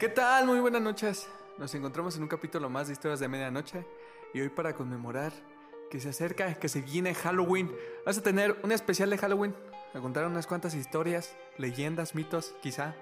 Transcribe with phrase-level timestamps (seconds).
[0.00, 0.46] ¿Qué tal?
[0.46, 1.28] Muy buenas noches.
[1.58, 3.84] Nos encontramos en un capítulo más de Historias de Medianoche
[4.32, 5.30] y hoy para conmemorar
[5.90, 7.70] que se acerca, que se viene Halloween,
[8.06, 9.54] vas a tener un especial de Halloween,
[9.92, 12.94] a contar unas cuantas historias, leyendas, mitos, quizá,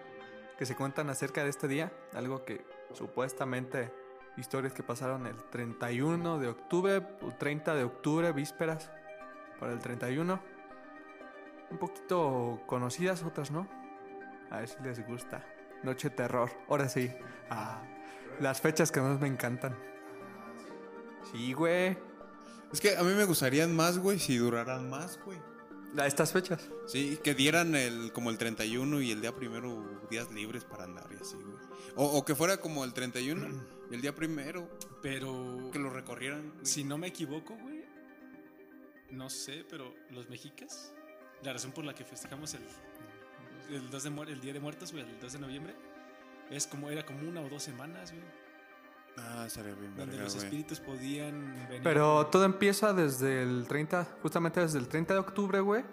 [0.58, 3.92] que se cuentan acerca de este día, algo que supuestamente
[4.36, 8.90] historias que pasaron el 31 de octubre o 30 de octubre, vísperas
[9.60, 10.40] para el 31.
[11.70, 13.68] Un poquito conocidas, otras no.
[14.50, 15.44] A ver si les gusta.
[15.82, 16.50] Noche Terror.
[16.68, 17.10] Ahora sí.
[17.50, 17.82] Ah,
[18.40, 19.76] las fechas que más me encantan.
[21.32, 21.96] Sí, güey.
[22.72, 25.38] Es que a mí me gustarían más, güey, si duraran más, güey.
[25.96, 26.68] A estas fechas.
[26.86, 31.06] Sí, que dieran el como el 31 y el día primero días libres para andar
[31.10, 31.56] y así, güey.
[31.96, 33.48] O, o que fuera como el 31
[33.90, 34.68] y el día primero
[35.00, 36.52] Pero que lo recorrieran.
[36.52, 36.66] güey.
[36.66, 37.84] si no me equivoco, güey,
[39.10, 40.92] no sé, pero los mexicas,
[41.42, 42.60] la razón por la que festejamos el,
[43.68, 45.74] el, 2 de el Día de Muertos, güey, el 2 de noviembre,
[46.50, 48.24] es como era como una o dos semanas, güey,
[49.20, 50.44] Ah, estaría bien, donde verga, los güey.
[50.44, 51.80] espíritus podían venir.
[51.82, 55.84] Pero todo empieza desde el 30, justamente desde el 30 de octubre, güey.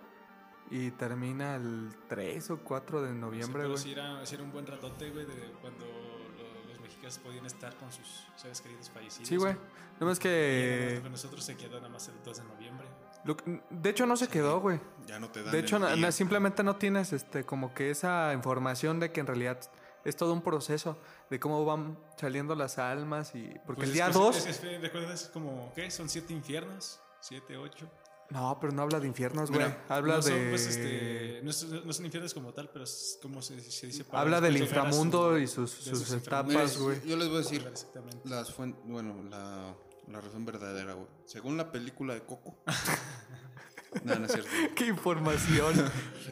[0.70, 3.82] Y termina el 3 o 4 de Sí, noviembre, pero güey.
[3.84, 7.76] sí era, sí era un buen ratote, güey, de cuando lo- los mexicas podían estar
[7.78, 9.28] con sus seres queridos fallecidos.
[9.28, 9.56] Sí, güey.
[10.00, 11.00] No más Y que.
[11.02, 12.88] con nosotros se quedó nada más el 2 de noviembre.
[13.26, 14.80] Lo que- de hecho, no se quedó, güey.
[15.08, 18.32] Ya no te dan De hecho, na- na- simplemente no tienes este como que esa
[18.34, 19.60] información de que en realidad
[20.06, 20.98] es todo un proceso
[21.30, 24.64] de cómo van saliendo las almas y porque Pues el es- día pues 2 es-
[24.64, 25.90] es- ¿Recuerdas como, qué?
[25.92, 27.00] ¿Son siete infiernos?
[27.20, 27.90] ¿Siete, ocho?
[28.30, 29.66] No, pero no habla de infiernos, güey.
[29.88, 33.20] Habla no son, de pues, este, no, son, no son infiernos como tal, pero es
[33.22, 34.04] como se, se dice.
[34.04, 36.78] para habla del su- inframundo y sus, de sus sus etapas, inframundos.
[36.80, 37.02] güey.
[37.08, 38.28] Yo les voy a decir Exactamente.
[38.28, 39.76] las fuentes, bueno, la,
[40.12, 41.08] la razón verdadera, güey.
[41.26, 42.58] Según la película de Coco.
[44.04, 44.50] no, no es cierto.
[44.76, 45.74] Qué información.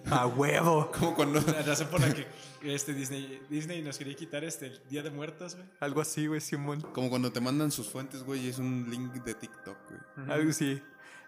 [0.10, 0.92] A huevo.
[0.92, 2.28] Como cuando La razón por la que
[2.62, 5.68] este Disney, Disney nos quería quitar este el Día de Muertos, güey.
[5.80, 6.82] Algo así, güey, Simón.
[6.94, 10.30] como cuando te mandan sus fuentes, güey, y es un link de TikTok, güey.
[10.32, 10.82] Algo así.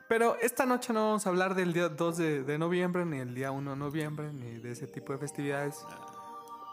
[0.08, 3.34] Pero esta noche no vamos a hablar del día 2 de, de noviembre, ni el
[3.34, 5.84] día 1 de noviembre, ni de ese tipo de festividades.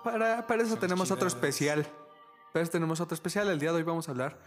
[0.05, 1.87] Para, para eso tenemos otro especial.
[2.53, 3.49] Para eso tenemos otro especial.
[3.49, 4.39] El día de hoy vamos a hablar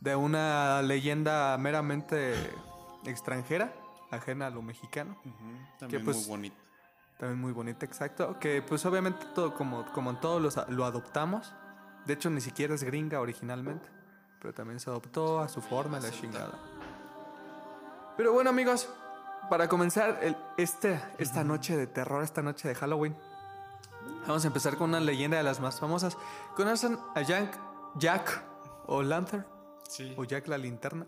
[0.00, 2.34] de una leyenda meramente
[3.06, 3.72] extranjera,
[4.10, 5.16] ajena a lo mexicano.
[5.78, 6.56] También pues, muy bonito.
[7.18, 8.38] También muy bonita, exacto.
[8.38, 11.54] Que pues obviamente todo, como, como en todos los, lo adoptamos.
[12.06, 13.88] De hecho, ni siquiera es gringa originalmente.
[14.40, 16.52] Pero también se adoptó a su forma, la chingada.
[18.16, 18.88] Pero bueno, amigos,
[19.48, 23.16] para comenzar el- este, esta noche de terror, esta noche de Halloween,
[24.26, 26.16] vamos a empezar con una leyenda de las más famosas.
[26.56, 27.58] ¿Conocen a Jack,
[27.96, 28.42] Jack
[28.86, 29.46] o Lantern?
[29.94, 30.12] Sí.
[30.16, 31.06] ¿O Jack la linterna?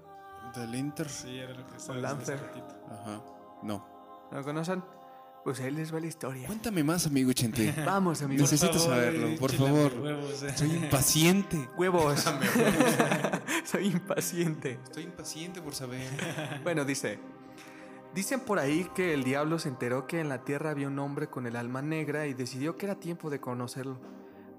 [0.54, 1.08] Del Inter.
[1.08, 2.38] Sí, era lo que estaba Lancer.
[2.88, 3.20] Ajá.
[3.64, 3.84] No.
[4.30, 4.84] ¿No lo conocen?
[5.42, 6.46] Pues ahí les va la historia.
[6.46, 7.74] Cuéntame más, amigo Chente.
[7.84, 8.22] Vamos.
[8.22, 9.92] Necesito Por favor, saberlo, por favor.
[10.00, 10.56] huevos, eh.
[10.56, 11.68] Soy impaciente.
[11.76, 12.24] Huevos.
[13.64, 14.78] Soy impaciente.
[14.84, 16.08] Estoy impaciente por saber.
[16.62, 17.18] Bueno, dice.
[18.14, 21.26] Dicen por ahí que el diablo se enteró que en la tierra había un hombre
[21.28, 23.98] con el alma negra y decidió que era tiempo de conocerlo.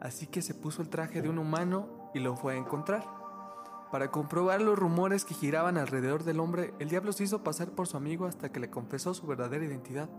[0.02, 3.17] Así que se puso el traje de un humano y lo fue a encontrar.
[3.92, 7.88] Para comprobar los rumores que giraban alrededor del hombre, el diablo se hizo pasar por
[7.88, 10.10] su amigo hasta que le confesó su verdadera identidad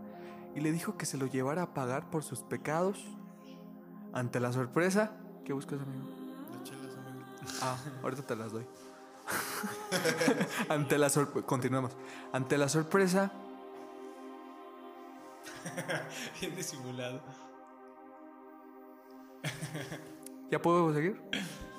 [0.55, 3.05] y le dijo que se lo llevara a pagar por sus pecados.
[4.11, 5.11] Ante la sorpresa,
[5.45, 6.09] ¿qué buscas, amigo?
[7.61, 8.65] Ah, ahorita te las doy.
[10.69, 11.91] Ante la sorpresa, continuamos.
[12.33, 13.31] Ante la sorpresa,
[16.41, 17.21] Bien disimulado.
[20.51, 21.21] ¿ya puedo seguir?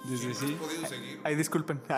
[0.04, 0.56] Desde sí.
[0.60, 1.20] podido seguir.
[1.24, 1.80] Ay, disculpen.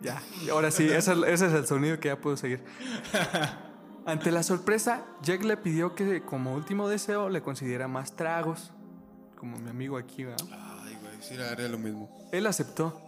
[0.00, 2.64] ya, y ahora sí, ese, ese es el sonido que ya puedo seguir.
[4.06, 8.72] Ante la sorpresa, Jack le pidió que como último deseo le concediera más tragos.
[9.36, 10.44] Como mi amigo aquí, ¿verdad?
[10.84, 12.10] Ay, güey, sí, haré lo mismo.
[12.32, 13.00] Él aceptó.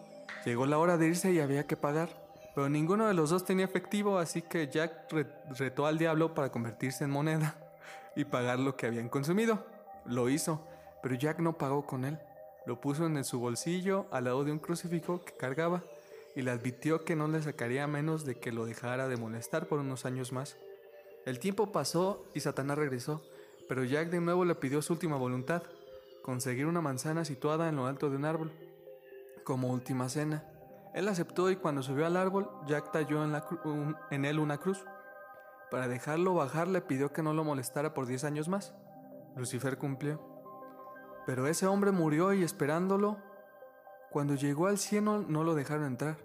[0.44, 2.23] Llegó la hora de irse y había que pagar.
[2.55, 5.26] Pero ninguno de los dos tenía efectivo, así que Jack re-
[5.58, 7.56] retó al diablo para convertirse en moneda.
[8.17, 9.67] y pagar lo que habían consumido.
[10.05, 10.64] Lo hizo,
[11.02, 12.17] pero Jack no pagó con él.
[12.67, 15.83] Lo puso en su bolsillo al lado de un crucifijo que cargaba
[16.35, 19.79] y le advirtió que no le sacaría menos de que lo dejara de molestar por
[19.79, 20.57] unos años más.
[21.27, 23.23] El tiempo pasó y Satanás regresó,
[23.69, 25.63] pero Jack de nuevo le pidió su última voluntad,
[26.23, 28.53] conseguir una manzana situada en lo alto de un árbol,
[29.45, 30.45] como última cena.
[30.95, 33.25] Él aceptó y cuando subió al árbol, Jack talló
[34.11, 34.85] en, él una cruz.
[35.71, 38.75] Para dejarlo bajar le pidió que no lo molestara por 10 años más.
[39.37, 40.34] Lucifer cumplió.
[41.26, 43.19] Pero ese hombre murió y esperándolo,
[44.11, 46.19] cuando llegó al cielo no lo dejaron entrar.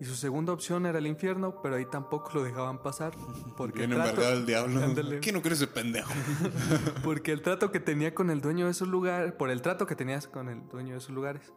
[0.00, 3.12] Y su segunda opción era el infierno, pero ahí tampoco lo dejaban pasar.
[3.56, 4.82] Porque Bien el trato- el diablo.
[4.82, 5.20] Ándale.
[5.20, 6.10] ¿Quién no quiere ese pendejo?
[7.04, 9.94] porque el trato que tenía con el dueño de esos lugares, por el trato que
[9.94, 11.52] tenías con el dueño de esos lugares.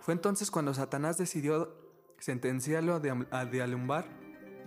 [0.00, 1.76] Fue entonces cuando Satanás decidió
[2.18, 3.00] sentenciarlo
[3.30, 4.06] a, dealumbar,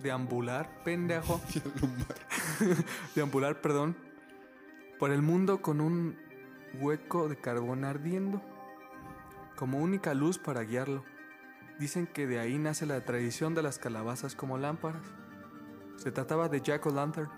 [0.02, 1.40] deambular, pendejo,
[3.14, 3.96] deambular, perdón,
[4.98, 6.16] por el mundo con un
[6.74, 8.40] hueco de carbón ardiendo,
[9.56, 11.04] como única luz para guiarlo.
[11.78, 15.02] Dicen que de ahí nace la tradición de las calabazas como lámparas.
[15.96, 17.30] Se trataba de Jack O'Lantern.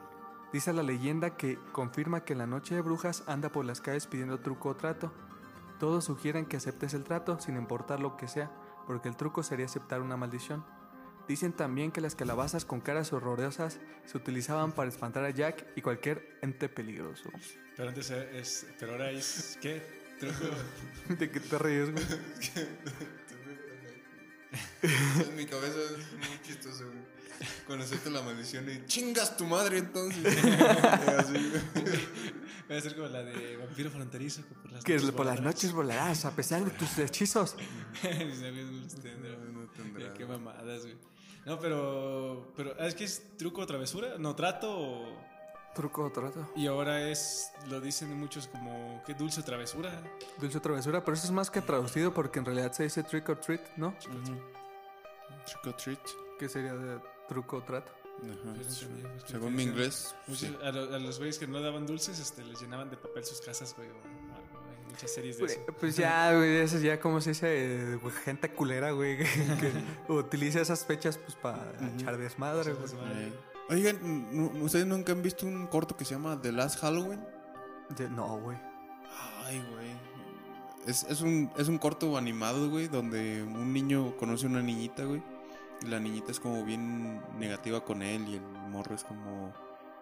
[0.52, 4.06] Dice la leyenda que confirma que en la noche de brujas anda por las calles
[4.06, 5.12] pidiendo truco o trato.
[5.78, 8.50] Todos sugieren que aceptes el trato sin importar lo que sea,
[8.86, 10.64] porque el truco sería aceptar una maldición.
[11.32, 15.80] Dicen también que las calabazas con caras horrorosas se utilizaban para espantar a Jack y
[15.80, 17.30] cualquier ente peligroso.
[17.74, 18.66] Pero antes es.
[18.78, 19.56] Pero ahora es.
[19.58, 19.82] ¿Qué?
[20.20, 20.34] Truco.
[21.18, 22.04] ¿De qué te ríes, güey?
[25.26, 26.98] en mi cabeza es muy chistoso, güey.
[27.66, 30.36] Conocerte la maldición y chingas tu madre entonces.
[30.44, 31.50] Así.
[32.70, 34.42] Va a ser como la de vampiro fronterizo.
[34.46, 35.54] Que por las Que noches por las volarás.
[35.54, 37.56] noches volarás a pesar de tus hechizos.
[38.02, 39.38] Tendrá.
[39.50, 40.12] No tendrá.
[40.12, 41.10] Qué mamadas, güey.
[41.44, 42.52] No, pero.
[42.56, 42.76] Pero.
[42.78, 44.16] ¿Es que es truco o travesura?
[44.18, 45.32] No, trato o.
[45.74, 46.50] Truco o trato.
[46.54, 47.50] Y ahora es.
[47.68, 49.02] Lo dicen muchos como.
[49.06, 50.02] Qué dulce travesura.
[50.38, 53.28] Dulce o travesura, pero eso es más que traducido porque en realidad se dice trick
[53.28, 53.94] or treat, ¿no?
[55.46, 56.00] Trick or treat.
[56.38, 57.90] Que sería de truco o trato.
[58.18, 58.32] Ajá.
[58.54, 60.56] Entendía, pues, Según mi inglés, Muchos- sí.
[60.62, 63.40] a, lo- a los güeyes que no daban dulces, este, les llenaban de papel sus
[63.40, 63.88] casas, güey.
[63.88, 63.94] o
[64.92, 65.62] muchas series de Pues, eso.
[65.78, 69.24] pues ya, güey, eso ya como se dice, güey, gente culera, güey, que,
[70.06, 73.32] que utiliza esas fechas pues para echar desmadre, güey.
[73.70, 73.98] Oigan,
[74.36, 77.20] ¿nu- ¿ustedes nunca han visto un corto que se llama The Last Halloween?
[77.96, 78.58] De- No, güey.
[79.44, 79.88] Ay, güey.
[80.86, 85.04] Es, es, un, es un corto animado, güey, donde un niño conoce a una niñita,
[85.04, 85.22] güey.
[85.82, 89.52] Y la niñita es como bien negativa con él y el morro es como,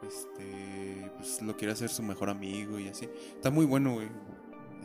[0.02, 3.08] este, pues lo quiere hacer su mejor amigo y así.
[3.34, 4.08] Está muy bueno, güey.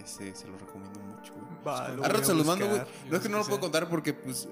[0.04, 1.46] Este, se lo recomiendo mucho, güey.
[1.66, 2.82] Va, lo rato se los mando, güey.
[3.10, 4.48] No es que no lo puedo contar porque, pues,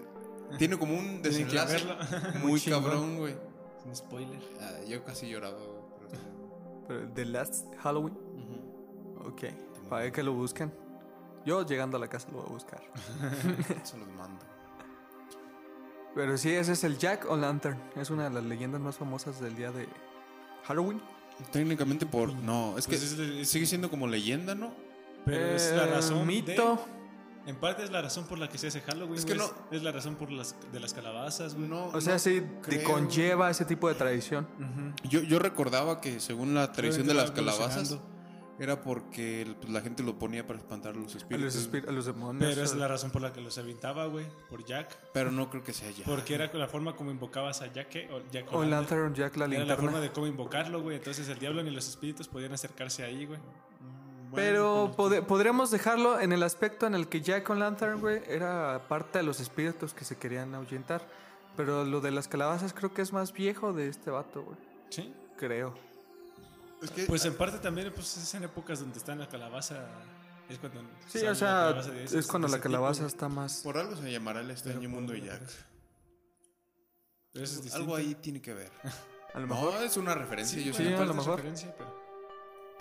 [0.58, 1.84] tiene como un desenlace
[2.44, 3.34] muy cabrón, güey.
[3.80, 4.40] Es un spoiler.
[4.62, 6.22] Ah, yo casi lloraba, güey.
[6.88, 9.30] pero The Last Halloween, Ujú.
[9.30, 9.44] ok.
[9.90, 10.74] Para que lo busquen.
[11.46, 12.82] Yo llegando a la casa lo voy a buscar.
[13.84, 14.46] Se los mando.
[16.16, 17.80] Pero sí, ese es el Jack O'Lantern.
[17.96, 19.88] Es una de las leyendas más famosas del día de
[20.64, 21.02] Halloween.
[21.52, 22.32] Técnicamente por...
[22.34, 24.72] No, es que Pues es- sigue siendo como leyenda, ¿no?
[25.26, 26.26] Pero es la Eh, razón.
[26.28, 26.52] Mito.
[26.76, 26.94] de-
[27.46, 29.16] en parte es la razón por la que se hace Halloween.
[29.18, 31.68] Es que no- Es, es la razón por las, de las calabazas, güey.
[31.68, 34.48] No, O sea, no sí, te conlleva ese tipo de tradición.
[35.04, 37.98] Yo, yo recordaba que según la tradición de las calabazas
[38.60, 41.56] era porque pues, la gente lo ponía para espantar a los A los, espíritus.
[41.56, 42.50] espíritus, a los demonios.
[42.54, 44.26] Pero es la razón por la que los aventaba, güey.
[44.50, 44.96] Por Jack.
[45.14, 46.06] Pero no creo que sea ya.
[46.06, 48.08] Porque era la forma como invocabas a Jack.
[48.14, 48.64] o Jack O.
[48.64, 49.84] Lantern, Jack la Era la linterna.
[49.84, 50.96] forma de cómo invocarlo, güey.
[50.96, 53.40] Entonces el diablo ni los espíritus podían acercarse ahí, güey.
[54.36, 59.20] Pero pode- podríamos dejarlo en el aspecto en el que Jack O'Lantern, güey, era parte
[59.20, 61.08] de los espíritus que se querían ahuyentar.
[61.56, 64.58] Pero lo de las calabazas creo que es más viejo de este vato, güey.
[64.90, 65.14] Sí.
[65.38, 65.74] Creo.
[66.82, 69.86] Es que, Pues en parte también, pues es en épocas donde está en la calabaza.
[70.50, 70.82] Es cuando.
[71.08, 71.70] Sí, o sea,
[72.04, 73.62] ese- es cuando la tipo, calabaza está más...
[73.64, 75.42] por algo se llamará el extraño mundo de Jack.
[77.32, 77.78] Pero eso es distinto.
[77.78, 78.72] Algo ahí tiene que ver.
[79.34, 79.82] A lo No, mejor...
[79.84, 80.60] es una referencia.
[80.60, 81.38] Sí, yo sí, a lo mejor.
[81.38, 82.03] referencia, pero,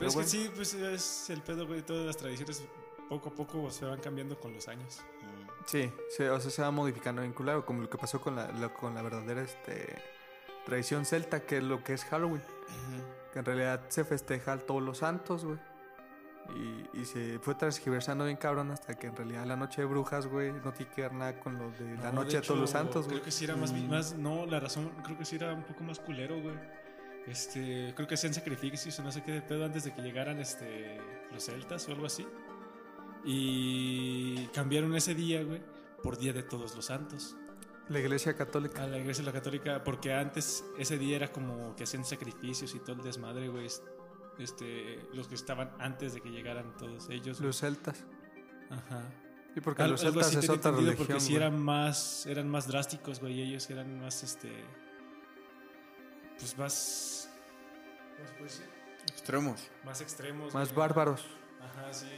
[0.03, 0.31] pero es bueno.
[0.31, 1.83] que sí, pues es el pedo, güey.
[1.83, 2.63] Todas las tradiciones
[3.09, 5.01] poco a poco se van cambiando con los años.
[5.67, 8.51] Sí, sí, o sea, se va modificando bien culero, como lo que pasó con la,
[8.53, 9.97] la- con la verdadera este,
[10.67, 12.43] tradición celta, que es lo que es Halloween.
[13.33, 15.59] Que en realidad se festeja a todos los santos, güey.
[16.57, 20.27] Y, y se fue transgiversando bien cabrón hasta que en realidad la noche de brujas,
[20.27, 22.71] güey, no tiene que ver nada con lo de la No, noche de, todos los
[22.71, 23.17] hecho, santos, güey.
[23.19, 24.15] Creo que sí era más, más.
[24.15, 26.55] No, la razón, creo que sí era un poco más culero, güey.
[27.27, 30.39] Este, creo que hacían sacrificios o no sé qué de pedo antes de que llegaran
[30.41, 31.01] este,
[31.33, 32.27] los celtas o algo así.
[33.25, 35.63] Y cambiaron ese día, güey,
[36.03, 37.37] por Día de Todos los Santos.
[37.89, 38.83] La iglesia católica.
[38.83, 42.81] A la iglesia la católica, porque antes ese día era como que hacían sacrificios y
[42.81, 43.67] todo el desmadre, güey.
[43.67, 43.83] Es-
[44.39, 47.37] este, los que estaban antes de que llegaran todos ellos.
[47.39, 47.49] güey.
[47.49, 48.05] Los celtas.
[48.71, 49.03] Ajá.
[49.55, 50.97] Y porque Al- los celtas es otra religión.
[50.97, 53.43] Porque sí eran más, eran más drásticos, güey.
[53.43, 54.51] Ellos eran más, este,
[56.43, 57.31] pues más,
[58.17, 58.67] ¿cómo se puede decir?
[59.07, 59.71] Extremos.
[59.85, 60.53] Más extremos.
[60.53, 60.79] Más güey.
[60.79, 61.25] bárbaros.
[61.61, 62.09] Ajá, sí.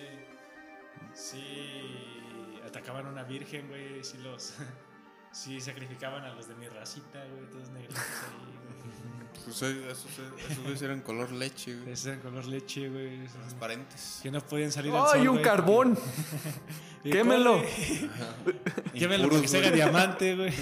[1.12, 2.61] Sí.
[2.66, 4.02] Atacaban a una virgen, güey.
[4.02, 4.54] Sí los.
[5.31, 7.50] Sí sacrificaban a los de mi racita, güey.
[7.50, 9.45] Todos negritos ahí, güey.
[9.45, 10.07] Pues eh, esos,
[10.38, 11.93] esos güeyes eran color leche, güey.
[11.93, 13.25] Esos eran color leche, güey.
[13.25, 14.21] esos Transparentes.
[14.23, 15.11] Que no podían salir al sol.
[15.14, 15.99] ¡Ay, un güey, carbón!
[17.02, 17.61] ¡Quémelo!
[18.95, 20.52] Quémelo Impuros, porque se haga diamante, güey.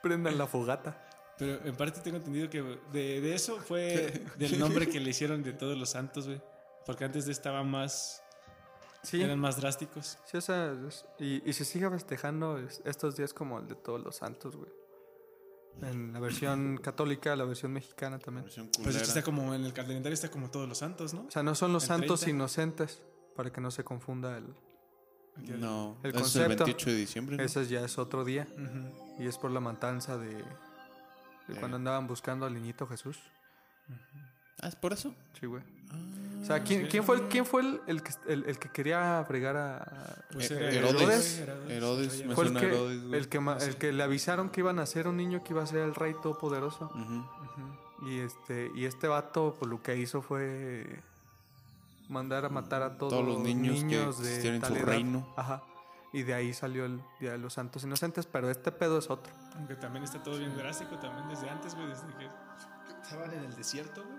[0.00, 1.09] Prendan la fogata.
[1.40, 5.42] Pero en parte tengo entendido que de, de eso fue del nombre que le hicieron
[5.42, 6.40] de todos los santos, güey.
[6.86, 8.22] Porque antes de estaban más.
[9.02, 9.20] Sí.
[9.22, 10.18] Eran más drásticos.
[10.26, 13.74] Sí, o sea, es- y, y se sigue festejando es- estos días como el de
[13.74, 14.70] todos los santos, güey.
[15.82, 18.44] En la versión católica, la versión mexicana también.
[18.44, 21.22] Versión Pues está como en el calendario está como todos los santos, ¿no?
[21.26, 22.36] O sea, no son los El santos 30.
[22.36, 23.02] inocentes,
[23.34, 24.44] para que no se confunda el...
[25.58, 26.42] No, El ese es concepto.
[26.52, 27.36] el 28 de diciembre.
[27.38, 27.42] ¿no?
[27.42, 28.46] Ese ya es otro día,
[29.18, 30.44] y es por la matanza de,
[31.50, 31.58] de Eh.
[31.60, 33.18] cuando andaban buscando al niñito Jesús.
[34.62, 35.14] Ah, ¿es por eso?
[35.38, 35.62] Sí, güey.
[36.42, 39.24] O sea, ¿quién, quién fue, el, quién fue el, el que, el, el que quería
[39.26, 40.24] fregar a...
[40.32, 41.38] Pues Eh, era Herodes.
[41.38, 41.70] Herodes.
[41.70, 43.20] Herodes, me Fue el suena que, Herodes, güey.
[43.20, 45.62] el, que, ma- el que le avisaron que iban a ser un niño que iba
[45.62, 46.86] a ser el rey todopoderoso.
[46.94, 48.08] Ujú.
[48.08, 50.86] Y este, y este vato, pues lo que hizo fue
[52.08, 54.84] mandar a matar a todos, Todos los niños que de en su edad.
[54.84, 55.26] reino.
[55.36, 55.62] Ajá.
[56.12, 59.32] Y de ahí salió el Día de los Santos Inocentes, pero este pedo es otro.
[59.56, 62.28] Aunque también está todo bien drástico, también desde antes, güey, desde que
[63.02, 64.18] estaban en el desierto, güey.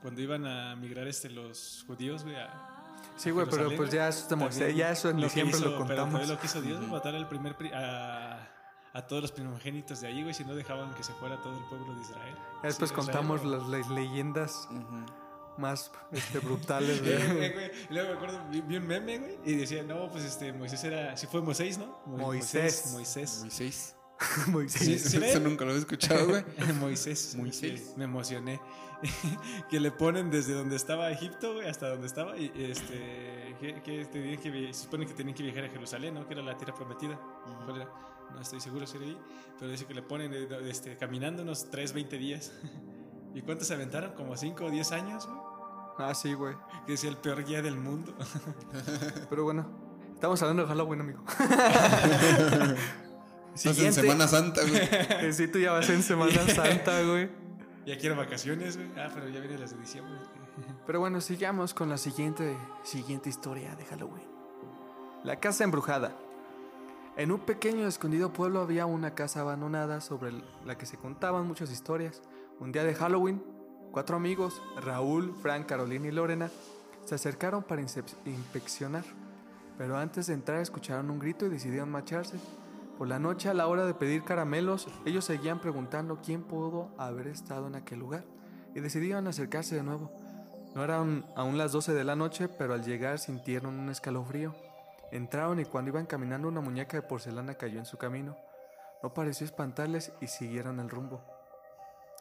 [0.00, 2.68] Cuando iban a migrar este, los judíos, güey, a.
[3.16, 5.56] Sí, güey, pero pues ya eso es de Moisés, También ya eso en que diciembre
[5.56, 6.10] hizo- lo Pero contamos.
[6.12, 8.48] también lo que hizo Dios, matar al primer pri- a,
[8.92, 11.64] a todos los primogénitos de ahí, güey, si no dejaban que se fuera todo el
[11.66, 12.34] pueblo de Israel.
[12.64, 15.04] Después Sí, contamos Israel, las, las leyendas Ujú.
[15.58, 17.02] Más este, brutales.
[17.04, 20.52] De- eh, luego me acuerdo, vi, vi un meme, güey, y decía, no, pues este,
[20.52, 22.00] Moisés era, sí fue Moisés, ¿no?
[22.06, 22.90] Mo- Moisés.
[22.92, 23.38] Moisés.
[23.40, 23.96] Moisés.
[24.48, 24.80] Moisés.
[24.84, 25.40] Sí, sí, Eso ¿eh?
[25.40, 26.44] nunca lo había escuchado, güey.
[26.80, 27.34] Moisés.
[27.36, 27.80] Moisés.
[27.80, 28.60] Sí, me emocioné.
[29.68, 32.36] que le ponen desde donde estaba Egipto, güey, hasta donde estaba.
[32.38, 33.56] Y este.
[33.58, 36.26] Que, que tenían que se supone que tenían que viajar a Jerusalén, ¿no?
[36.28, 37.18] Que era la tierra prometida.
[37.64, 37.90] ¿Cuál era?
[38.32, 39.18] No estoy seguro si era ahí.
[39.58, 42.52] Pero dice que le ponen eh, este, caminando unos 3, 20 días.
[43.34, 44.12] ¿Y cuántos se aventaron?
[44.12, 45.40] Como 5 o 10 años, güey.
[45.98, 46.54] Ah, sí, güey.
[46.86, 48.14] Que es el peor guía del mundo.
[49.30, 49.66] Pero bueno,
[50.14, 51.24] estamos hablando de Halloween, amigo.
[53.54, 55.32] Estás en Semana Santa, güey.
[55.32, 57.30] Sí, tú ya vas en Semana Santa, güey.
[57.84, 58.88] ya quiero vacaciones, güey.
[58.96, 60.14] Ah, pero ya vienen las de diciembre.
[60.86, 64.26] Pero bueno, sigamos con la siguiente, siguiente historia de Halloween.
[65.22, 66.16] La casa embrujada.
[67.16, 70.32] En un pequeño y escondido pueblo había una casa abandonada sobre
[70.64, 72.22] la que se contaban muchas historias.
[72.58, 73.42] Un día de Halloween,
[73.92, 76.50] cuatro amigos, Raúl, Frank, Carolina y Lorena,
[77.04, 79.04] se acercaron para inspeccionar.
[79.78, 82.38] Pero antes de entrar escucharon un grito y decidieron marcharse.
[82.98, 87.28] Por la noche, a la hora de pedir caramelos, ellos seguían preguntando quién pudo haber
[87.28, 88.24] estado en aquel lugar
[88.74, 90.10] y decidieron acercarse de nuevo.
[90.74, 94.54] No eran aún las 12 de la noche, pero al llegar sintieron un escalofrío.
[95.10, 98.36] Entraron y cuando iban caminando una muñeca de porcelana cayó en su camino.
[99.02, 101.31] No pareció espantarles y siguieron el rumbo.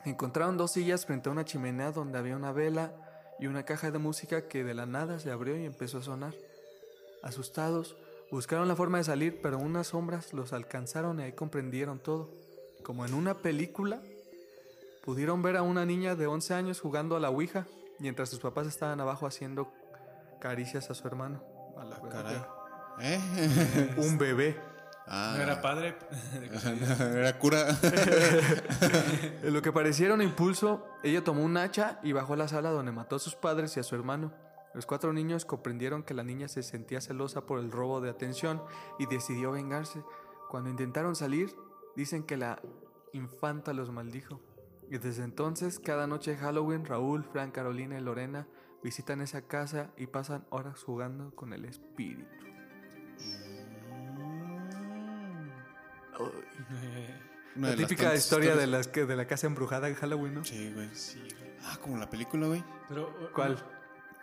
[0.06, 2.92] Encontraron dos sillas frente a una chimenea donde había una vela
[3.40, 6.34] y una caja de música que de la nada se abrió y empezó a sonar.
[7.24, 7.96] Asustados,
[8.32, 12.30] buscaron la forma de salir, pero unas sombras los alcanzaron y ahí comprendieron todo.
[12.84, 14.02] Como en una película,
[15.04, 17.68] pudieron ver a una niña de 11 años jugando a la Ouija,
[18.00, 19.72] mientras sus papás estaban abajo haciendo
[20.40, 21.44] caricias a su hermano.
[21.78, 22.02] A la.
[22.02, 22.42] Caray.
[23.00, 23.96] ¿Eh?
[23.98, 24.71] Un bebé.
[25.14, 25.98] Ah, No era padre.
[27.16, 27.68] era cura.
[29.44, 32.70] En lo que pareciera un impulso, ella tomó un hacha y bajó a la sala
[32.70, 34.32] donde mató a sus padres y a su hermano.
[34.74, 38.64] Los cuatro niños comprendieron que la niña se sentía celosa por el robo de atención
[39.00, 40.02] y decidió vengarse.
[40.50, 41.54] Cuando intentaron salir,
[41.98, 42.62] dicen que la
[43.12, 44.40] infanta los maldijo.
[44.90, 48.48] Y desde entonces, cada noche de Halloween, Raúl, Frank, Carolina y Lorena
[48.82, 52.51] visitan esa casa y pasan horas jugando con el espíritu.
[57.56, 60.44] Una La de típica historia de, las que, de la casa embrujada en Halloween, ¿no?
[60.46, 60.90] Sí, güey.
[60.96, 61.52] Sí, güey.
[61.66, 62.64] Ah, como la película, güey.
[62.88, 63.58] Pero, ¿Cuál?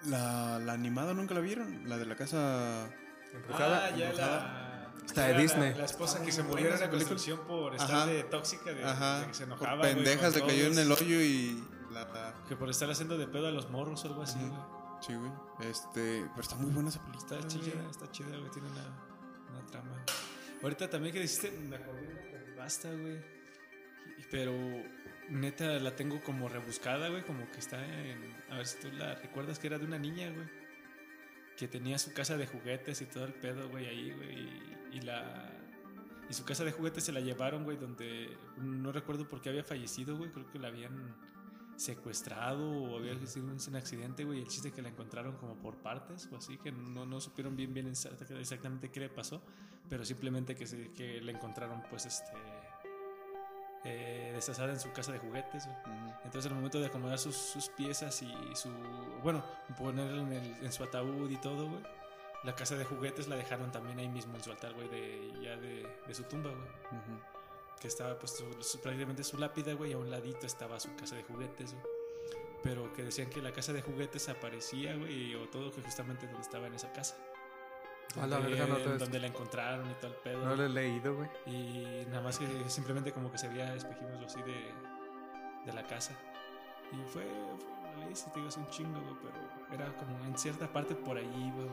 [0.06, 1.88] La, la animada nunca la vieron.
[1.88, 2.88] La de la casa.
[3.32, 3.86] ¿Embrujada?
[3.86, 4.92] Ah, ya la.
[5.14, 5.74] La de era Disney.
[5.74, 6.98] La, esposa que se murió en esa película.
[6.98, 8.06] construcción por estar Ajá.
[8.06, 9.20] de tóxica, de, Ajá.
[9.20, 9.76] de que se Por enojaba.
[9.78, 11.64] güey, pendeja con se cayó en el hoyo y.
[11.92, 14.60] La, la- Que por estar haciendo de pedo a los morros o algo así, güey.
[15.00, 15.32] Sí, güey.
[15.70, 16.26] Este.
[16.30, 17.38] Pero está muy buena esa película.
[17.38, 18.50] Está chida, está chida, güey.
[18.50, 18.84] Tiene una,
[19.50, 19.90] una trama.
[20.62, 23.18] Ahorita también que dijiste, me acordé de Basta, güey.
[24.30, 24.52] Pero
[25.28, 28.34] neta la tengo como rebuscada, güey, como que está en...
[28.50, 30.46] A ver si tú la recuerdas que era de una niña, güey.
[31.56, 34.38] Que tenía su casa de juguetes y todo el pedo, güey, ahí, güey.
[34.92, 35.50] Y, y la...
[36.28, 38.36] Y su casa de juguetes se la llevaron, güey, donde...
[38.58, 40.30] No recuerdo por qué había fallecido, güey.
[40.30, 41.14] Creo que la habían
[41.78, 44.40] secuestrado o había sido un, accidente, güey.
[44.40, 47.72] El chiste que la encontraron como por partes o así, que no, no supieron bien,
[47.72, 49.40] bien exact- exactamente qué le pasó.
[49.88, 52.32] Pero simplemente que, se, que la encontraron, pues, este...
[53.84, 55.76] Eh, en su casa de juguetes, güey.
[56.24, 58.68] Entonces, al momento de acomodar sus, sus piezas y su.
[59.22, 59.42] Bueno,
[59.78, 61.82] ponerla en, el- en su ataúd y todo, güey.
[62.44, 65.56] La casa de juguetes la dejaron también ahí mismo en su altar, güey, de, ya
[65.56, 66.68] de, de su tumba, güey.
[67.80, 70.94] Que estaba, pues, su- su- prácticamente su lápida, güey, y a un ladito estaba su
[70.96, 71.84] casa de juguetes, güey.
[72.62, 76.42] Pero que decían que la casa de juguetes aparecía, güey, o todo que justamente donde
[76.42, 77.16] estaba en esa casa.
[78.20, 80.44] A la verga, no todo Donde la encontraron y todo el pedo.
[80.44, 81.28] No lo he leído, güey.
[81.46, 84.72] Y nada más que simplemente como que se veía espejismos así de,
[85.66, 86.18] de la casa.
[86.90, 87.22] Y fue,
[87.58, 90.72] fue una ley, sí te digo, es un chingo, güey, pero era como en cierta
[90.72, 91.68] parte por ahí, güey.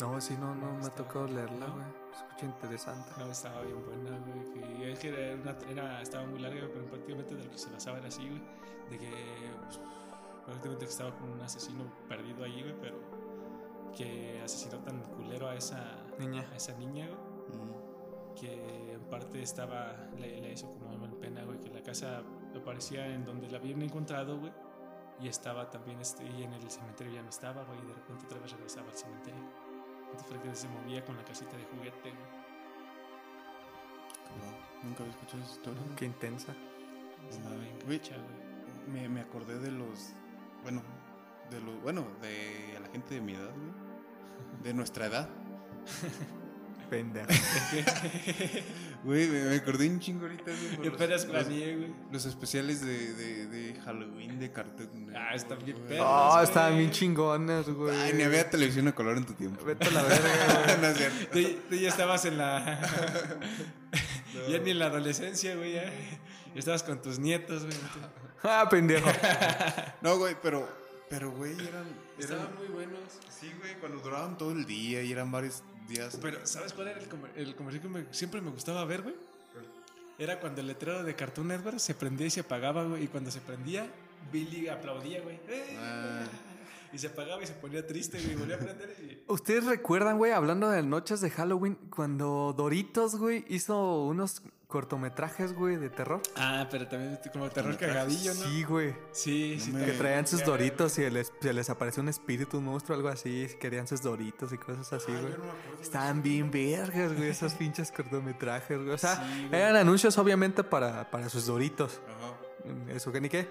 [0.00, 1.74] No, sí, no, no me ha tocado leerla, ¿no?
[1.74, 1.86] güey.
[2.12, 3.10] Se escucha interesante.
[3.18, 4.52] No, estaba bien buena, güey.
[4.52, 7.70] que- es que era, una- era- estaba muy larga, pero prácticamente de lo que se
[7.70, 8.42] basaba era así, güey.
[8.90, 9.10] De que
[9.64, 9.80] pues,
[10.44, 12.98] prácticamente estaba con un asesino perdido ahí, güey, pero
[13.96, 16.46] que asesinó tan culero a esa Niña.
[16.52, 17.26] a esa niña, güey.
[18.38, 22.22] que en parte estaba, le, le hizo como mal pena, güey, que la casa
[22.54, 24.52] aparecía en donde la habían encontrado, güey,
[25.18, 28.26] y estaba también, este, y en el cementerio ya no estaba, güey, y de repente
[28.26, 29.40] otra vez regresaba al cementerio.
[30.24, 32.12] Fue que se movía con la casita de juguete,
[34.82, 35.82] nunca había escuchado esa historia.
[35.96, 36.54] Qué intensa.
[37.84, 38.00] Güey.
[38.16, 39.02] güey.
[39.02, 40.12] Me, me acordé de los.
[40.62, 40.82] Bueno,
[41.50, 41.82] de los.
[41.82, 44.62] Bueno, de la gente de mi edad, güey.
[44.62, 45.28] De nuestra edad.
[46.88, 47.28] Pendejo.
[49.04, 50.76] Güey, me, me acordé un chingo ahorita, güey.
[50.76, 51.94] por Yo los- apenas los- planeé, güey.
[52.10, 55.12] Los especiales de, de, de Halloween de Cartoon.
[55.16, 56.06] Ah, están bien perros.
[56.08, 56.44] Oh, güey.
[56.44, 57.96] estaban bien chingones, güey.
[57.96, 59.64] Ay, ni había televisión a color en tu tiempo.
[59.64, 60.80] Vete a la verga, güey.
[60.80, 61.26] no es cierto.
[61.32, 62.80] Tú, tú ya estabas en la...
[64.50, 65.84] ya ni en la adolescencia, güey, ya.
[65.84, 67.76] Ya estabas con tus nietos, güey.
[68.42, 69.08] Ah, pendejo.
[70.02, 70.68] No, güey, pero.
[71.08, 71.84] Pero, güey, eran.
[72.18, 72.98] Estaban eran muy buenos.
[73.40, 76.18] sí, güey, cuando duraban todo el día y eran varios días.
[76.20, 79.14] Pero, ¿sabes cuál era el, comer- el comercial que me- siempre me gustaba ver, güey?
[80.18, 83.04] Era cuando el letrero de Cartoon Network se prendía y se apagaba, güey.
[83.04, 83.86] Y cuando se prendía,
[84.32, 85.36] Billy aplaudía, güey.
[85.48, 85.76] ¡Eh!
[85.78, 86.24] Ah.
[86.96, 88.34] Y se apagaba y se ponía triste, güey.
[88.36, 89.22] Volvía a prender y...
[89.28, 95.76] ¿Ustedes recuerdan, güey, hablando de noches de Halloween, cuando Doritos, güey, hizo unos cortometrajes, güey,
[95.76, 96.22] de terror?
[96.36, 98.40] Ah, pero también como terror cagadillo, ¿no?
[98.44, 98.94] Sí, güey.
[99.12, 99.72] Sí, sí.
[99.72, 103.08] me- Que traían sus Doritos y les, se les apareció un espíritu, un monstruo, algo
[103.08, 103.46] así.
[103.60, 105.32] Querían sus Doritos y cosas así, Ah, güey.
[105.32, 108.90] yo no me acuerdo de Estaban bien vergas, güey, esos pinches cortometrajes, güey.
[108.90, 109.60] O sea, Sí, güey.
[109.60, 112.00] eran anuncios, obviamente, para, para sus Doritos.
[112.08, 112.32] Ajá.
[112.88, 113.48] Eso que ni qué.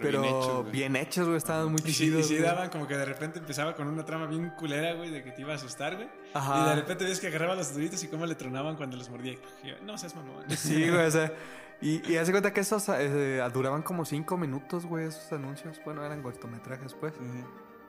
[0.00, 0.72] Pero bien hechos, güey.
[0.72, 1.36] bien hechos, güey.
[1.38, 2.26] Estaban muy Y sí, y chidos.
[2.28, 5.32] sí daban como que de repente empezaba con una trama bien culera, güey, de que
[5.32, 6.08] te iba a asustar, güey.
[6.34, 6.62] Ajá.
[6.62, 9.36] Y de repente ves que agarraba los duritos y cómo le tronaban cuando los mordía.
[9.82, 10.44] No seas mamón.
[10.56, 11.32] Sí, güey, o sea.
[11.80, 15.78] Y, y hace cuenta que esos eh, duraban como cinco minutos, güey, esos anuncios.
[15.84, 17.12] Bueno, eran cortometrajes, pues.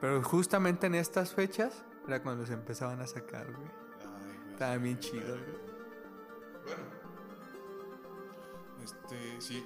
[0.02, 3.68] Pero justamente en estas fechas era cuando se empezaban a sacar, güey.
[4.02, 4.52] Ay, güey.
[4.52, 5.58] Estaban bien chidos, güey.
[6.66, 6.98] Bueno.
[8.84, 9.64] Este, si,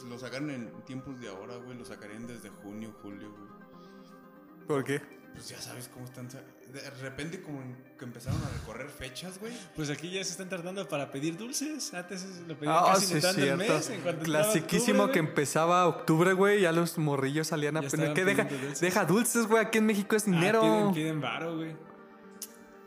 [0.00, 4.66] si lo sacaran en tiempos de ahora, güey, lo sacarían desde junio, julio, güey.
[4.66, 5.00] ¿Por qué?
[5.32, 6.28] Pues ya sabes cómo están.
[6.28, 7.60] De repente, como
[7.98, 9.52] que empezaron a recorrer fechas, güey.
[9.76, 11.92] Pues aquí ya se están tardando para pedir dulces.
[11.92, 13.74] Antes lo pedían Ah, casi sí, entrando el cierto.
[13.74, 13.90] mes.
[13.90, 15.28] en Clasiquísimo octubre, que güey.
[15.30, 16.62] empezaba octubre, güey.
[16.62, 18.14] Ya los morrillos salían a pedir.
[18.14, 18.44] ¿Qué deja?
[18.44, 18.80] dulces.
[18.80, 19.62] Deja dulces, güey.
[19.62, 20.60] Aquí en México es Ah, dinero.
[20.62, 21.76] piden, piden varo, güey.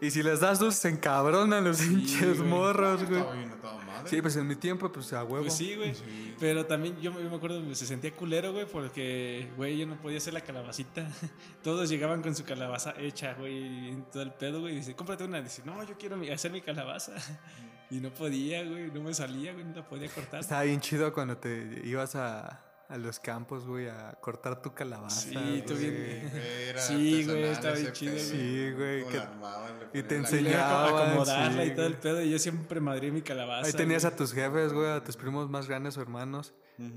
[0.02, 2.50] Y si les das dulces, se encabronan los hinches güey.
[2.50, 3.20] morros, güey.
[3.20, 4.10] Estaba bien a toda madre.
[4.10, 5.44] Sí, pues en mi tiempo, pues a huevo.
[5.44, 5.94] Pues sí, güey.
[6.40, 9.86] Pero también yo, me- yo me acuerdo que se sentía culero, güey, porque, güey, yo
[9.88, 11.06] no podía hacer la calabacita.
[11.64, 14.74] Todos llegaban con su calabaza hecha, güey, en todo el pedo, güey.
[14.74, 15.42] Y dice, cómprate una.
[15.42, 17.14] Dice, no, yo quiero hacer mi calabaza.
[17.92, 20.42] Y no podía, güey, no me salía, güey, no la podía cortar.
[20.42, 25.30] Estaba bien chido cuando te ibas a, a los campos, güey, a cortar tu calabaza.
[25.30, 25.92] Sí, tú güey.
[25.92, 26.32] bien-
[26.70, 28.24] Era Sí, güey, estaba bien chido, güey.
[28.26, 32.22] Sí, güey, que- armaban, y te enseñaban, acomodarla sí, y todo el pedo.
[32.24, 33.68] Y yo siempre madré mi calabaza.
[33.68, 34.14] Ahí tenías güey.
[34.14, 36.54] a tus jefes, güey, a tus primos más grandes o hermanos,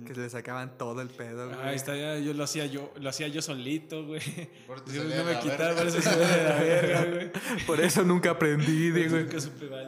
[0.07, 1.61] que le sacaban todo el pedo, güey.
[1.61, 4.21] Ahí está, ya, yo lo hacía yo, lo hacía yo solito, güey.
[4.67, 7.33] Por eso te Yo no me quitaba, por eso se ve de la verga, güey.
[7.67, 9.25] Por eso nunca aprendí, de, güey.
[9.25, 9.85] Nunca supe güey.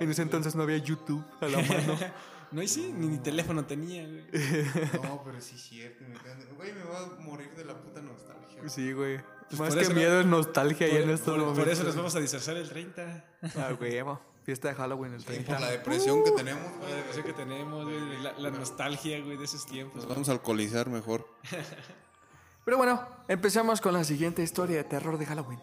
[0.00, 1.98] En ese entonces no había YouTube a la mano.
[2.54, 4.24] No, y sí, ni, ni teléfono tenía, güey.
[5.02, 6.04] No, pero sí es cierto.
[6.08, 8.58] me quedan- Güey, me voy a morir de la puta nostalgia.
[8.58, 8.70] güey.
[8.70, 9.18] Sí, güey.
[9.48, 11.72] Pues Más por que eso miedo es nostalgia ahí en Por, estos por- por momentos.
[11.74, 13.24] eso nos vamos a disfrazar el 30.
[13.56, 14.20] Ah, huevo.
[14.44, 15.58] Fiesta de Halloween el Por 30.
[15.58, 16.94] la depresión que tenemos, La güey.
[16.94, 19.96] depresión que tenemos, güey, la, la nostalgia, güey, de esos tiempos.
[19.96, 20.14] Nos güey.
[20.14, 21.26] vamos a alcoholizar mejor.
[22.64, 25.60] Pero bueno, empezamos con la siguiente historia de terror de Halloween.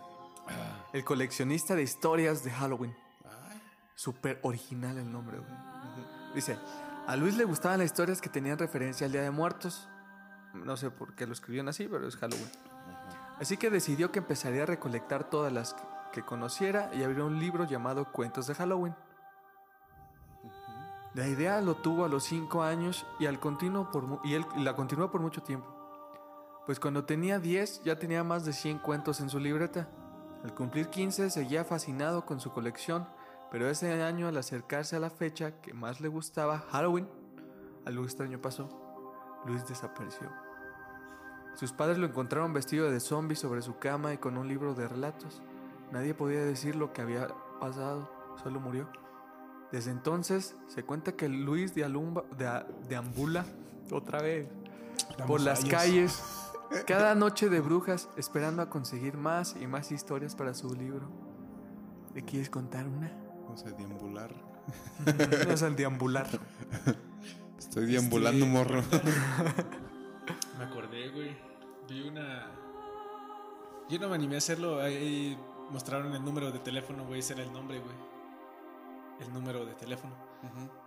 [0.93, 2.95] El coleccionista de historias de Halloween.
[3.95, 5.51] Súper original el nombre, güey.
[6.35, 6.57] Dice,
[7.11, 9.89] a Luis le gustaban las historias que tenían referencia al Día de Muertos.
[10.53, 12.49] No sé por qué lo escribieron así, pero es Halloween.
[13.39, 15.73] Así que decidió que empezaría a recolectar todas las
[16.13, 18.93] que- conociera y abrió un libro llamado Cuentos de Halloween.
[21.13, 24.45] La idea lo tuvo a los 5 años y, al continuo por, mu- y él
[24.57, 25.67] y la continuó por mucho tiempo.
[26.65, 29.87] Pues cuando tenía 10 ya tenía más de 100 cuentos en su libreta.
[30.43, 33.07] Al cumplir 15 seguía fascinado con su colección,
[33.51, 37.07] pero ese año al acercarse a la fecha que más le gustaba, Halloween,
[37.85, 38.69] algo extraño pasó.
[39.45, 40.29] Luis desapareció.
[41.55, 44.87] Sus padres lo encontraron vestido de zombie sobre su cama y con un libro de
[44.87, 45.41] relatos.
[45.91, 47.27] Nadie podía decir lo que había
[47.59, 48.09] pasado,
[48.41, 48.87] solo murió.
[49.71, 53.45] Desde entonces se cuenta que Luis de Alumba, de- deambula
[53.91, 54.47] otra vez
[55.27, 56.23] por las calles
[56.87, 61.09] cada noche de brujas esperando a conseguir más y más historias para su libro.
[62.13, 63.11] ¿Le quieres contar una?
[63.51, 64.33] Vamos a deambular.
[65.47, 66.27] No es el deambular.
[67.57, 68.81] Estoy deambulando, Este- morro.
[70.57, 71.35] Me acordé, güey.
[71.89, 72.47] Vi una.
[73.89, 74.79] Yo no me animé a hacerlo.
[74.79, 75.37] Ahí
[75.69, 77.19] mostraron el número de teléfono, güey.
[77.19, 77.95] Ese era el nombre, güey.
[79.19, 80.13] El número de teléfono.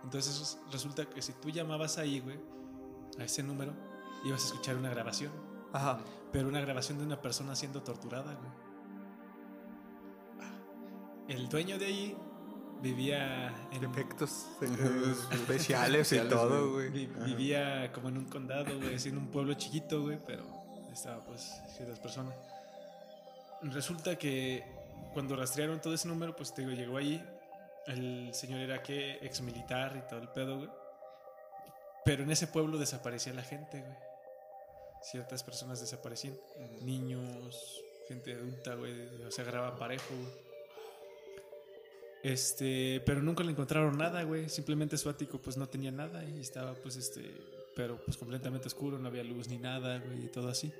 [0.03, 2.39] Entonces resulta que si tú llamabas ahí, güey,
[3.19, 3.73] a ese número,
[4.23, 5.31] ibas a escuchar una grabación.
[5.71, 5.99] Ajá.
[6.31, 8.49] Pero una grabación de una persona siendo torturada, güey.
[11.27, 12.17] El dueño de ahí
[12.85, 13.83] vivía en.
[13.83, 14.45] Efectos
[15.31, 16.89] especiales y todo, güey.
[16.89, 17.05] güey.
[17.07, 20.43] Vi- vivía como en un condado, güey, así en un pueblo chiquito, güey, pero
[20.93, 21.41] estaba pues
[21.75, 22.35] ciertas personas.
[23.63, 24.63] Resulta que
[25.13, 27.23] cuando rastrearon todo ese número, pues te digo, llegó allí.
[27.87, 30.69] El señor era que ex militar y todo el pedo, güey.
[32.03, 33.97] Pero en ese pueblo desaparecía la gente, güey.
[35.01, 36.35] Ciertas personas desaparecían.
[36.81, 39.23] Niños, gente adulta, güey.
[39.25, 40.44] O sea, agarraba parejo, güey.
[42.25, 44.49] Este, pero nunca le encontraron nada, güey.
[44.49, 47.21] Simplemente su ático, pues no tenía nada y estaba, pues, este,
[47.75, 50.73] pero pues completamente oscuro, no había luz ni nada, güey, y todo así.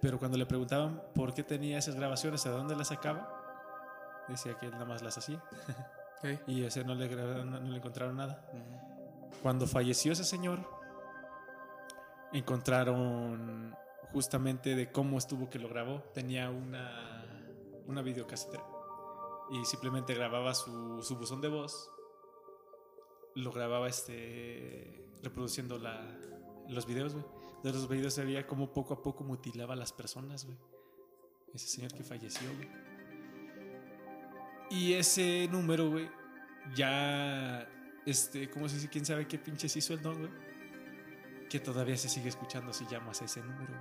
[0.00, 4.66] Pero cuando le preguntaban por qué tenía esas grabaciones, a dónde las sacaba, decía que
[4.66, 5.42] él nada más las hacía.
[6.46, 8.50] Y o sea, no le, no, no le encontraron nada.
[9.42, 10.58] Cuando falleció ese señor,
[12.32, 13.76] encontraron
[14.12, 16.02] justamente de cómo estuvo que lo grabó.
[16.14, 17.24] Tenía una,
[17.86, 18.75] una videocasetera
[19.50, 21.90] y simplemente grababa su, su buzón de voz.
[23.34, 26.18] Lo grababa este reproduciendo la,
[26.68, 27.14] los videos.
[27.62, 30.46] De los videos se veía cómo poco a poco mutilaba a las personas.
[31.54, 32.68] Ese señor que falleció, güey.
[34.70, 36.10] Y ese número, güey,
[36.74, 37.68] ya,
[38.04, 38.88] este, ¿cómo se dice?
[38.88, 40.30] ¿Quién sabe qué pinches hizo el don, güey?
[41.48, 43.74] Que todavía se sigue escuchando si llamas a ese número.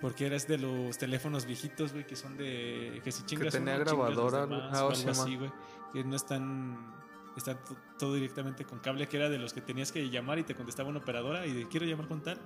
[0.00, 3.00] Porque eres de los teléfonos viejitos, güey, que son de...
[3.02, 4.70] Que si chingas tenía uno, los grabadora, demás.
[4.72, 5.50] Ah, o algo así, güey.
[5.92, 6.94] Que no están...
[7.36, 10.42] Está to- todo directamente con cable, que era de los que tenías que llamar y
[10.44, 12.40] te contestaba una operadora y de quiero llamar con tal.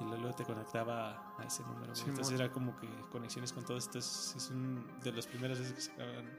[0.00, 1.94] Y luego te conectaba a ese número.
[1.94, 3.98] Sí, Entonces era como que conexiones con todo esto.
[3.98, 6.30] Es, es un de las primeras veces que sacaban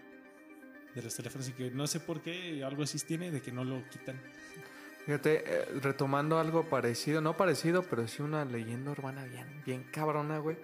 [0.94, 3.64] de los teléfonos y que no sé por qué algo así tiene de que no
[3.64, 4.22] lo quitan.
[5.06, 10.40] Fíjate, eh, retomando algo parecido, no parecido, pero sí una leyenda urbana bien, bien cabrona,
[10.40, 10.58] güey.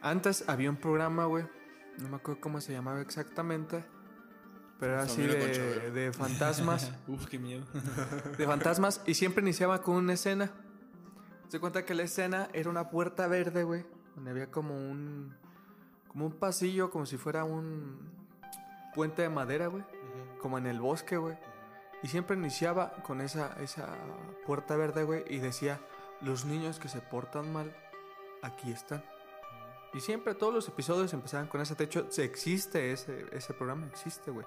[0.00, 1.44] Antes había un programa, güey,
[1.98, 3.84] no me acuerdo cómo se llamaba exactamente,
[4.80, 7.64] pero era así de, de fantasmas, Uf, qué miedo.
[8.38, 10.50] de fantasmas, y siempre iniciaba con una escena.
[11.48, 15.34] Se cuenta que la escena era una puerta verde, güey, donde había como un,
[16.08, 17.98] como un pasillo, como si fuera un
[18.94, 19.84] puente de madera, güey,
[20.40, 21.36] como en el bosque, güey.
[22.06, 23.88] Y siempre iniciaba con esa, esa
[24.46, 25.80] puerta verde, güey, y decía,
[26.20, 27.76] los niños que se portan mal,
[28.42, 29.04] aquí están.
[29.92, 32.06] Y siempre todos los episodios empezaban con ese techo.
[32.18, 34.46] Existe ese, ese programa, existe, güey.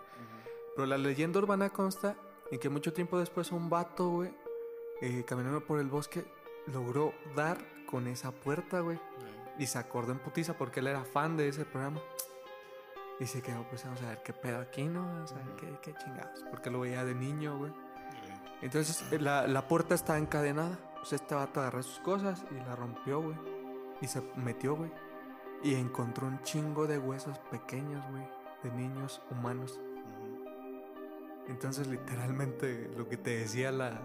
[0.74, 2.16] Pero la leyenda urbana consta
[2.50, 4.34] en que mucho tiempo después un vato, güey,
[5.02, 6.24] eh, caminando por el bosque,
[6.68, 9.02] logró dar con esa puerta, güey.
[9.58, 12.00] Y se acordó en putiza porque él era fan de ese programa.
[13.20, 15.02] Y se quedó, pues vamos a ver qué pedo aquí, ¿no?
[15.06, 16.46] Vamos a ver qué, qué chingados.
[16.50, 17.72] Porque lo veía de niño, güey.
[18.62, 20.78] Entonces eh, la, la puerta estaba encadenada.
[20.98, 23.36] Pues este vato agarró sus cosas y la rompió, güey.
[24.02, 24.92] Y se metió, güey.
[25.64, 28.24] Y encontró un chingo de huesos pequeños, güey.
[28.64, 29.80] De niños humanos.
[31.48, 34.00] Entonces literalmente lo que te decía la,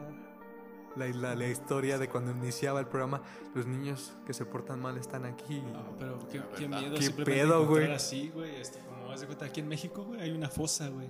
[0.96, 3.22] la, la- la historia de cuando iniciaba el programa,
[3.54, 5.60] los niños que se portan mal están aquí.
[5.60, 7.92] No, pero qué, qué miedo ¿Qué pedo, güey?
[7.92, 8.56] así, güey.
[8.56, 11.08] Este, como haz de cuenta, aquí en México, güey, hay una fosa, güey.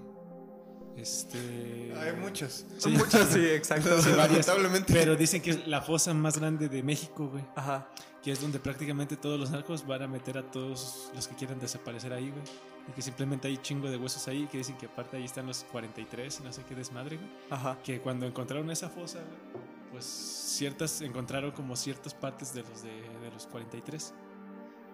[0.97, 1.93] Este.
[1.97, 2.67] Hay muchas.
[2.79, 4.03] Son muchas, sí, exacto.
[4.03, 4.51] Sí, varias.
[4.89, 7.45] Pero dicen que es la fosa más grande de México, güey.
[7.55, 7.89] Ajá.
[8.23, 11.61] Que es donde prácticamente todos los narcos van a meter a todos los que quieran
[11.61, 12.43] desaparecer ahí, güey.
[12.89, 14.47] Y que simplemente hay chingo de huesos ahí.
[14.47, 17.29] Que dicen que aparte ahí están los 43 y no sé qué desmadre, güey.
[17.51, 17.79] Ajá.
[17.83, 22.91] Que cuando encontraron esa fosa, güey, pues ciertas, encontraron como ciertas partes de los de,
[22.91, 24.15] de los 43.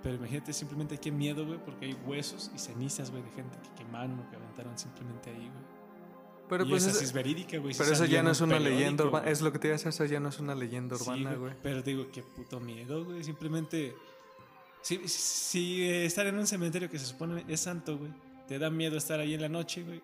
[0.02, 3.84] Pero imagínate simplemente qué miedo, güey, porque hay huesos y cenizas, güey, de gente que
[3.84, 5.80] quemaron o que aventaron simplemente ahí, güey.
[6.48, 7.74] Pero y pues esa es- sí es verídica, güey.
[7.76, 9.22] Pero eso ya no es una leyenda urbana.
[9.24, 9.32] güey.
[9.32, 11.34] Es lo que te iba a decir, eso ya no es una leyenda Sí, urbana,
[11.34, 11.52] güey.
[11.62, 13.22] Pero digo, qué puto miedo, güey.
[13.22, 13.94] Simplemente.
[14.82, 18.10] Si, si estar en un cementerio que se supone es santo, güey,
[18.48, 20.02] te da miedo estar ahí en la noche, güey.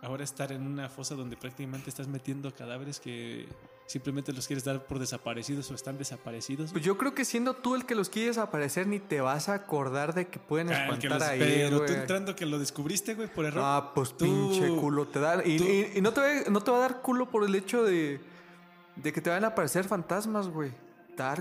[0.00, 3.46] Ahora estar en una fosa donde prácticamente estás metiendo cadáveres que
[3.88, 6.70] simplemente los quieres dar por desaparecidos o están desaparecidos.
[6.72, 9.54] Pues yo creo que siendo tú el que los quieres aparecer, ni te vas a
[9.54, 11.94] acordar de que pueden Ah, el que espantar los- ahí, pero tú güey.
[11.98, 13.62] entrando que lo descubriste, güey, por error.
[13.66, 15.44] Ah, pues Tú- pinche culo te da.
[15.44, 17.54] Y, tú- y- y no, te va, no te va a dar culo por el
[17.54, 18.20] hecho de,
[18.96, 20.70] de que te van a aparecer fantasmas, güey.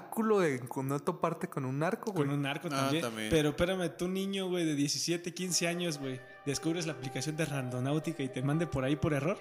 [0.10, 2.26] Culo de no toparte con un narco, güey.
[2.26, 3.04] Con un narco Ah, también.
[3.04, 3.30] también.
[3.30, 8.24] Pero espérame, tú niño, güey, de 17, 15 años, güey, descubres la aplicación de Randonáutica
[8.24, 9.38] y te mande por ahí por error.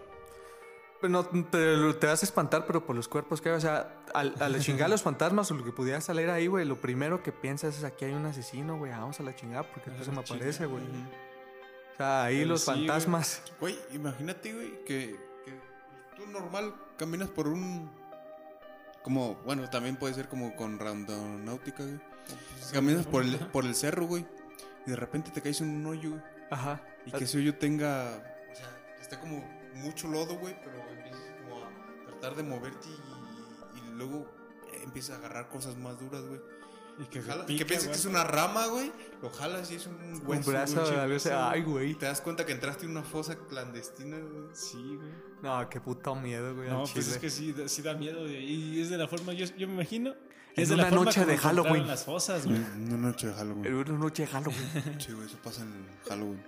[1.01, 3.57] Pero no, te, te vas a espantar, pero por los cuerpos que hay.
[3.57, 6.65] O sea, al, a la chingada los fantasmas o lo que pudiera salir ahí, güey,
[6.65, 8.93] lo primero que piensas es aquí hay un asesino, güey.
[8.93, 10.83] Vamos a la chingada porque después se me aparece, güey.
[10.83, 13.43] O sea, ahí Pero los sí, fantasmas.
[13.61, 15.61] Güey, imagínate, güey, que, que
[16.17, 17.91] tú normal caminas por un.
[19.03, 22.01] Como, bueno, también puede ser como con randonáutica, güey.
[22.73, 24.27] Caminas por el, por el cerro, güey.
[24.87, 26.23] Y de repente te caes en un hoyo, güey.
[26.51, 26.81] Ajá.
[27.05, 28.19] Y que ese hoyo tenga.
[28.51, 28.69] O sea,
[29.01, 29.45] esté como
[29.77, 30.57] mucho lodo, güey.
[30.65, 34.27] Pero empiezas como a tratar de moverte y, y luego
[34.83, 36.41] empiezas a agarrar cosas más duras, güey.
[36.99, 38.91] Y que, Jala- pica, que piensas que es una rama, güey.
[39.21, 40.51] Lo jalas y es un Un hueso.
[40.51, 41.95] brazo, güey, a veces, ay, güey.
[41.95, 44.45] Te das cuenta que entraste en una fosa clandestina, güey.
[44.55, 45.11] Sí, güey.
[45.43, 46.71] No, qué puto miedo, güey.
[46.71, 48.21] No, pues es que sí, da- sí da miedo.
[48.23, 48.37] güey.
[48.43, 50.15] Y es de la forma, yo, yo me imagino.
[50.55, 51.87] En es de una la forma noche como de Halloween.
[51.87, 52.57] las fosas, güey.
[52.59, 53.67] Una noche de Halloween.
[53.67, 54.71] En una noche de Halloween.
[54.99, 56.43] Sí, güey, eso pasa en Halloween.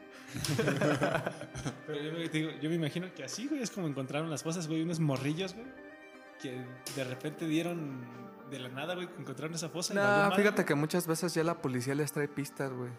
[1.87, 4.67] Pero yo, me- digo, yo me imagino que así, güey, es como encontraron las fosas,
[4.69, 4.83] güey.
[4.83, 5.67] Unos morrillos, güey.
[6.41, 6.65] Que
[6.95, 8.01] de repente dieron
[8.51, 9.95] de la nada, güey, que encontraron esa fosa.
[9.95, 12.91] No, fíjate que muchas veces ya la policía les trae pistas, güey.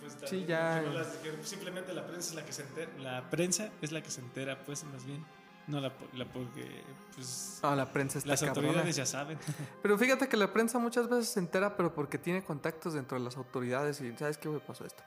[0.00, 0.80] Pues Sí, ya.
[0.80, 2.90] que no las- que simplemente la prensa es la que se entera.
[2.98, 5.24] La prensa es la que se entera, pues, más bien.
[5.66, 6.84] No la, po- la porque,
[7.16, 8.68] pues, No, la prensa está las cabrona.
[8.68, 9.36] autoridades ya saben.
[9.82, 13.24] Pero fíjate que la prensa muchas veces se entera, pero porque tiene contactos dentro de
[13.24, 14.60] las autoridades y ¿sabes qué, güey?
[14.64, 15.02] Pasó esto.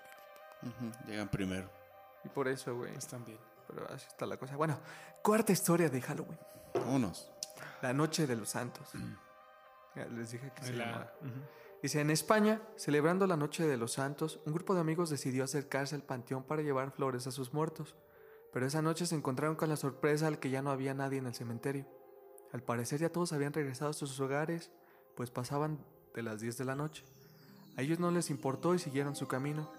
[1.08, 1.70] Llegan primero.
[2.24, 2.92] Y por eso, güey.
[2.94, 3.38] pues también.
[3.68, 4.56] Pero así está la cosa.
[4.56, 4.78] Bueno,
[5.24, 6.40] cuarta historia de Halloween.
[6.74, 7.32] Vámonos.
[7.82, 8.90] La noche de los santos.
[9.96, 11.14] Ya les dije que se La- llamaba.
[11.22, 11.30] ujú.
[11.82, 15.96] Dice, en España, celebrando la Noche de los Santos, un grupo de amigos decidió acercarse
[15.96, 17.96] al panteón para llevar flores a sus muertos.
[18.54, 21.26] Pero esa noche se encontraron con la sorpresa al que ya no había nadie en
[21.26, 21.88] el cementerio.
[22.54, 24.72] Al parecer ya todos habían regresado a sus hogares,
[25.16, 27.04] pues pasaban de las 10 de la noche.
[27.78, 29.72] A ellos no les importó y siguieron su camino.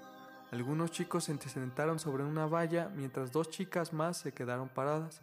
[0.51, 5.23] Algunos chicos se sentaron sobre una valla mientras dos chicas más se quedaron paradas,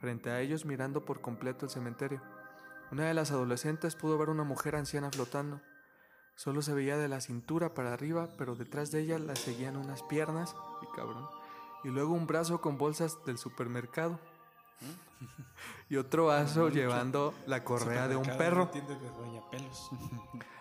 [0.00, 2.22] frente a ellos mirando por completo el cementerio.
[2.90, 5.60] Una de las adolescentes pudo ver una mujer anciana flotando.
[6.36, 10.02] Solo se veía de la cintura para arriba, pero detrás de ella la seguían unas
[10.02, 11.26] piernas, y cabrón,
[11.84, 14.18] y luego un brazo con bolsas del supermercado.
[15.88, 18.70] Y otro vaso llevando la correa de un perro.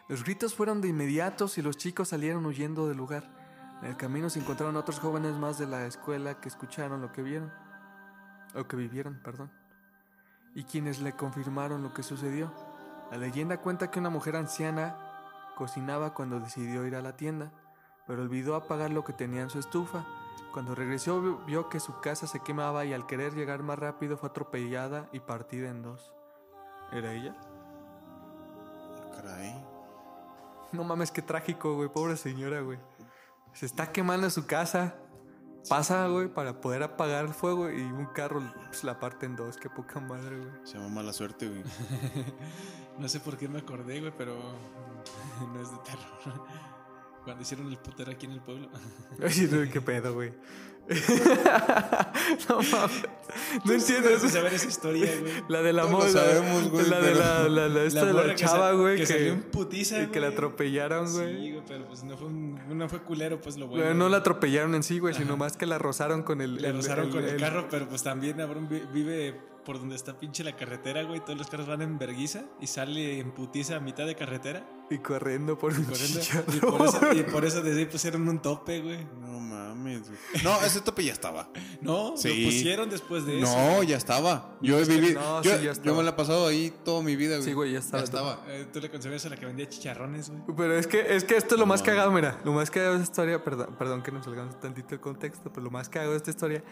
[0.09, 3.40] Los gritos fueron de inmediatos y los chicos salieron huyendo del lugar.
[3.81, 7.23] En el camino se encontraron otros jóvenes más de la escuela que escucharon lo que
[7.23, 7.51] vieron.
[8.55, 9.51] O que vivieron, perdón.
[10.53, 12.51] Y quienes le confirmaron lo que sucedió.
[13.09, 14.95] La leyenda cuenta que una mujer anciana
[15.55, 17.51] cocinaba cuando decidió ir a la tienda,
[18.07, 20.05] pero olvidó apagar lo que tenía en su estufa.
[20.53, 24.17] Cuando regresó vi- vio que su casa se quemaba y al querer llegar más rápido
[24.17, 26.13] fue atropellada y partida en dos.
[26.91, 27.35] ¿Era ella?
[29.15, 29.65] Caray.
[30.73, 31.89] No mames, qué trágico, güey.
[31.89, 32.79] Pobre señora, güey.
[33.53, 34.95] Se está quemando su casa.
[35.69, 39.57] Pasa, güey, para poder apagar el fuego y un carro pues, la parte en dos.
[39.57, 40.51] Qué poca madre, güey.
[40.63, 41.63] Se llama mala suerte, güey.
[42.97, 44.37] No sé por qué me acordé, güey, pero
[45.53, 46.45] no es de terror.
[47.23, 48.69] Cuando hicieron el putero aquí en el pueblo.
[49.23, 50.33] Ay, no, qué pedo, güey.
[52.49, 53.03] no mames.
[53.63, 54.27] No entiendo eso.
[54.29, 55.31] saber esa historia, güey.
[55.47, 56.09] La de la moda.
[56.09, 58.97] sabemos, güey, La de la, la, la, esta de la que chava, güey.
[58.97, 61.35] Que, salió en putiza, y que la atropellaron, güey.
[61.45, 63.93] Sí, güey, pero pues no fue, un- no fue culero, pues lo bueno.
[63.93, 66.55] No la atropellaron en sí, güey, sino más que la rozaron con el.
[66.55, 70.43] Le rozaron con el, carro, pero pues también Abrón vi- vive por donde está pinche
[70.43, 71.19] la carretera, güey.
[71.19, 74.65] Todos los carros van en verguiza y sale en putiza a mitad de carretera.
[74.91, 76.19] Y corriendo por un corriendo.
[76.19, 76.53] chicharro.
[76.53, 79.03] y, por eso, y por eso desde ahí pusieron un tope, güey.
[79.21, 80.01] No mames.
[80.07, 80.43] güey.
[80.43, 81.49] No, ese tope ya estaba.
[81.81, 82.27] No, Sí.
[82.43, 83.55] lo pusieron después de eso.
[83.55, 84.57] No, ya estaba.
[84.61, 85.19] Yo he vivido.
[85.21, 85.87] no, yo, sí, ya estaba.
[85.87, 87.47] yo me la he pasado ahí toda mi vida, güey.
[87.47, 87.99] Sí, güey, ya estaba.
[87.99, 88.39] Ya estaba.
[88.49, 90.41] Eh, Tú le concebías a la que vendía chicharrones, güey.
[90.57, 92.39] Pero es que, es que esto es lo más cagado, mira.
[92.43, 95.63] Lo más cagado de esta historia, perdón, perdón que nos salgamos tantito el contexto, pero
[95.63, 96.63] lo más cagado de esta historia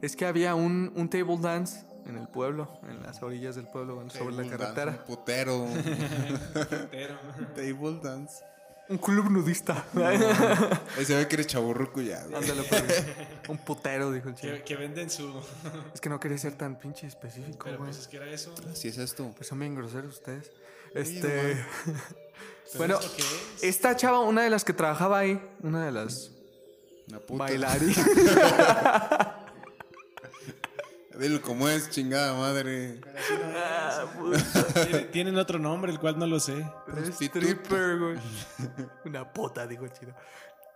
[0.00, 3.94] es que había un, un table dance en el pueblo, en las orillas del pueblo,
[3.96, 4.92] bueno, sobre la carretera.
[4.92, 5.66] dance, un putero.
[7.54, 8.44] Table dance.
[8.88, 9.84] Un club nudista.
[9.94, 12.34] Ahí se ve que eres chaburruco ya, güey.
[12.42, 13.04] Ándale, pues.
[13.48, 14.52] Un putero, dijo el chico.
[14.52, 15.32] que, que venden su.
[15.94, 17.90] Es que no quería ser tan pinche específico, Pero güey.
[17.90, 18.52] pues es que era eso.
[18.70, 19.32] Así es esto.
[19.36, 20.50] Pues son bien groseros ustedes.
[20.94, 21.64] Este.
[22.76, 26.32] Bueno, es esta chava, una de las que trabajaba ahí, una de las
[27.08, 27.46] Una puta.
[31.20, 33.00] Dilo como es, chingada madre.
[34.84, 36.64] Tiene- Tienen otro nombre, el cual no lo sé.
[37.20, 38.16] Stripper, güey.
[39.04, 40.14] Una pota, dijo el chino.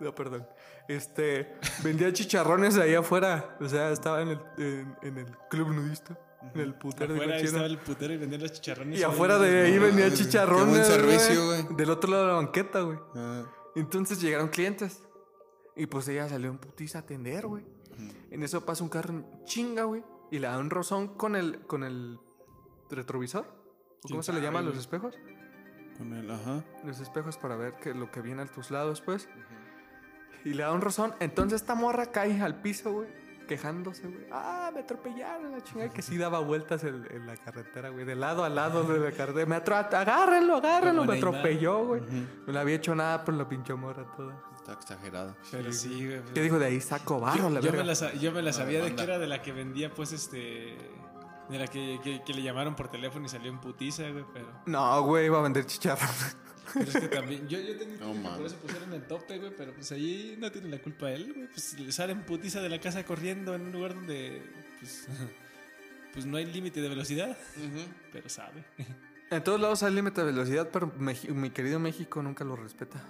[0.01, 0.47] No, perdón.
[0.89, 3.57] Este, vendía chicharrones ahí afuera.
[3.61, 6.19] O sea, estaba en el, en, en el club nudista.
[6.55, 7.49] En el putero, Afuera el chino.
[7.51, 9.01] estaba el putero y vendían los chicharrones.
[9.01, 10.65] Y afuera de ahí vendía chicharrones.
[10.67, 11.67] qué buen servicio, güey.
[11.77, 12.99] Del otro lado de la banqueta, güey.
[13.15, 13.45] Ah,
[13.77, 15.01] Entonces llegaron clientes.
[15.77, 17.65] Y pues ella salió en putiza a atender, güey.
[18.31, 20.05] En eso pasa un carro en chinga, güey.
[20.35, 22.19] Y le da un rozón con el, con el
[22.91, 23.47] retrovisor.
[24.05, 25.15] ¿O ¿Cómo se le llama a los espejos?
[25.97, 26.65] con el, ajá.
[26.85, 29.29] Los espejos para ver que lo que viene a tus lados, pues.
[30.45, 31.15] Y le da un rozón.
[31.21, 33.09] Entonces esta morra cae al piso, güey.
[33.47, 34.27] Quejándose, güey.
[34.33, 35.91] Ah, me atropellaron, la chingada.
[35.91, 38.05] Que sí daba vueltas en, en la carretera, güey.
[38.05, 39.47] De lado a lado de la carretera.
[39.47, 41.03] Me atro agárrenlo, agárrenlo.
[41.03, 41.35] Como Me Neymar.
[41.37, 42.03] atropelló, güey.
[42.47, 44.35] No le había hecho nada, pero la pinche morra toda.
[44.65, 45.37] Está exagerado.
[45.51, 46.23] Pero sí, güey.
[46.33, 46.81] ¿Qué dijo de ahí?
[46.81, 47.85] Saco barro, la yo, verga.
[47.85, 50.79] me la, yo me la sabía de que era de la que vendía, pues, este.
[51.51, 54.47] De la que, que, que le llamaron por teléfono y salió en putiza, güey, pero.
[54.65, 56.37] No, güey, iba a vender chicharrones.
[56.73, 57.47] Pero es que también.
[57.47, 60.51] Yo, yo tenía No, que por eso pusieron el tope, güey, pero pues ahí no
[60.51, 61.47] tiene la culpa él, güey.
[61.49, 64.43] Pues le sale en putiza de la casa corriendo en un lugar donde.
[64.81, 65.07] Pues.
[66.15, 67.37] Pues no hay límite de velocidad,
[68.13, 68.65] pero sabe.
[69.37, 73.03] En todos lados hay límite de velocidad, pero Meji- mi querido México nunca lo respeta.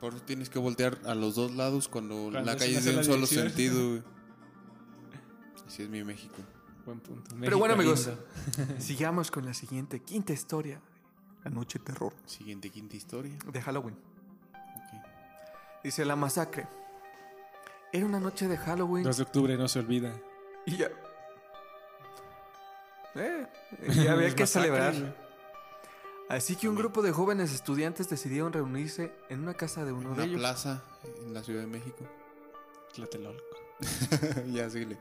[0.00, 2.96] Por eso tienes que voltear a los dos lados cuando, Cuando la calle es de
[2.96, 3.46] un solo dirección.
[3.48, 4.02] sentido, güey.
[5.66, 6.36] Así es mi México.
[6.84, 7.34] Buen punto.
[7.40, 8.18] Pero bueno, México amigos,
[8.56, 8.74] lindo.
[8.80, 10.80] sigamos con la siguiente, quinta historia.
[11.44, 13.36] La noche terror Siguiente quinta historia.
[13.50, 13.94] de Halloween.
[13.94, 15.02] Ok.
[15.84, 16.66] Dice la masacre.
[17.92, 20.12] Era una noche de Halloween 2 de octubre no se olvida.
[20.66, 20.90] y ya.
[23.14, 23.46] Eh,
[23.94, 24.92] ya había que masacre, celebrar.
[24.94, 25.27] güey.
[26.28, 30.14] Así que un grupo de jóvenes estudiantes decidieron reunirse en una casa de uno de
[30.14, 30.40] Una ellos.
[30.40, 30.82] plaza
[31.24, 32.04] en la Ciudad de México.
[32.94, 33.42] Tlatelolco.
[34.52, 34.98] ya, síguele.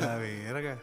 [0.00, 0.78] La verga.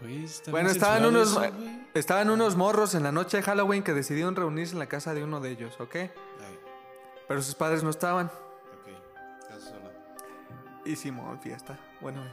[0.00, 1.52] Güey, está Bueno, estaban unos, eso, güey.
[1.94, 5.22] estaban unos morros en la noche de Halloween que decidieron reunirse en la casa de
[5.22, 5.94] uno de ellos, ¿ok?
[5.96, 6.10] Ay,
[7.28, 8.26] Pero sus padres no estaban.
[8.26, 9.42] ok.
[9.46, 9.92] Casa sola.
[10.86, 11.78] Hicimos fiesta.
[12.00, 12.30] Bueno, eh.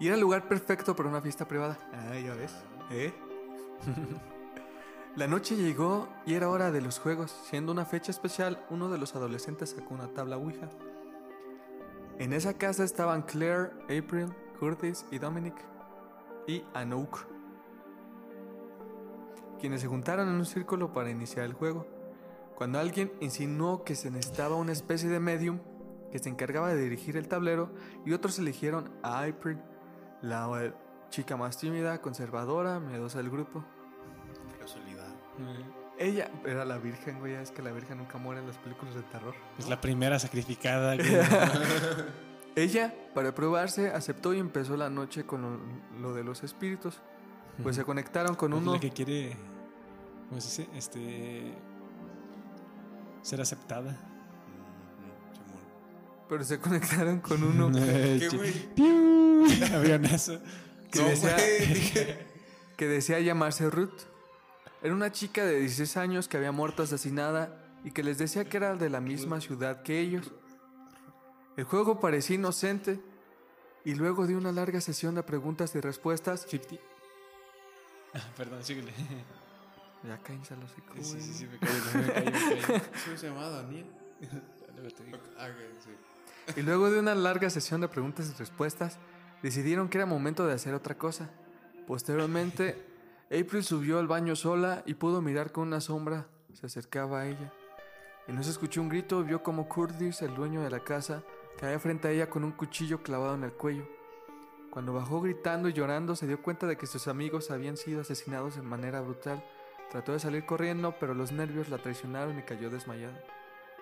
[0.00, 1.78] y era el lugar perfecto para una fiesta privada.
[1.92, 2.52] Ah, ya ves.
[2.90, 3.12] ¿Eh?
[5.16, 7.30] la noche llegó y era hora de los juegos.
[7.48, 10.68] Siendo una fecha especial, uno de los adolescentes sacó una tabla Ouija.
[12.18, 15.54] En esa casa estaban Claire, April, Curtis y Dominic.
[16.48, 17.26] Y Anouk.
[19.60, 21.86] Quienes se juntaron en un círculo para iniciar el juego.
[22.56, 25.60] Cuando alguien insinuó que se necesitaba una especie de medium
[26.10, 27.70] que se encargaba de dirigir el tablero
[28.04, 29.58] y otros eligieron a April,
[30.22, 30.74] la
[31.08, 33.64] chica más tímida, conservadora, miedosa del grupo.
[35.98, 39.02] Ella era la virgen, güey, es que la virgen nunca muere en las películas de
[39.02, 39.34] terror.
[39.58, 40.96] Es la primera sacrificada.
[42.56, 45.60] Ella, para probarse, aceptó y empezó la noche con lo,
[46.00, 47.00] lo de los espíritus.
[47.62, 48.74] Pues se conectaron con Es uno.
[48.74, 49.36] la que quiere.
[50.28, 50.76] ¿Cómo se dice?
[50.76, 51.54] Este.
[53.22, 53.96] Ser aceptada.
[56.28, 58.52] Pero se conectaron con uno ¿Qué, güey?
[58.74, 59.46] ¡Piu!
[59.74, 60.40] Avionazo.
[60.90, 61.36] que, No, decía,
[62.76, 64.02] que decía llamarse Ruth.
[64.84, 68.58] Era una chica de 16 años que había muerto asesinada y que les decía que
[68.58, 70.30] era de la misma ciudad que ellos.
[71.56, 73.00] El juego parecía inocente
[73.82, 76.44] y luego de una larga sesión de preguntas y respuestas...
[76.50, 76.84] 50.
[78.12, 78.92] Ah, perdón, síguele.
[80.06, 82.82] Ya cállense los hocico, Sí, sí, sí, me caí, me caí, me caí.
[83.06, 83.86] ¿Cómo se llama Daniel?
[85.38, 85.48] Ah.
[86.56, 88.98] Y luego de una larga sesión de preguntas y respuestas,
[89.42, 91.30] decidieron que era momento de hacer otra cosa.
[91.86, 92.93] Posteriormente,
[93.34, 96.28] April subió al baño sola y pudo mirar con una sombra.
[96.52, 97.52] Se acercaba a ella.
[98.28, 101.24] No se escuchó un grito vio como Curtis, el dueño de la casa,
[101.58, 103.88] caía frente a ella con un cuchillo clavado en el cuello.
[104.70, 108.54] Cuando bajó gritando y llorando, se dio cuenta de que sus amigos habían sido asesinados
[108.54, 109.44] de manera brutal.
[109.90, 113.20] Trató de salir corriendo, pero los nervios la traicionaron y cayó desmayada.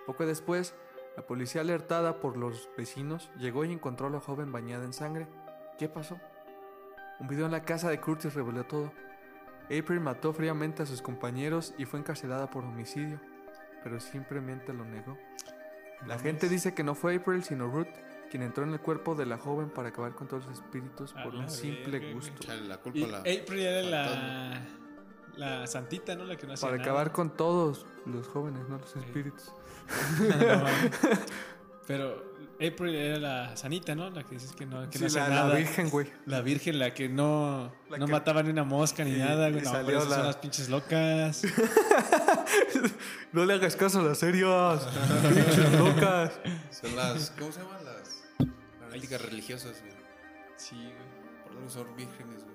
[0.07, 0.73] Poco después,
[1.15, 5.27] La policía alertada por los vecinos llegó y encontró a la joven bañada en sangre.
[5.77, 6.19] ¿Qué pasó?
[7.19, 8.91] Un video en la casa de Curtis reveló todo.
[9.65, 13.19] April mató fríamente a sus compañeros y fue encarcelada por homicidio,
[13.83, 15.17] pero simplemente lo negó.
[16.07, 17.87] La gente dice que no fue April sino Ruth
[18.29, 21.23] quien entró en el cuerpo de la joven para acabar con todos los espíritus A
[21.23, 22.47] por un simple gusto.
[22.93, 23.19] Y la.
[23.19, 24.61] April era la,
[25.35, 26.25] la santita, ¿no?
[26.25, 26.89] La que no hacía Para nada.
[26.89, 29.51] acabar con todos los jóvenes, no los espíritus.
[30.19, 30.65] No.
[31.87, 34.09] Pero April era la sanita, ¿no?
[34.09, 35.55] La que dices que no, que Sí, no hacía la, la nada.
[35.55, 36.07] virgen, güey.
[36.25, 39.49] La virgen, la que no, La no que- mataba ni una mosca ni Sí, nada,
[39.49, 39.63] güey.
[39.63, 41.41] No, salió la- son las pinches locas.
[43.31, 44.83] No le hagas caso a las serias.
[45.23, 46.33] Pinches locas.
[46.69, 47.31] Son las.
[47.37, 47.79] ¿Cómo se llaman?
[47.83, 48.23] Las.
[48.85, 49.93] Analíticas religiosas, güey.
[50.55, 51.43] Sí, güey.
[51.43, 52.52] Por algo son vírgenes, güey.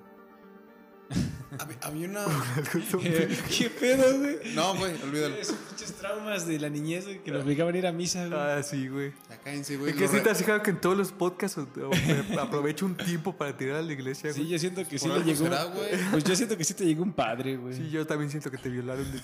[1.59, 2.25] Había, había una.
[3.59, 4.55] ¿Qué, pedo, güey?
[4.55, 5.35] No, güey, olvídalo.
[5.37, 8.39] Esos pinches traumas de la niñez, güey, que nos obligaban a ir a misa, güey.
[8.39, 9.13] Ah, sí, güey.
[9.31, 9.93] Ya cállense, güey.
[9.93, 11.59] Es que sí te has fijado que en todos los podcasts
[12.41, 14.53] aprovecho un tiempo para tirar a la iglesia, Sí, güey.
[14.53, 15.45] yo siento que sí algo llegó.
[15.45, 15.91] será, güey.
[16.11, 17.75] Pues yo siento que sí te llegó un padre, güey.
[17.75, 19.11] Sí, yo también siento que te violaron.
[19.11, 19.21] de-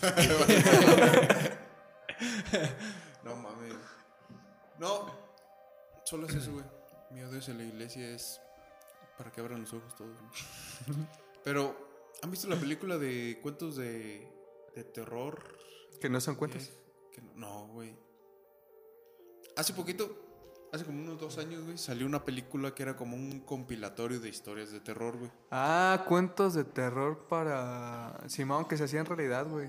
[3.25, 3.75] No mames.
[4.79, 5.07] No.
[6.05, 6.64] Solo es eso, güey.
[7.11, 8.41] Mi odio hacia la iglesia es
[9.16, 10.16] para que abran los ojos todos.
[10.87, 11.07] güey.
[11.45, 11.84] Pero,
[12.25, 14.27] ¿han visto la película de cuentos de,
[14.75, 15.39] de terror?
[16.01, 16.70] que no son cuentas.
[17.12, 17.95] Que no- güey.
[19.57, 23.41] Hace poquito, hace como unos dos años, güey, salió una película que era como un
[23.41, 25.31] compilatorio de historias de terror, güey.
[25.51, 29.68] Ah, cuentos de terror para Simón que se hacían realidad, güey.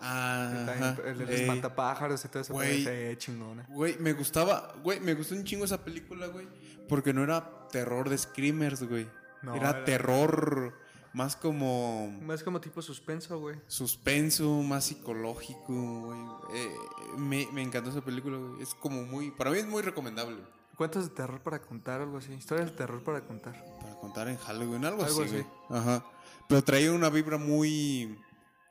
[0.00, 2.52] Ah, El del eh, espantapájaros y todo eso.
[2.54, 2.82] güey.
[2.84, 3.16] Güey.
[3.18, 3.66] chingona.
[3.68, 6.48] Güey, me gustaba, güey, me gustó un chingo esa película, güey.
[6.88, 9.06] Porque no era terror de screamers, güey.
[9.42, 10.74] No, era, era- terror
[11.12, 13.56] más como Más como tipo suspenso, güey.
[13.66, 16.20] suspenso, más psicológico, güey.
[16.54, 16.74] Eh,
[17.18, 18.62] me, me encantó esa película, güey.
[18.62, 20.38] Es como muy, para mí es muy recomendable.
[20.76, 22.32] Cuentos de terror para contar, algo así.
[22.32, 23.54] Historias de terror para contar.
[23.80, 25.44] Para contar en Halloween, algo, Algo así, así.
[25.68, 25.78] güey.
[25.80, 26.04] Ajá.
[26.48, 28.18] Pero traía una vibra muy,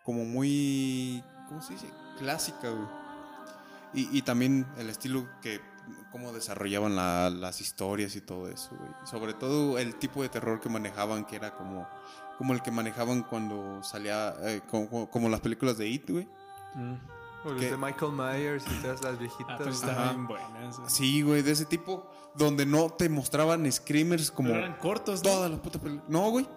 [0.04, 1.88] como muy, ¿cómo se dice?
[2.18, 2.88] Clásica, güey.
[3.94, 5.62] Y, y también el estilo que,
[6.12, 8.92] cómo desarrollaban la- las historias y todo eso, güey.
[9.06, 11.88] Sobre todo el tipo de terror que manejaban, que era como,
[12.38, 16.28] como el que manejaban cuando salía, eh, como, como las películas de It, güey.
[17.46, 19.46] O los de Michael Myers y todas las viejitas.
[19.50, 20.90] Ah, pues estaban buenas, güey.
[20.90, 25.30] Sí, güey, de ese tipo, donde no te mostraban screamers como Pero eran cortos, ¿no?
[25.30, 26.04] toda la puta película.
[26.10, 26.48] No, güey.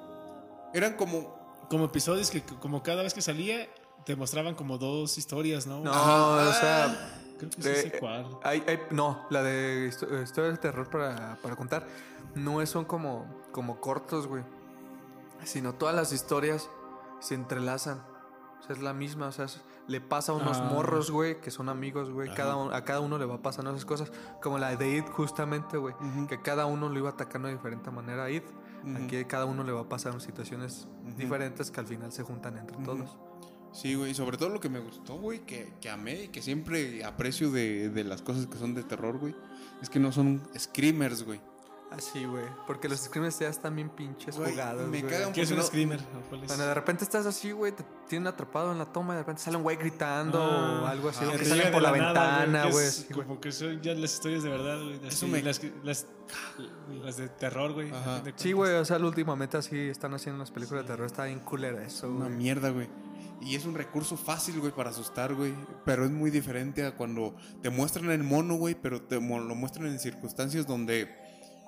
[0.74, 3.66] Eran como Como episodios que como cada vez que salía
[4.04, 5.80] te mostraban como dos historias, ¿no?
[5.80, 7.21] No, o sea.
[7.49, 8.26] Creo que sí de- sé cuál.
[8.43, 11.86] hay- hay- no, la de histo- historias de terror para, para contar.
[12.34, 14.43] No es- son como, como cortos, güey.
[15.45, 16.70] Sino todas las historias
[17.20, 18.03] se entrelazan.
[18.61, 19.26] O sea, es la misma.
[19.28, 20.70] O sea, es- le pasa a unos Ah.
[20.72, 22.32] morros, güey, que son amigos, güey.
[22.34, 24.12] Cada a cada uno le va pasando esas cosas.
[24.40, 25.95] Como la de It, justamente, güey.
[26.28, 28.45] Que cada uno lo iba atacando de diferente manera a It.
[28.84, 29.05] Ujú.
[29.05, 30.86] Aquí cada uno le va a pasar situaciones
[31.16, 33.16] diferentes que al final se juntan entre todos.
[33.72, 36.42] Sí, güey, y sobre todo lo que me gustó, güey, que, que amé y que
[36.42, 39.34] siempre aprecio de, de las cosas que son de terror, güey,
[39.80, 41.40] es que no son screamers, güey.
[41.90, 42.44] Así, güey.
[42.66, 46.00] Porque los screamers ya están bien pinches Güey, jugados, me ¿Qué es un screamer?
[46.00, 46.46] ¿O cuál es?
[46.46, 49.42] Cuando de repente estás así, güey, te tienen atrapado en la toma y de repente
[49.42, 51.22] sale un güey gritando Ah, o algo así.
[51.22, 52.86] ah, Que salen por la, nada, ventana, güey.
[53.12, 55.00] Como que son ya las historias de verdad, güey.
[55.06, 56.06] Eso me- Las, las,
[57.02, 57.90] las de terror, güey.
[58.36, 61.04] Sí, güey, o sea, últimamente así están haciendo las películas de terror.
[61.06, 62.88] Está bien culera eso, Una mierda, güey.
[63.43, 65.53] Y es un recurso fácil, güey, para asustar, güey.
[65.84, 69.20] Pero es muy diferente a cuando te muestran el mono, güey, pero te lo
[69.55, 71.12] muestran en circunstancias donde,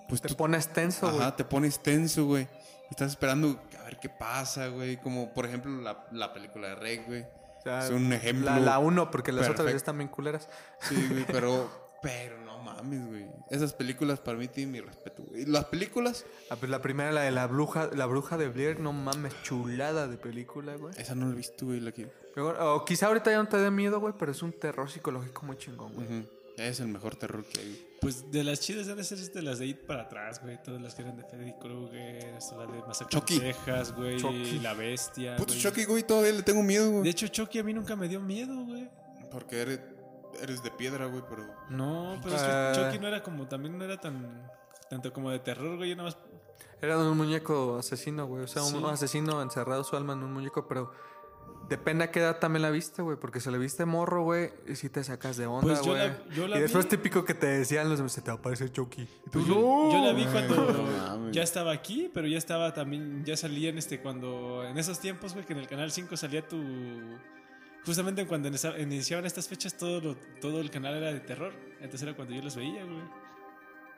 [0.09, 1.21] pues Te tú- pones tenso, güey.
[1.21, 2.49] Ajá, te pones tenso, güey.
[2.91, 4.99] Estás esperando a ver qué pasa, güey.
[4.99, 7.23] Como, por ejemplo, la, la película de Reg, güey.
[7.23, 8.45] O sea, es un ejemplo.
[8.47, 9.73] La, la uno, porque las otras perfecto.
[9.73, 10.49] ya están bien culeras.
[10.81, 11.71] Sí, güey, pero,
[12.03, 13.27] pero mames, güey.
[13.51, 15.43] Esas películas para mí tienen mi respeto, güey.
[15.43, 18.81] Y Las películas, Ah, pues la primera, la de la bruja, la bruja de Blair,
[18.81, 20.95] no mames, chulada de película, güey.
[20.99, 21.81] esa no la he visto, güey.
[21.81, 22.07] La que...
[22.35, 25.47] Pero, O quizá ahorita ya no te dé miedo, güey, pero es un terror psicológico
[25.47, 26.29] muy chingón, güey.
[26.57, 27.89] Es el mejor terror que hay.
[28.01, 30.63] Pues de las chidas deben ser de las de It para atrás, güey.
[30.63, 33.41] Todas las que eran de Freddy Krueger, hasta la de Masacre Chucky.
[33.41, 34.19] Texas, güey.
[34.21, 34.61] Chucky.
[34.61, 35.37] La Bestia.
[35.37, 35.61] Puto güey.
[35.63, 37.09] Chucky, güey, todavía le tengo miedo, De güey.
[37.09, 38.89] hecho, Chucky a mí nunca me dio miedo, güey.
[39.33, 39.81] Porque eres,
[40.43, 41.45] eres de piedra, güey, pero...
[41.71, 44.49] No, pero es que Chucky no era como, también no era tan,
[44.91, 45.91] tanto como de terror, güey.
[45.91, 46.19] Yo nada más
[46.83, 48.45] Era un muñeco asesino, güey.
[48.45, 48.85] O sea, un Sí.
[48.91, 50.93] asesino encerrado su alma en un muñeco, pero
[51.69, 53.17] depende a qué edad también la viste, güey.
[53.19, 56.11] Porque si la viste morro, güey, y si te sacas de onda, Pues güey.
[56.57, 59.03] y después vi- típico que te decían los se te va a aparecer Chucky.
[59.03, 59.93] Y tú, Pues yo, "No".
[59.93, 64.03] yo la vi cuando ya estaba aquí, pero ya estaba también, ya salía en este,
[64.03, 66.59] cuando, en esos tiempos, güey, que en el Canal 5 salía tu,
[67.85, 71.53] justamente cuando inicia- iniciaban estas fechas, todo, lo- todo el canal era de terror.
[71.81, 73.03] Entonces era cuando yo los veía, güey.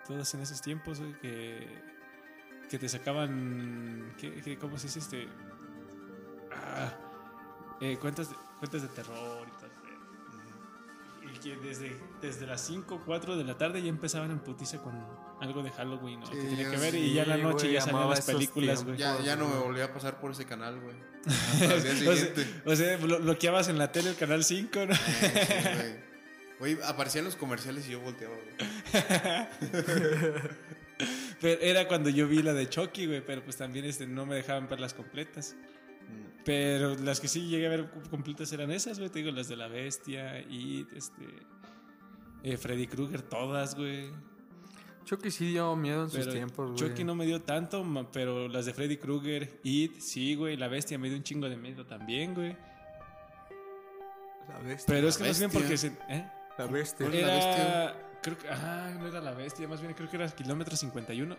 [0.07, 1.66] Todos en esos tiempos, güey, que,
[2.70, 4.14] que te sacaban.
[4.18, 5.28] ¿qué, qué- cómo se dice este?
[6.53, 6.93] Ah,
[7.80, 9.70] eh, cuentas, de, cuentas de terror y tal.
[11.34, 14.80] Y que desde, desde las 5 o 4 de la tarde ya empezaban en putiza
[14.80, 14.95] con
[15.41, 16.30] algo de Halloween, ¿no?
[16.30, 16.93] que tenía que ver.
[16.93, 18.97] sí, y ya en la noche ya salían las películas, güey.
[18.97, 19.18] tiempos.
[19.24, 20.97] Ya, ya no me volví a pasar por ese canal, güey.
[22.07, 22.34] O sea,
[22.64, 24.95] o sea, blo- bloqueabas en la tele el canal 5, ¿no?
[24.95, 26.03] Eh.
[26.59, 28.57] Güey, aparecían los comerciales y yo volteaba, güey.
[31.41, 34.37] Pero era cuando yo vi la de Chucky, güey, pero pues también este, no me
[34.37, 35.55] dejaban ver las completas.
[36.09, 36.43] Mm.
[36.45, 39.57] Pero las que sí llegué a ver completas eran esas, güey, te digo, las de
[39.57, 41.24] la bestia y este
[42.43, 44.11] eh, Freddy Krueger, todas, güey.
[45.07, 46.76] Chucky sí dio miedo en sus tiempos, güey.
[46.76, 50.98] Chucky no me dio tanto, pero las de Freddy Krueger, It, sí, güey, la bestia
[50.98, 52.57] me dio un chingo de miedo también, güey.
[54.48, 54.92] La bestia.
[54.92, 56.28] Pero es que más bien porque se, ¿eh?
[56.59, 57.07] La bestia.
[57.07, 57.57] ¿Cuál es la bestia?
[57.57, 61.36] Era, creo que, ah, no era la bestia, más bien creo que era kilómetro 51.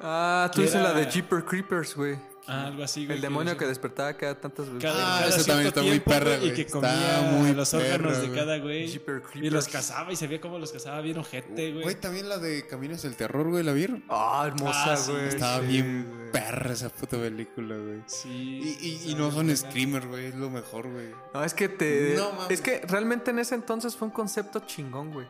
[0.00, 2.16] Ah, tú que dices la de Jeeper Creepers, güey.
[2.50, 3.16] Ah, algo así, güey.
[3.16, 4.82] El demonio que decía- despertaba cada tantas veces.
[4.82, 7.98] cada, Ah, cada también está muy tiempo, perra, güey, Y que comía muy los órganos
[8.16, 8.88] perra, de cada güey.
[8.88, 11.82] Jeeper Y los cazaba y se veía cómo los cazaba bien ojete, güey.
[11.82, 14.02] Güey, también la de Caminos del Terror, güey, ¿la vieron?
[14.08, 15.28] Ah, hermosa, Ah, sí, güey.
[15.28, 16.32] Estaba sí, bien güey.
[16.32, 18.00] perra esa puta película, güey.
[18.06, 18.78] Sí.
[18.80, 21.08] Y, y, y no son screamers, güey, es lo mejor, güey.
[21.34, 22.14] No, es que te.
[22.16, 22.50] No, mames.
[22.50, 25.26] es que realmente en ese entonces fue un concepto chingón, güey.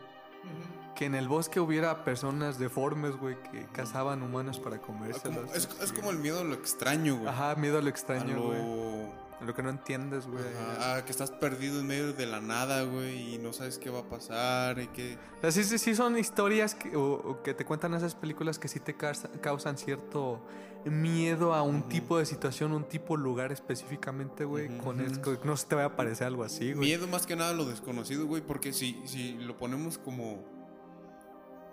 [0.99, 5.21] Que en el bosque hubiera personas deformes, güey, que cazaban humanos para Ah, comerse.
[5.21, 7.29] como- es, es como el miedo a lo extraño, güey.
[7.29, 8.59] Ajá, miedo a lo A extraño, güey.
[8.59, 9.29] lo...
[9.41, 10.43] A lo que no entiendes, güey.
[10.77, 13.89] Ajá, a que estás perdido en medio de la nada, güey, y no sabes qué
[13.89, 15.17] va a pasar y que...
[15.39, 18.59] O sea, sí, sí, sí son historias que, o, o que te cuentan esas películas
[18.59, 20.41] que sí te causa- causan cierto
[20.85, 24.77] miedo a un tipo de situación, un tipo de lugar específicamente, güey.
[24.79, 26.89] Con que no se te vaya a aparecer algo así, güey.
[26.89, 30.58] Miedo más que nada a lo desconocido, güey, porque si, si lo ponemos como...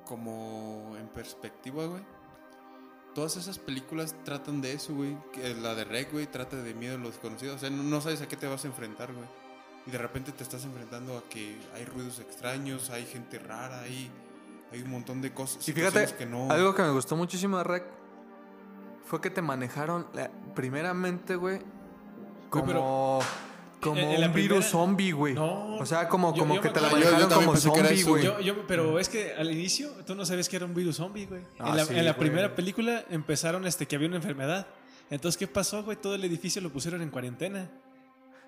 [0.06, 2.04] Como en perspectiva, güey.
[3.14, 5.18] Todas esas películas tratan de eso, güey.
[5.62, 7.56] La de Rec, güey, trata de miedo a lo desconocido.
[7.56, 9.28] O sea, no, no sabes a qué te vas a enfrentar, güey.
[9.88, 14.10] Y de repente te estás enfrentando a que hay ruidos extraños, hay gente rara, hay,
[14.72, 15.68] hay un montón de cosas.
[15.68, 16.52] Y fíjate, situaciones que no...
[16.52, 17.84] algo que me gustó muchísimo de Rec
[19.06, 20.08] fue que te manejaron,
[20.56, 21.60] primeramente, güey,
[22.50, 23.20] como, pero-
[23.90, 25.34] como en- en la un virus zombie, güey.
[25.34, 25.76] No.
[25.78, 28.04] o sea, como, como yo que me te la acuerdo- yo- yo manejaron como zombie,
[28.04, 28.24] güey.
[28.24, 31.26] Yo, yo, pero es que al inicio tú no sabes que era un virus zombie,
[31.26, 31.42] güey.
[31.60, 32.28] Ah, en la, sí, en la güey.
[32.30, 34.68] primera película empezaron este que había una enfermedad.
[35.10, 35.98] Entonces, ¿qué pasó, güey?
[35.98, 37.70] Todo el edificio lo pusieron en cuarentena.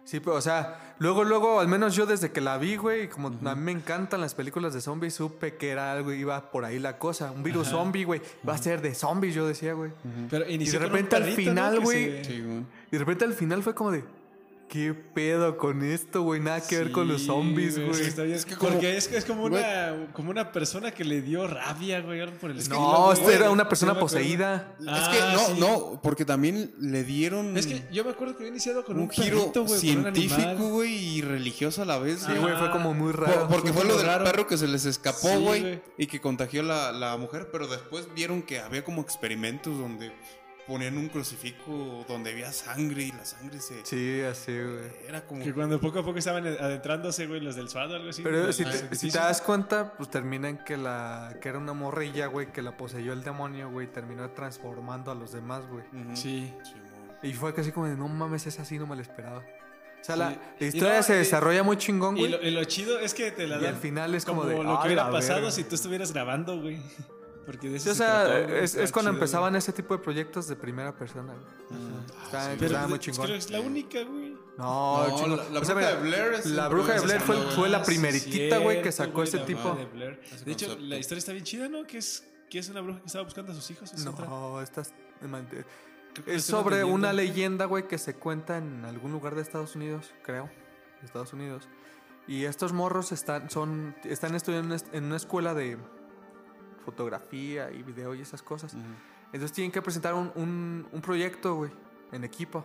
[0.04, 3.28] Sí, pero, o sea, luego, luego, al menos yo desde que la vi, güey, como
[3.28, 6.80] a mí me encantan las películas de zombies, supe que era algo, iba por ahí
[6.80, 7.30] la cosa.
[7.34, 9.92] Un virus zombie, güey, va a ser de zombies, yo decía, güey.
[10.30, 12.22] Pero inició de con un repente al final, Sí, güey.
[12.22, 14.06] Y de repente al final fue como de,
[14.70, 16.42] ¿qué pedo con esto, güey?
[16.42, 18.02] Nada que ver con los zombies, güey.
[18.02, 18.36] está bien.
[18.36, 22.02] Es que como- Porque es, es como, una, como una persona que le dio rabia,
[22.02, 23.14] güey, por el No, güey.
[23.18, 24.76] esto era una persona poseída.
[24.80, 25.54] es Ah, que no, sí.
[25.60, 27.56] no, porque también le dieron...
[27.58, 30.94] Es que yo me acuerdo que había iniciado con un, un giro perrito, científico, güey,
[31.18, 32.56] y religioso a la vez, Sí, güey.
[32.58, 33.48] fue como muy Por- raro.
[33.48, 34.26] porque fue fue lo del raro.
[34.26, 35.82] perro que se les escapó, güey.
[35.98, 40.12] y que contagió la, la mujer, pero después vieron que había como experimentos donde
[40.68, 43.86] ponían un crucifijo donde había sangre y la sangre se...
[43.86, 44.92] Sí, así, güey.
[45.08, 45.44] Era como...
[45.44, 48.22] Que cuando poco a poco estaban adentrándose, güey, los del SWAT o algo así.
[48.22, 51.74] Pero si te, si te das cuenta, pues termina en que la que era una
[51.74, 55.86] morrilla, güey, que la poseyó el demonio, güey, terminó transformando a los demás, güey.
[56.16, 56.54] Sí.
[57.24, 59.40] Y fue casi como de, no mames, es así, no me lo esperaba.
[59.40, 60.36] O sea, la, Sí.
[60.60, 62.32] la Y historia no, se y- desarrolla muy chingón, Y güey.
[62.32, 64.62] lo, y lo chido es que te la Y dan al final es como de,
[64.62, 65.52] lo "Ah, que hubiera pasado verga".
[65.52, 66.78] si tú estuvieras grabando, güey.
[67.48, 68.64] Porque de eso Sí, o se sea, trató, güey.
[68.66, 71.34] es, es cuando chido, empezaban ese tipo de proyectos de primera persona.
[71.34, 71.46] güey.
[72.26, 72.56] Está- güey.
[72.56, 73.26] estaba Pero muy es- chingón.
[73.28, 74.38] que es la única, güey.
[74.58, 77.22] No, No, la- la O sea, bruja mira, de Blair es La bruja de Blair
[77.22, 79.62] fue, fue la primeritita, güey, que sacó güey, ese tipo.
[79.64, 80.20] bruja de Blair.
[80.46, 80.88] De hecho, concepto.
[80.90, 81.88] la historia está bien chida, ¿no?
[81.88, 83.94] Que es, que es una bruja que estaba buscando a sus hijos.
[83.94, 84.26] es otra.
[84.26, 84.94] No, estás.
[85.22, 89.76] Creo que Es sobre una leyenda, güey, que se cuenta en algún lugar de Estados
[89.76, 90.50] Unidos, creo.
[91.00, 91.70] De Estados Unidos.
[92.28, 95.78] Y estos morros están, son, están estudiando en una escuela de
[96.88, 98.74] fotografía y video y esas cosas.
[99.34, 101.72] Entonces tienen que presentar un, un- un proyecto, güey,
[102.14, 102.64] en equipo.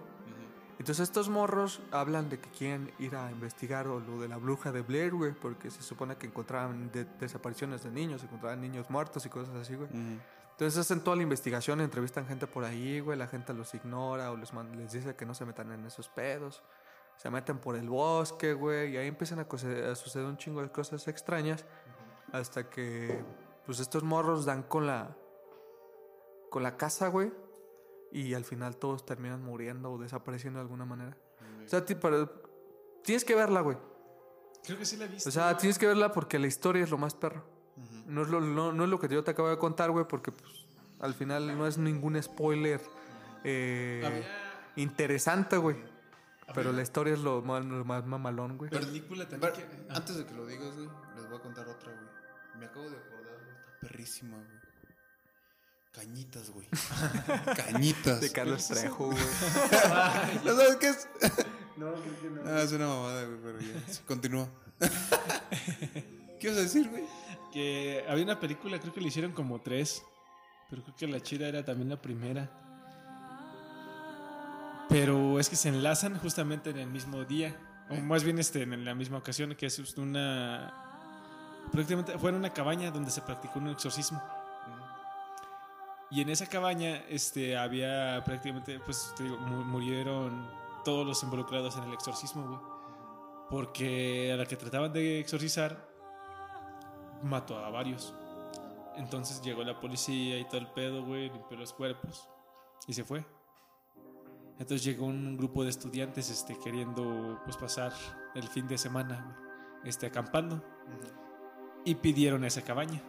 [0.78, 4.72] Entonces estos morros hablan de que quieren ir a investigar o lo de la bruja
[4.72, 9.26] de Blair, güey, porque se supone que encontraban de- desapariciones de niños, encontraban niños muertos
[9.26, 9.88] y cosas así, güey.
[9.90, 10.18] Ujú.
[10.52, 14.36] Entonces hacen toda la investigación, entrevistan gente por ahí, güey, la gente los ignora o
[14.36, 16.62] les, les dice que no se metan en esos pedos.
[17.16, 20.70] Se meten por el bosque, güey, y ahí empiezan a, a suceder un chingo de
[20.70, 21.64] cosas extrañas
[22.32, 23.22] hasta que
[23.66, 25.16] pues estos morros dan con la
[26.50, 27.32] con la casa, güey,
[28.10, 31.16] y al final todos terminan muriendo o desapareciendo de alguna manera.
[31.64, 32.30] O sea, para-
[33.04, 33.76] Tienes que verla, güey.
[34.64, 35.28] Creo que sí la he visto.
[35.28, 37.42] O sea, tienes que verla porque la historia es lo más perro.
[38.06, 40.30] no, es lo, no, no es lo que yo te acabo de contar, güey, porque
[40.30, 40.66] pues,
[41.00, 42.80] al final no es ningún spoiler
[43.44, 45.76] eh, Había- interesante, güey.
[46.54, 48.70] Pero la historia es lo más, lo más mamalón, güey.
[48.70, 49.76] película también Pero, que...
[49.90, 52.06] ah, Antes de que lo digas, güey, les voy a contar otra, güey.
[52.58, 53.21] Me acabo de acordar,
[53.92, 54.62] perrísima, güey.
[55.92, 56.66] Cañitas, güey.
[57.56, 58.20] Cañitas.
[58.22, 59.18] De Carlos Trejo, güey.
[60.44, 61.08] ¿No sabes qué es?
[61.76, 62.42] No, creo que no.
[62.46, 64.04] Ah, es una mamada, güey, pero ya.
[64.06, 64.48] Continúa.
[66.40, 67.04] ¿Qué ibas a decir, güey?
[67.52, 70.02] Que había una película, creo que le hicieron como tres.
[70.70, 72.50] Pero creo que la chida era también la primera.
[74.88, 77.54] Pero es que se enlazan justamente en el mismo día.
[77.90, 80.91] O más bien este, en la misma ocasión, que es una.
[81.70, 84.22] Prácticamente fue en una cabaña donde se practicó un exorcismo.
[86.10, 90.46] Y en esa cabaña este, había prácticamente, pues te digo, mu- murieron
[90.84, 92.60] todos los involucrados en el exorcismo, güey.
[93.48, 95.88] Porque a la que trataban de exorcizar,
[97.22, 98.14] mató a varios.
[98.96, 102.28] Entonces llegó la policía y todo el pedo, güey, limpió los cuerpos
[102.86, 103.24] y se fue.
[104.58, 107.92] Entonces llegó un grupo de estudiantes este, queriendo pues pasar
[108.34, 109.38] el fin de semana,
[109.84, 110.62] este, acampando.
[111.84, 113.02] Y pidieron esa cabaña.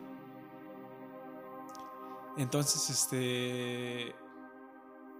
[2.37, 4.15] Entonces, este...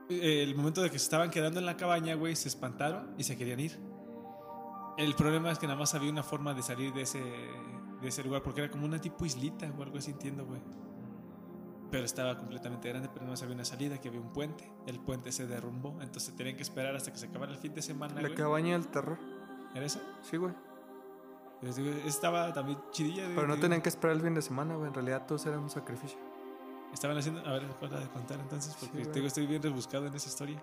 [0.10, 3.38] El momento de que se estaban quedando en la cabaña, güey, se espantaron y se
[3.38, 3.80] querían ir.
[4.98, 8.24] El problema es que nada más había una forma de salir de ese, de ese
[8.24, 10.62] lugar, porque era como una tipo islita o algo así, entiendo, güey.
[11.90, 14.72] Pero estaba completamente grande, pero no había una salida, que había un puente.
[14.86, 17.82] El puente se derrumbó, entonces tenían que esperar hasta que se acabara el fin de
[17.82, 19.18] semana, La cabaña del terror.
[19.74, 20.00] ¿Era eso?
[20.22, 20.54] Sí, güey.
[21.62, 23.24] Estaba también chidilla.
[23.34, 24.88] Pero no tenían que esperar el fin de semana, güey.
[24.88, 26.20] En realidad todos eran un sacrificio.
[26.94, 27.42] Estaban haciendo...
[27.48, 28.76] A ver, ¿cuál de contar entonces?
[28.80, 30.62] Porque estoy bien rebuscado en esa historia.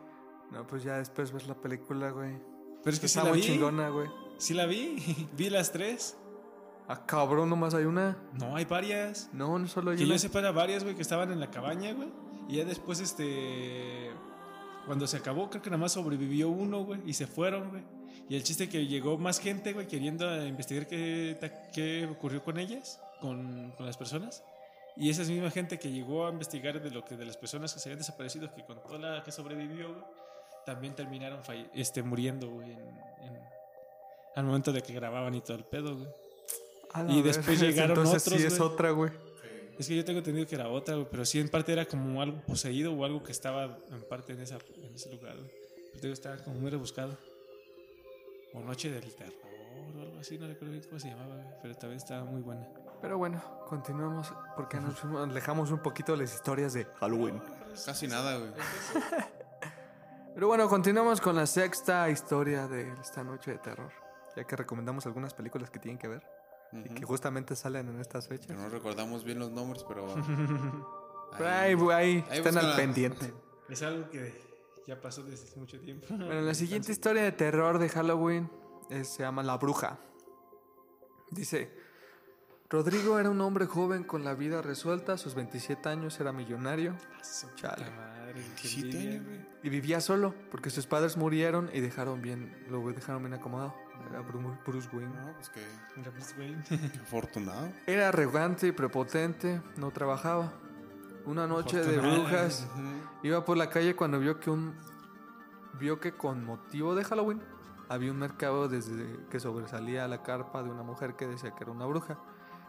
[0.51, 2.39] No, pues ya después ves la película, güey.
[2.83, 3.47] Pero es que sí la muy vi.
[3.47, 4.09] chingona, güey.
[4.39, 5.29] Sí la vi.
[5.37, 6.17] vi las tres.
[6.89, 8.17] Ah, cabrón, nomás hay una.
[8.39, 9.31] No, hay varias.
[9.33, 10.15] No, no solo hay Que una.
[10.15, 12.09] yo sepa, era varias, güey, que estaban en la cabaña, güey.
[12.49, 14.11] Y ya después, este.
[14.87, 17.01] Cuando se acabó, creo que nada más sobrevivió uno, güey.
[17.07, 17.85] Y se fueron, güey.
[18.29, 21.37] Y el chiste que llegó más gente, güey, queriendo investigar qué,
[21.73, 24.45] qué ocurrió con ellas, con, con las personas.
[24.97, 27.81] Y esa misma gente que llegó a investigar de lo que de las personas que
[27.81, 30.05] se habían desaparecido, que con toda la que sobrevivió, güey,
[30.67, 31.41] también terminaron
[31.75, 33.41] este, muriendo, güey, en- en-
[34.37, 36.09] al momento de que grababan y todo el pedo, güey.
[37.09, 38.71] Y después llegaron Entonces otros, sí es güey.
[38.71, 39.11] otra, güey.
[39.79, 42.21] Es que yo tengo entendido que era otra, güey, pero sí en parte era como
[42.21, 45.51] algo poseído o algo que estaba en parte en, esa, en ese lugar, güey.
[46.01, 47.17] Pero estaba como muy rebuscado.
[48.55, 49.51] O Noche del Terror
[49.97, 52.69] o algo así, no recuerdo bien cómo se llamaba, pero también estaba muy buena.
[53.01, 57.41] Pero bueno, continuamos porque nos alejamos un poquito de las historias de Halloween.
[57.85, 58.53] Casi nada, güey.
[60.35, 63.91] Pero bueno, continuamos con la sexta historia de esta noche de terror.
[64.37, 66.23] Ya que recomendamos algunas películas que tienen que ver
[66.73, 68.57] y que justamente salen en estas fechas.
[68.57, 70.07] no recordamos bien los nombres, pero.
[71.39, 73.33] Pero ahí, ahí, Ahí están al pendiente.
[73.69, 74.50] Es algo que
[74.91, 76.07] ya pasó desde hace mucho tiempo.
[76.11, 78.51] Bueno, la siguiente historia de terror de Halloween
[78.91, 79.99] es- se llama La Bruja.
[81.31, 81.71] Dice,
[82.69, 86.97] Rodrigo era un hombre joven con la vida resuelta, a sus 27 años era millonario
[87.55, 87.85] Chale.
[87.85, 88.43] Puta madre,
[89.63, 93.75] y vivía solo porque sus padres murieron y dejaron bien, lo dejaron bien acomodado.
[94.09, 95.15] Era Bru- Bruce Wayne.
[95.15, 95.61] No, pues que.
[96.01, 96.63] Era Bruce Wayne.
[97.03, 97.69] Afortunado.
[97.87, 100.53] Era arrogante y prepotente, no trabajaba.
[101.31, 102.67] Una noche de brujas
[103.23, 104.75] iba por la calle cuando vio que un
[105.79, 107.41] vio que con motivo de Halloween
[107.89, 111.71] había un mercado desde que sobresalía la carpa de una mujer que decía que era
[111.71, 112.19] una bruja.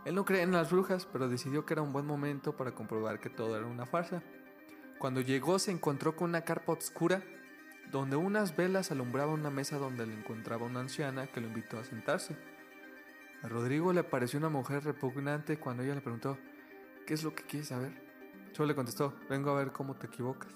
[0.05, 3.19] Él no creía en las brujas, pero decidió que era un buen momento para comprobar
[3.19, 4.21] que todo era una farsa.
[4.99, 7.23] Cuando llegó se encontró con una carpa oscura
[7.91, 11.83] donde unas velas alumbraban una mesa donde le encontraba una anciana que lo invitó a
[11.83, 12.37] sentarse.
[13.41, 16.37] A Rodrigo le pareció una mujer repugnante cuando ella le preguntó,
[17.07, 18.10] ¿qué es lo que quieres saber?
[18.53, 20.51] Solo le contestó, vengo a ver cómo te equivocas.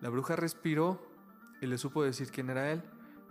[0.00, 1.00] La bruja respiró
[1.60, 2.82] y le supo decir quién era él,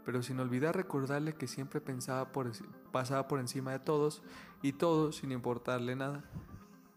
[0.06, 2.52] pero sin olvidar recordarle que siempre pensaba por,
[2.92, 4.24] pasaba por encima de todos
[4.62, 6.24] y todo sin importarle nada.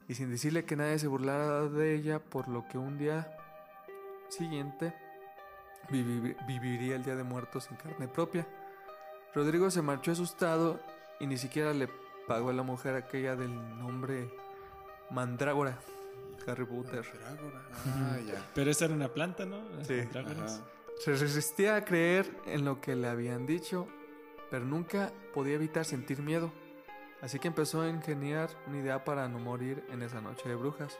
[0.08, 3.36] Y sin decirle que nadie se burlara de ella, por lo que un día
[4.28, 4.94] siguiente
[5.90, 8.46] vivi- viviría el Día de Muertos en carne propia.
[9.34, 10.80] Rodrigo se marchó asustado
[11.20, 11.88] y ni siquiera le
[12.26, 14.32] pagó a la mujer aquella del nombre
[15.10, 15.78] Mandrágora,
[16.46, 17.04] Harry Potter.
[17.20, 17.62] Drácula.
[17.86, 18.50] Ah, ya.
[18.54, 19.62] Pero esta era una planta, ¿no?
[19.82, 20.02] Sí.
[20.98, 23.86] Se resistía a creer en lo que le habían dicho,
[24.50, 26.52] pero nunca podía evitar sentir miedo.
[27.20, 30.98] Así que empezó a ingeniar una idea para no morir en esa noche de brujas.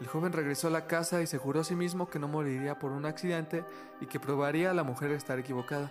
[0.00, 2.78] El joven regresó a la casa y se juró a sí mismo que no moriría
[2.78, 3.64] por un accidente
[4.00, 5.90] y que probaría a la mujer estar equivocada.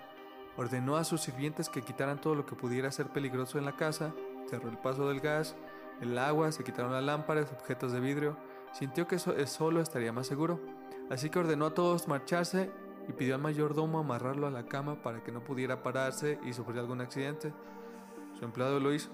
[0.58, 4.14] Ordenó a sus sirvientes que quitaran todo lo que pudiera ser peligroso en la casa,
[4.48, 5.56] cerró el paso del gas,
[6.02, 8.38] el agua, se quitaron las lámparas, objetos de vidrio.
[8.74, 10.60] Sintió que so- solo estaría más seguro,
[11.10, 12.72] así que ordenó a todos marcharse
[13.08, 16.80] y pidió al mayordomo amarrarlo a la cama para que no pudiera pararse y sufrir
[16.80, 17.54] algún accidente.
[18.38, 19.10] Su empleado lo hizo.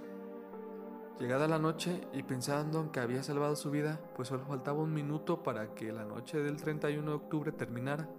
[1.19, 4.91] Llegada la noche y pensando en que había salvado su vida, pues solo faltaba un
[4.93, 8.09] minuto para que la noche del 31 de octubre terminara,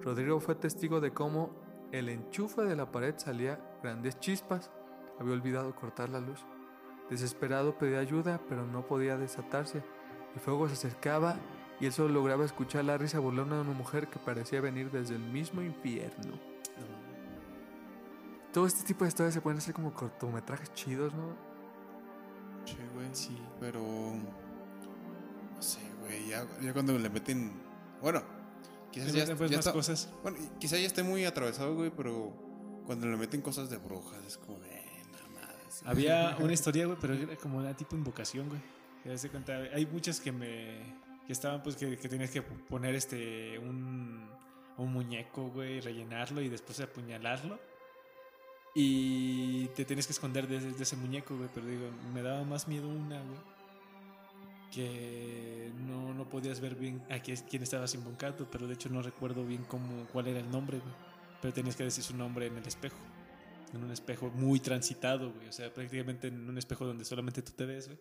[0.00, 1.50] Rodrigo fue testigo de cómo
[1.90, 4.70] el enchufe de la pared salía grandes chispas.
[5.18, 6.44] Había olvidado cortar la luz.
[7.10, 9.82] Desesperado pedía ayuda, pero no podía desatarse.
[10.34, 11.36] El fuego se acercaba
[11.80, 15.14] y él solo lograba escuchar la risa burlona de una mujer que parecía venir desde
[15.14, 16.38] el mismo infierno.
[18.52, 21.34] Todo este tipo de historias se pueden hacer como cortometrajes chidos, ¿no?
[22.64, 23.08] Sí, güey.
[23.12, 23.36] Sí.
[23.60, 23.80] Pero.
[23.80, 26.28] No sé, güey.
[26.28, 27.52] Ya, ya cuando le meten.
[28.00, 28.22] Bueno,
[28.92, 30.08] quizás ya, pues, ya más está- cosas.
[30.22, 32.32] Bueno, y quizá ya esté muy atravesado, güey, pero
[32.86, 34.83] cuando le meten cosas de brujas es como de.
[35.84, 38.60] Había una historia, güey, pero era como una tipo invocación, güey.
[39.18, 40.78] Te cuenta, hay muchas que me.
[41.26, 43.58] que estaban, pues, que, que tenías que poner este.
[43.58, 44.28] un.
[44.78, 47.58] un muñeco, güey, rellenarlo y después apuñalarlo.
[48.74, 51.48] Y te tienes que esconder de, ese muñeco, güey.
[51.54, 53.54] Pero digo, me daba más miedo una, güey.
[54.72, 58.48] Que no, no podías ver bien a quién, estabas invocando.
[58.50, 60.94] Pero de hecho no recuerdo bien cómo, cuál era el nombre, güey.
[61.40, 62.96] Pero tenías que decir su nombre en el espejo.
[63.74, 65.48] En un espejo muy transitado, güey.
[65.48, 67.98] O sea, prácticamente en un espejo donde solamente tú te ves, güey.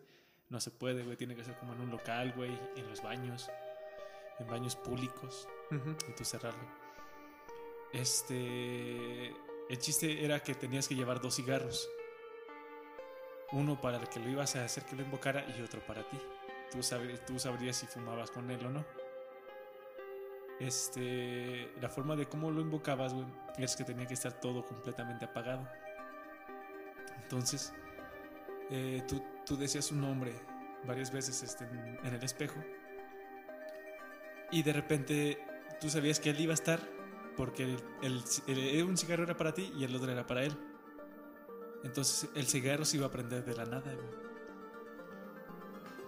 [0.50, 1.18] No se puede, güey.
[1.18, 2.52] Tiene que ser como en un local, güey.
[2.76, 3.50] En los baños.
[4.40, 5.48] En baños públicos
[6.10, 6.64] y tú cerrarlo.
[7.92, 9.30] Este.
[9.70, 11.90] El chiste era que tenías que llevar dos cigarros.
[13.52, 16.18] Uno para el que lo ibas a hacer que lo invocara y otro para ti.
[16.72, 18.86] Tú, sabr- tú sabrías si fumabas con él o no.
[20.68, 21.72] Este.
[21.82, 23.26] La forma de cómo lo invocabas, güey,
[23.58, 25.68] es que tenía que estar todo completamente apagado.
[27.22, 27.74] Entonces,
[28.70, 30.34] eh, tú, tú decías su nombre
[30.86, 32.64] varias veces este, en- el espejo.
[34.52, 35.44] Y de repente
[35.82, 36.80] tú sabías que él iba a estar
[37.36, 40.56] porque el- un cigarro era para ti y el otro era para él.
[41.84, 44.24] Entonces el cigarro se iba a prender de la nada, güey.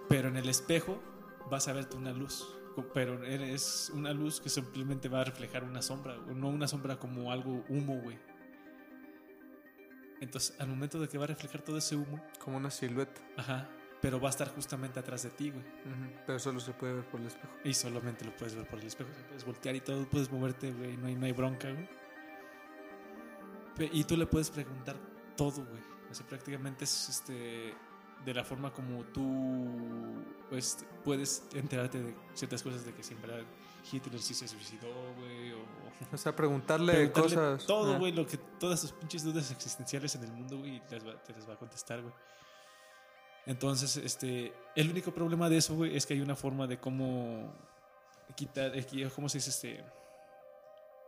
[0.07, 1.01] Pero en el espejo
[1.49, 2.47] vas a verte una luz.
[2.93, 7.31] Pero es una luz que simplemente va a reflejar una sombra, no una sombra como
[7.31, 8.17] algo humo, güey.
[10.21, 13.21] Entonces, al momento de que va a reflejar todo ese humo, Como una silueta.
[13.37, 13.69] ajá,
[14.01, 15.63] pero va a estar justamente atrás de ti, güey.
[16.25, 17.53] Pero solo se puede ver por el espejo.
[17.63, 19.09] Y solamente lo puedes ver por el espejo.
[19.27, 20.95] puedes voltear y todo, puedes moverte, güey.
[20.97, 21.89] No hay, no hay bronca, güey.
[23.91, 24.95] Y tú le puedes preguntar
[25.35, 25.81] todo, güey.
[26.09, 27.73] O sea, prácticamente es este.
[28.25, 33.21] De la forma como tú pues, puedes enterarte de ciertas cosas de que si en
[33.21, 33.41] verdad
[33.91, 34.87] Hitler sí se suicidó,
[35.19, 35.51] güey.
[35.53, 35.59] O,
[36.11, 37.65] O sea, preguntarle, preguntarle cosas.
[37.67, 37.97] Todo, Ah.
[37.99, 41.47] güey, lo que, todas sus pinches dudas existenciales en el mundo, güey, va- te las
[41.47, 42.13] va a contestar, güey.
[43.45, 47.53] Entonces, este, el único problema de eso, güey, es que hay una forma de cómo
[48.35, 49.49] quitar, eh, ¿cómo se dice?
[49.51, 49.83] Este,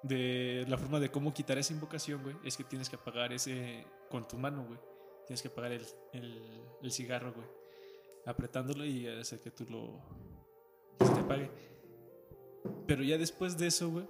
[0.03, 3.86] de la forma de cómo quitar esa invocación, güey, es que tienes que apagar ese
[4.11, 4.80] con tu mano, güey.
[5.28, 6.41] Tienes que apagar el, el,
[6.82, 7.47] el cigarro, güey.
[8.25, 10.01] Apretándolo y hacer que tú lo,
[10.97, 11.51] que se te apague.
[12.88, 14.07] Pero ya después de eso, güey,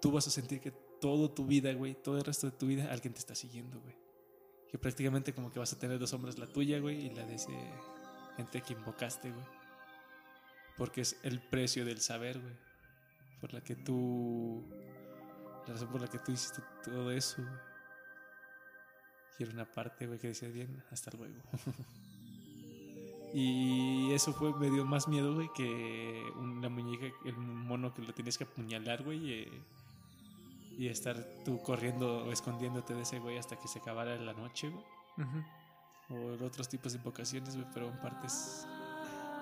[0.00, 0.70] tú vas a sentir que
[1.00, 3.94] toda tu vida, güey, todo el resto de tu vida, alguien te está siguiendo, güey.
[4.70, 7.34] Que prácticamente como que vas a tener dos sombras, la tuya, güey, y la de
[7.34, 7.52] ese
[8.36, 9.44] gente que invocaste, güey.
[10.76, 12.54] Porque es el precio del saber, güey.
[13.40, 14.64] Por la que tú...
[15.66, 17.71] La razón por la que tú hiciste todo eso, güey.
[19.38, 21.34] Y era una parte, güey, que decía bien, hasta luego.
[23.34, 28.12] y eso fue, me dio más miedo, güey, que una muñeca, el mono que lo
[28.12, 29.32] tienes que apuñalar, güey.
[29.32, 29.62] eh,
[30.78, 34.68] y estar tú corriendo o escondiéndote de ese güey hasta que se acabara la noche,
[34.70, 34.84] güey.
[35.18, 35.44] Ujú.
[36.14, 38.66] O en otros tipos de invocaciones, güey, pero en partes.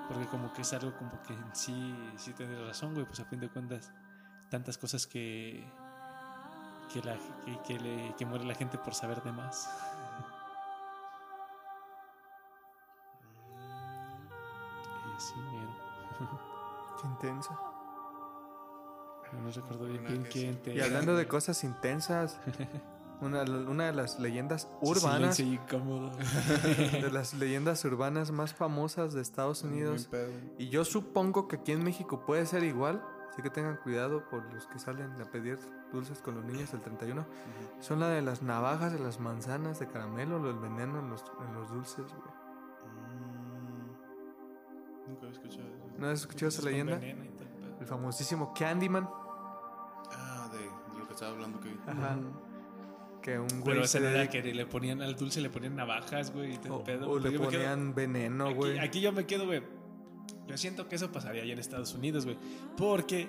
[0.08, 3.24] Porque como que es algo como que en sí, sí tienes razón, güey, pues a
[3.24, 3.92] fin de cuentas,
[4.50, 5.64] tantas cosas que.
[6.92, 9.68] Que, la, que, que le, que muere la gente por saber de más.
[15.06, 16.40] Y así, mero.
[17.00, 17.58] Qué intenso.
[19.32, 20.60] No me recuerdo bien, bien que quién sí.
[20.64, 20.74] te.
[20.74, 22.38] Y hablando de cosas intensas,
[23.20, 26.10] una, una de las leyendas urbanas, incómodo.
[26.92, 30.08] de las leyendas urbanas más famosas de Estados Unidos,
[30.58, 34.42] y yo supongo que aquí en México puede ser igual, así que tengan cuidado por
[34.52, 35.58] los que salen a pedir
[35.92, 37.24] dulces con los niños el 31,
[37.80, 41.24] son la de las navajas, de las manzanas, de caramelo, o el veneno en los,
[41.46, 42.34] en los dulces, güey.
[43.10, 45.86] Mm, Nunca había escuchado eso.
[45.98, 46.96] ¿No has escuchado esa leyenda?
[46.98, 49.08] veneno y tal, pero- El famosísimo Candyman.
[50.12, 52.18] Ah, de, de lo que estaba hablando que Ajá.
[53.22, 56.32] Que un güey Pero se no era que le ponían al dulce, le ponían navajas,
[56.32, 56.54] güey.
[56.54, 57.10] y o, pedo.
[57.10, 58.78] o le quedo- ponían veneno, aquí, güey.
[58.78, 59.62] aquí yo me quedo, güey.
[60.50, 62.36] Yo siento que eso pasaría allá en Estados Unidos, güey.
[62.76, 63.28] Porque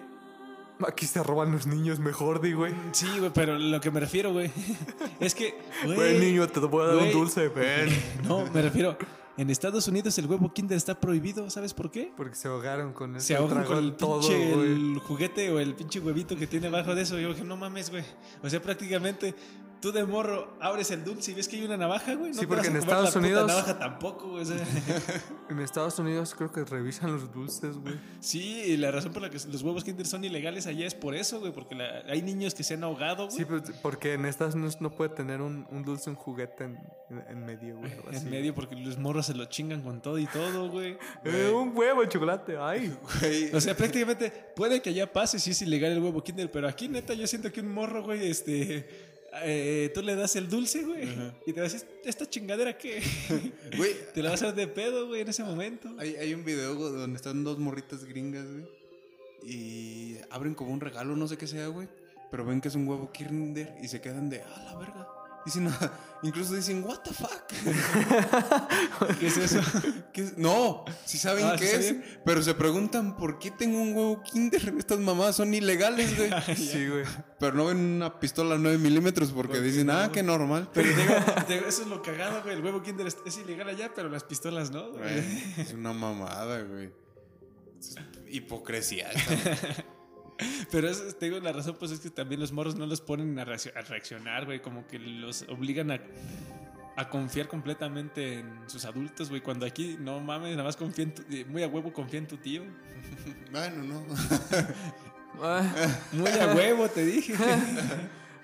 [0.87, 2.73] Aquí se roban los niños mejor, di, güey.
[2.91, 4.51] Sí, güey, pero lo que me refiero, güey,
[5.19, 5.55] es que,
[5.85, 7.89] güey, niño, te voy a dar un dulce, ven.
[8.27, 8.97] no, me refiero,
[9.37, 12.11] en Estados Unidos el huevo Kinder está prohibido, ¿sabes por qué?
[12.15, 13.27] Porque se ahogaron con eso.
[13.27, 14.71] Se ahogan con el todo, pinche güey.
[14.71, 17.19] el juguete o el pinche huevito que tiene abajo de eso.
[17.19, 18.03] Yo dije, no mames, güey.
[18.43, 19.35] O sea, prácticamente
[19.81, 22.31] tú de morro abres el dulce y ves que hay una navaja, güey.
[22.31, 24.43] No Sí, porque en Estados puta Unidos- navaja tampoco, güey.
[24.43, 24.57] o sea,
[25.49, 27.99] En Estados Unidos creo que revisan los dulces, güey.
[28.19, 31.15] sí, y la razón por la que los huevos Kinder son ilegales allá es por
[31.15, 31.51] eso, güey.
[31.51, 33.37] Porque la- hay niños que se han ahogado, güey.
[33.37, 36.77] Sí, pues, porque en Estados Unidos no puede tener un, un dulce, un juguete en,
[37.09, 37.91] en- en medio, güey.
[38.09, 38.17] así.
[38.25, 40.97] en medio porque los morros se lo chingan con todo y todo, güey.
[41.25, 42.95] Eh, un huevo de chocolate, ay.
[43.19, 46.67] Güey, O sea, prácticamente puede que allá pase si es ilegal el huevo Kinder, pero
[46.67, 49.10] aquí neta yo siento que un morro, güey, este...
[49.43, 51.07] eh, tú le das el dulce, güey,
[51.45, 53.01] y te vas ¿esta chingadera qué?
[53.77, 55.89] güey, te la vas a hacer de pedo, güey, en ese momento.
[55.97, 58.65] hay, hay un video güey, donde están dos morritas gringas, güey.
[59.43, 61.87] Y abren como un regalo, no sé qué sea, güey.
[62.29, 65.07] Pero ven que es un huevo Kinder y se quedan de, ah, la verga.
[65.45, 65.91] Dicen, ah,
[66.23, 67.47] incluso dicen, what the fuck.
[69.19, 69.59] ¿Qué es eso?
[70.13, 70.37] ¿Qué es?
[70.37, 72.05] No, si saben Ah, ¿sí qué es, sabían?
[72.25, 74.73] pero se preguntan por qué tengo un huevo Kinder.
[74.77, 76.29] Estas mamadas son ilegales, güey.
[76.55, 77.05] Sí, güey.
[77.39, 80.69] pero no ven una pistola 9 milímetros porque dicen, ah, qué normal.
[80.73, 81.15] Pero te digo,
[81.47, 84.09] te digo, eso es lo cagado, güey, el huevo Kinder es, es ilegal allá, pero
[84.09, 85.01] las pistolas no, güey.
[85.01, 86.91] Güey, es una mamada, güey.
[87.79, 87.95] Es
[88.29, 89.09] hipocresía.
[89.09, 89.85] esta-
[90.71, 93.37] Pero eso, te digo, la razón pues es que también los morros no los ponen
[93.39, 95.99] a, reaccio- a reaccionar, güey, como que los obligan a,
[96.97, 101.13] a confiar completamente en sus adultos, güey, cuando aquí, no mames, nada más confía en
[101.15, 102.63] tu, eh, muy a huevo confía en tu tío.
[103.51, 104.05] bueno, no.
[105.41, 105.63] Ah,
[106.11, 107.33] Muy a huevo, te dije.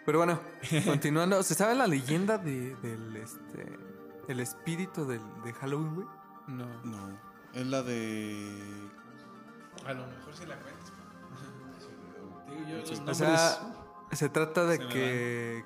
[0.05, 0.39] Pero bueno,
[0.85, 1.43] continuando.
[1.43, 3.65] ¿Se sabe la leyenda de, del este
[4.29, 6.07] el espíritu del, de Halloween, güey?
[6.47, 7.19] No, No.
[7.53, 8.61] Es la de.
[9.85, 10.76] a lo mejor se la cuentas.
[12.57, 13.59] Digo yo, los O sea,
[14.11, 15.63] se trata de se que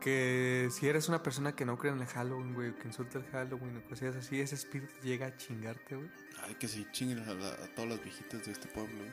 [0.00, 3.18] que si eres una persona que no cree en el Halloween, güey, o que insulta
[3.18, 6.08] el Halloween o cosas así, ese espíritu llega a chingarte, güey.
[6.44, 8.94] Ay, que se chinguen a, la- a todas las viejitas de este pueblo.
[8.96, 9.10] güey.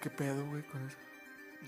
[0.00, 0.96] ¿Qué pedo, güey, con eso?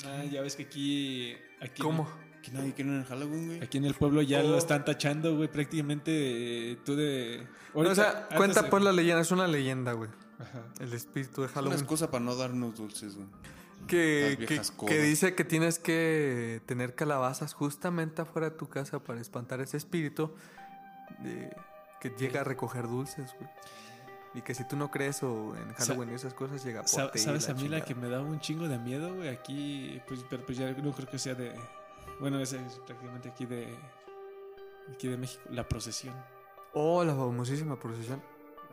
[0.06, 1.36] Ah, ya ves que aquí...
[1.60, 2.08] aquí ¿Cómo?
[2.42, 3.62] Que nadie quiere en el Halloween, güey.
[3.62, 4.48] Aquí en el pueblo ya Oh.
[4.48, 7.46] lo están tachando, güey, prácticamente eh, tú de...
[7.74, 10.08] o sea, cuenta pues la leyenda, es una leyenda, güey.
[10.42, 10.62] Ajá.
[10.80, 11.78] El espíritu de Es una Halloween.
[11.78, 13.26] excusa para no darnos dulces, güey.
[13.88, 14.38] Que,
[14.86, 19.76] que, dice que tienes que tener calabazas justamente afuera de tu casa para espantar ese
[19.76, 20.30] espíritu
[21.18, 21.50] de-
[22.00, 23.50] que llega a recoger dulces, güey.
[24.34, 27.18] Y que si tú no crees o en Halloween y esas cosas llega por ti
[27.18, 29.28] ¿Sabes a mí la que me da un chingo de miedo, güey?
[29.28, 31.52] Aquí, pues, pero pues ya no creo que sea de...
[32.20, 33.76] Bueno, esa es prácticamente aquí de...
[34.94, 36.14] Aquí de México, la procesión.
[36.72, 38.22] Oh, la famosísima procesión.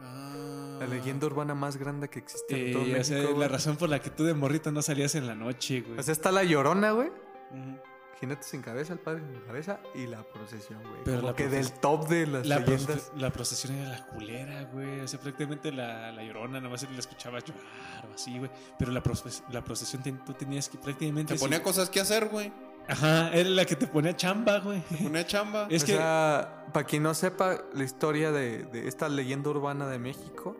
[0.01, 0.77] Ah.
[0.79, 3.03] La leyenda urbana más grande que existe en Eh, todo o México.
[3.03, 5.99] sea, la razón por la que tú de morrito no salías en la noche, güey.
[5.99, 7.09] O sea, está la llorona, güey.
[7.51, 7.77] Ujú.
[8.19, 11.03] Jinete sin cabeza, el padre sin cabeza y la procesión, güey.
[11.05, 13.11] Pero Como la que del top de las la, pro- leyendas.
[13.15, 14.99] la procesión era la culera, güey.
[14.99, 18.51] O sea, prácticamente la, la llorona, nada más la escuchaba llorar o así, güey.
[18.77, 21.33] Pero la, proces- la procesión ten- tú tenías que prácticamente...
[21.35, 22.51] Te ponía cosas que hacer, güey.
[22.89, 24.81] Ajá, era la que te ponía chamba, güey.
[24.81, 25.67] Te ponía chamba.
[25.69, 25.93] Es o que...
[25.93, 30.57] sea, para quien no sepa la historia de, de esta leyenda urbana de México,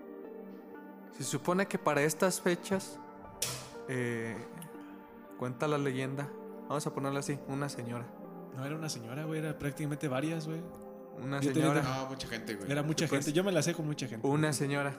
[1.18, 3.00] se supone que para estas fechas,
[3.88, 4.38] eh,
[5.38, 6.30] cuenta la leyenda,
[6.68, 8.06] vamos a ponerla así, una señora.
[8.56, 10.62] No era una señora, güey, era prácticamente varias, güey.
[11.22, 11.84] Una Yo tenía- señora.
[11.86, 12.72] Ah, mucha gente, güey.
[12.72, 13.26] Era mucha pues.
[13.26, 13.36] gente.
[13.36, 14.26] Yo me la sé con mucha gente.
[14.28, 14.96] Una señora.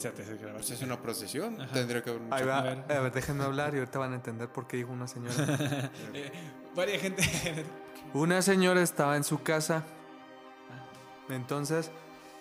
[0.00, 0.22] O sea, te.
[0.22, 1.60] Pues es una procesión.
[1.60, 1.74] Ajá.
[1.74, 2.58] Tendría que haber mucha Ahí va.
[2.60, 2.84] A ver.
[2.88, 5.34] A ver, déjenme hablar y ahorita van a entender por qué digo una señora.
[6.14, 6.32] Eh,
[6.74, 7.22] varias gente.
[8.14, 9.84] Una señora estaba en su casa.
[11.28, 11.90] Entonces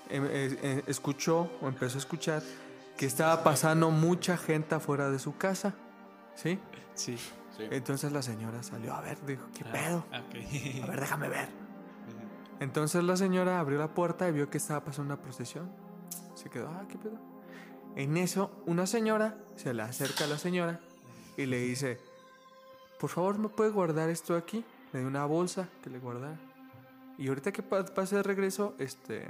[0.10, 2.42] em, eh, eh, escuchó o empezó a escuchar
[2.96, 5.74] que estaba pasando mucha gente afuera de su casa.
[6.36, 6.60] ¿Sí?
[6.94, 7.18] sí.
[7.18, 7.68] Sí.
[7.72, 10.06] Entonces la señora salió a ver, dijo, ¿qué pedo?
[10.14, 10.84] Ah, ok.
[10.84, 11.50] A ver, déjame ver.
[12.62, 15.70] Entonces la señora abrió la puerta y vio que estaba pasando una procesión.
[16.36, 17.29] Se quedó, ah, ¿qué pedo?
[18.00, 20.80] En eso, una señora se le acerca a la señora
[21.36, 22.00] y le dice,
[22.98, 24.64] por favor, ¿me puede guardar esto aquí?
[24.94, 26.40] Le dio una bolsa que le guardara.
[27.18, 29.30] Y ahorita que pa- pase de regreso, este...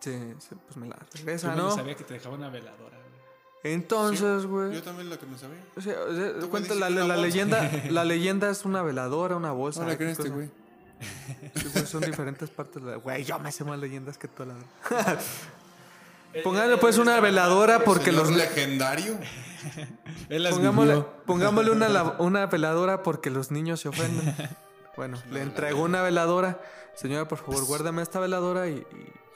[0.00, 1.70] se- se- pues me la Yo regresa, no ¿no?
[1.74, 3.72] sabía que te dejaba una veladora, güey.
[3.74, 4.74] Entonces, güey...
[4.74, 5.64] Yo también la que me sabía.
[5.76, 9.80] O sea, o sea, cuenta la, leyenda, la leyenda es una veladora, una bolsa.
[9.80, 10.50] No la ¿qué creen este, güey.
[11.56, 12.82] Sí, pues, son diferentes partes.
[12.82, 15.20] de la- Güey, yo me sé más leyendas que tú, la verdad.
[16.44, 18.30] Pónganle pues una veladora porque los...
[18.30, 19.18] legendario.
[20.50, 24.34] Pongámosle, pongámosle una, la- una veladora porque los niños se ofenden.
[24.96, 26.60] Bueno, le entregó una veladora.
[26.94, 28.74] Señora, por favor, guárdame esta veladora y,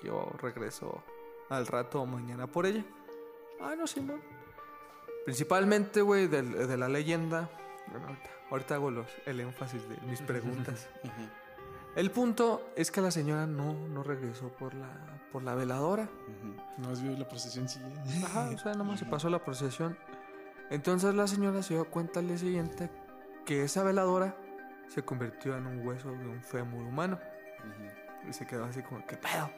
[0.02, 1.02] y yo regreso
[1.50, 2.84] al rato o mañana por ella.
[3.60, 4.20] Ah, no, Simón.
[5.24, 7.50] Principalmente, güey, del- de, la leyenda.
[7.88, 10.88] Bueno, ahorita, ahorita hago los, el énfasis de mis preguntas.
[11.96, 14.88] El punto es que la señora no, no regresó por la,
[15.30, 16.08] por la veladora.
[16.78, 18.00] No has visto la procesión siguiente.
[18.24, 19.96] Ajá, o sea, nomás se pasó la procesión.
[20.70, 22.90] Entonces la señora se dio cuenta al día siguiente
[23.44, 24.36] que esa veladora
[24.88, 27.18] se convirtió en un hueso de un fémur humano.
[28.28, 29.50] Y se quedó así como, ¿qué pedo?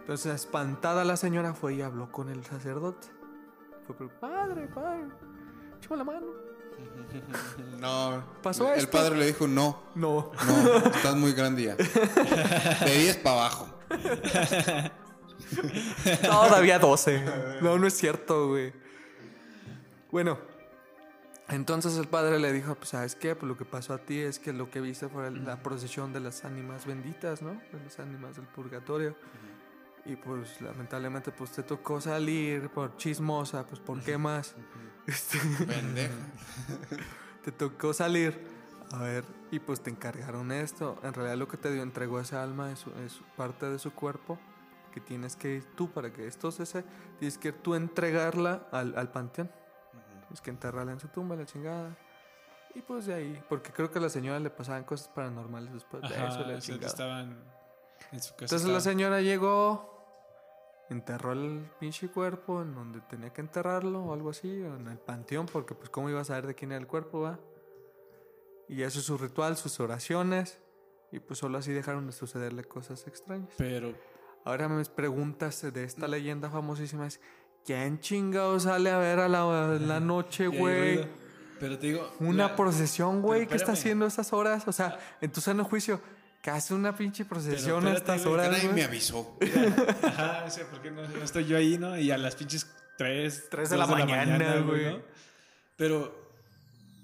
[0.00, 3.08] Entonces, espantada la señora fue y habló con el sacerdote.
[3.86, 5.06] Fue, pero, padre, padre,
[5.78, 6.47] échame la mano.
[7.78, 8.24] No.
[8.42, 8.90] ¿Pasó El esto?
[8.90, 10.32] padre le dijo, no, No.
[10.46, 11.74] no, estás muy grande ya.
[11.76, 13.68] De 10 para abajo.
[16.22, 17.24] Todavía 12.
[17.62, 18.72] No, no es cierto, güey.
[20.10, 20.38] Bueno,
[21.48, 23.34] entonces el padre le dijo, pues, ¿sabes qué?
[23.34, 26.20] Pues lo que pasó a ti es que lo que viste fue la procesión de
[26.20, 27.50] las ánimas benditas, ¿no?
[27.72, 29.16] De las ánimas del purgatorio.
[30.04, 34.54] Y pues lamentablemente pues te tocó salir por chismosa, pues ¿por qué más?
[35.08, 36.14] Este, Pendeja.
[37.44, 38.46] te tocó salir.
[38.92, 40.98] A ver, y pues te encargaron esto.
[41.02, 44.38] En realidad lo que te dio entregó esa alma, es, es parte de su cuerpo,
[44.92, 46.84] que tienes que ir tú para que esto cese,
[47.18, 49.50] tienes que ir tú entregarla al, al panteón.
[50.20, 51.96] Tienes que enterrarla en su tumba, la chingada.
[52.74, 56.02] Y pues de ahí, porque creo que a la señora le pasaban cosas paranormales después
[56.02, 56.86] de Ajá, eso, la chingada.
[56.86, 57.36] estaban
[58.12, 58.44] en su casa.
[58.44, 59.97] Entonces la estaban- señora llegó,
[60.90, 65.46] enterró el pinche cuerpo en donde tenía que enterrarlo o algo así, en el panteón,
[65.46, 67.38] porque pues cómo iba a saber de quién era el cuerpo, va.
[68.68, 70.58] Y eso es su ritual, sus oraciones,
[71.10, 73.50] y pues solo así dejaron de sucederle cosas extrañas.
[73.56, 73.94] Pero
[74.44, 77.20] Ahora mis preguntas de esta leyenda famosísima es,
[77.66, 81.06] ¿quién chingado sale a ver a la, en la noche, güey?
[81.60, 82.08] Pero te digo.
[82.20, 84.66] Una la- procesión, güey, ¿qué está haciendo a estas horas?
[84.66, 86.00] O sea, en tu sano juicio,
[86.50, 89.36] ¿qué hace una pinche procesión a estas horas, Nadie me avisó.
[90.02, 91.98] Ajá, o sea, ¿por qué no, no estoy yo ahí, no?
[91.98, 95.00] Y a las pinches 3, Tres de la mañana, güey.
[95.76, 96.30] Pero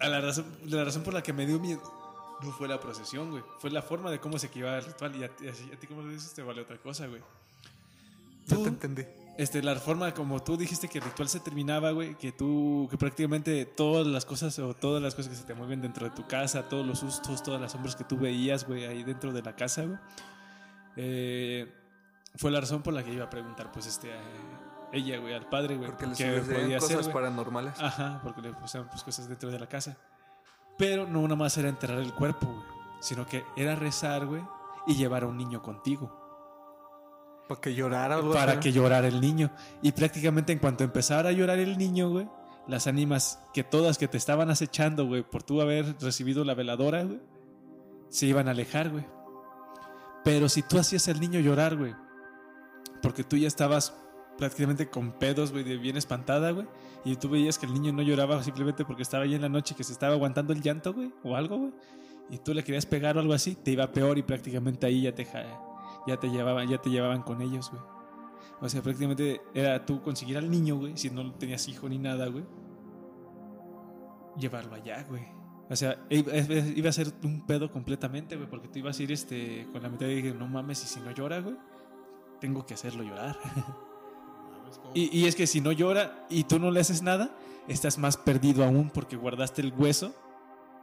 [0.01, 1.83] a la razón, la razón por la que me dio miedo
[2.43, 3.43] no fue la procesión, güey.
[3.61, 5.15] Fue la forma de cómo se equivaba el ritual.
[5.17, 7.21] Y a, ti- así- a ti, como lo dices, te vale otra cosa, güey.
[8.49, 9.03] No te entendí.
[9.37, 12.97] Este, la forma como tú dijiste que el ritual se terminaba, güey, que tú, que
[12.97, 16.27] prácticamente todas las cosas o todas las cosas que se te mueven dentro de tu
[16.27, 19.57] casa, todos los sustos, todas las sombras que tú veías, güey, ahí dentro de la
[19.57, 19.99] casa, güey,
[20.97, 21.73] eh,
[22.37, 24.21] fue la razón por la que iba a preguntar, pues, este, a
[24.93, 27.75] ella, güey, al padre, güey, Porque sucedían podía cosas paranormales.
[27.81, 29.97] Ajá, porque le pusieron pues, cosas dentro de la casa.
[30.79, 32.67] Pero no nada más era enterrar el cuerpo, güey,
[33.01, 34.43] sino que era rezar, güey,
[34.87, 36.24] y llevar a un niño contigo
[37.49, 39.51] Para que llorara para que el niño.
[39.83, 42.29] Y prácticamente en cuanto empezara a llorar el niño, güey,
[42.67, 47.05] las ánimas que todas que te estaban acechando, güey, por tú haber recibido la veladora,
[47.05, 47.21] güey,
[48.09, 49.05] se iban a alejar, güey.
[50.25, 51.95] Pero si tú hacías al niño llorar, güey,
[53.03, 53.95] porque tú ya estabas
[54.39, 56.67] prácticamente con pedos, güey, de bien espantada, güey,
[57.05, 59.75] y tú veías que el niño no lloraba simplemente porque estaba ahí en la noche
[59.75, 61.73] que se estaba aguantando el llanto, güey, o algo, güey,
[62.31, 65.15] y tú le querías pegar o algo así, te iba peor y prácticamente ahí ya
[65.15, 65.45] te, ja-
[66.07, 67.83] ya te llevaban, ya te llevaban con ellos, güey.
[68.61, 72.29] O sea, prácticamente era tú conseguir al niño, güey, si no tenías hijo ni nada,
[72.29, 72.45] güey.
[74.39, 75.23] Llevarlo allá, güey.
[75.71, 79.67] O sea, iba a ser un pedo completamente, güey, porque tú ibas a ir este,
[79.73, 81.57] con la mitad de dije, no mames, y si no llora, güey,
[82.41, 83.39] tengo que hacerlo llorar.
[84.95, 87.35] y, y es que si no llora y tú no le haces nada,
[87.67, 90.15] estás más perdido aún porque guardaste el hueso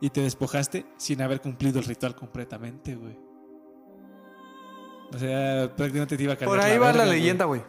[0.02, 3.31] y te despojaste sin haber cumplido el ritual completamente, güey.
[5.14, 7.62] O sea, prácticamente te iba a cargar Por ahí va verga, la leyenda, güey.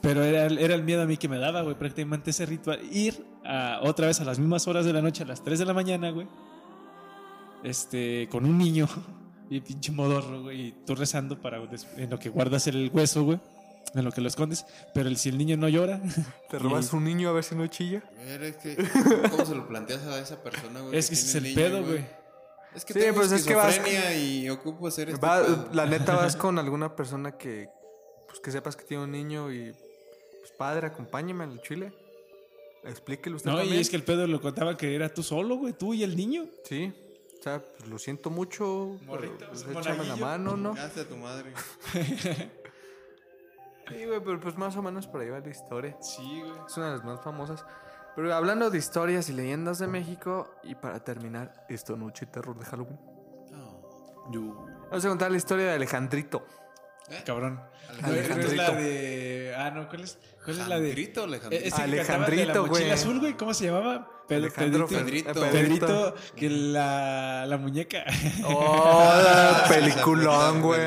[0.00, 2.80] Pero era, el- era el miedo a mí que me daba, güey, prácticamente ese ritual.
[2.92, 5.64] Ir a, otra vez a las mismas horas de la noche, a las 3 de
[5.64, 6.26] la mañana, güey.
[7.62, 8.86] Este, con un niño,
[9.50, 11.58] y pinche modorro, güey, y tú rezando para
[11.96, 13.40] en lo que guardas el hueso, güey,
[13.94, 14.66] en lo que lo escondes.
[14.92, 16.00] Pero el, si el niño no llora,
[16.50, 18.02] Te robas un niño a ver si no chilla.
[18.20, 18.76] A ver, es que,
[19.30, 20.98] ¿cómo se lo planteas a esa persona, güey?
[20.98, 22.04] es que ese es el niño, pedo, güey.
[22.74, 23.80] Es que Sí, tengo pues es que vas-
[24.16, 27.68] y ocupo hacer este Va- la neta vas con alguna persona que
[28.26, 29.72] pues que sepas que tiene un niño y
[30.40, 31.92] pues padre, acompáñeme al chile.
[32.82, 33.78] Explíquelo usted No, también.
[33.78, 36.16] y es que el pedo lo contaba que era tú solo, güey, tú y el
[36.16, 36.46] niño.
[36.64, 36.92] Sí.
[37.38, 38.98] O sea, pues, lo siento mucho.
[39.06, 40.72] Morrito, pues, échame la mano, ¿no?
[40.72, 41.52] Hazte a tu madre.
[43.88, 45.94] Sí, güey, pero pues más o menos por ahí va la historia.
[46.00, 46.52] Sí, güey.
[46.66, 47.64] Es una de las más famosas.
[48.16, 52.64] Pero hablando de historias y leyendas de México, y para terminar, esto noche terror de
[52.64, 52.98] Halloween.
[54.30, 54.66] Yo.
[54.90, 56.46] Vamos a contar la historia de Alejandrito.
[57.26, 57.60] Cabrón.
[58.02, 58.46] Alejandrito.
[58.46, 59.54] No es la de.
[59.58, 60.18] Ah, no, ¿cuál es?
[60.42, 60.92] ¿Cuál es la de.
[60.92, 61.66] Alejandrito, Alejandrito.
[61.76, 62.90] De Alejandrito, la mochila güey.
[62.92, 63.36] azul, güey.
[63.36, 64.10] ¿Cómo se llamaba?
[64.26, 65.32] Pedro- Alejandro Pedrito.
[65.34, 65.50] Pedrito.
[65.50, 68.04] Pedrito, que la, la muñeca.
[68.46, 69.12] Oh,
[69.68, 70.80] peliculón, güey.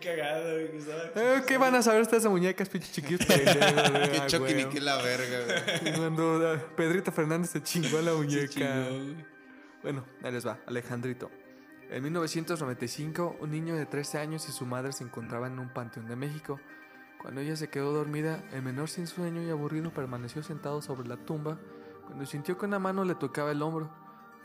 [0.00, 0.70] Qué cagado, güey.
[1.14, 4.10] Eh, ¿Qué van a saber ustedes de muñecas, pendejos, güey?
[4.12, 5.94] Qué Chucky ni qué la verga, güey.
[5.96, 8.88] Cuando Pedrito Fernández se chingó la muñeca.
[9.82, 11.30] Bueno, ahí les va, Alejandrito.
[11.90, 16.06] En 1995, un niño de 13 años y su madre se encontraban en un panteón
[16.06, 16.60] de México.
[17.20, 21.16] Cuando ella se quedó dormida, el menor sin sueño y aburrido permaneció sentado sobre la
[21.16, 21.58] tumba
[22.06, 23.90] cuando sintió que una mano le tocaba el hombro.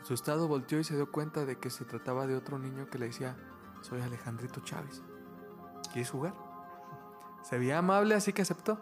[0.02, 3.06] Asustado volteó y se dio cuenta de que se trataba de otro niño que le
[3.06, 3.36] decía,
[3.80, 5.02] soy Alejandrito Chávez.
[5.96, 6.34] ¿Quieres jugar?
[7.40, 8.78] Se veía amable así que aceptó.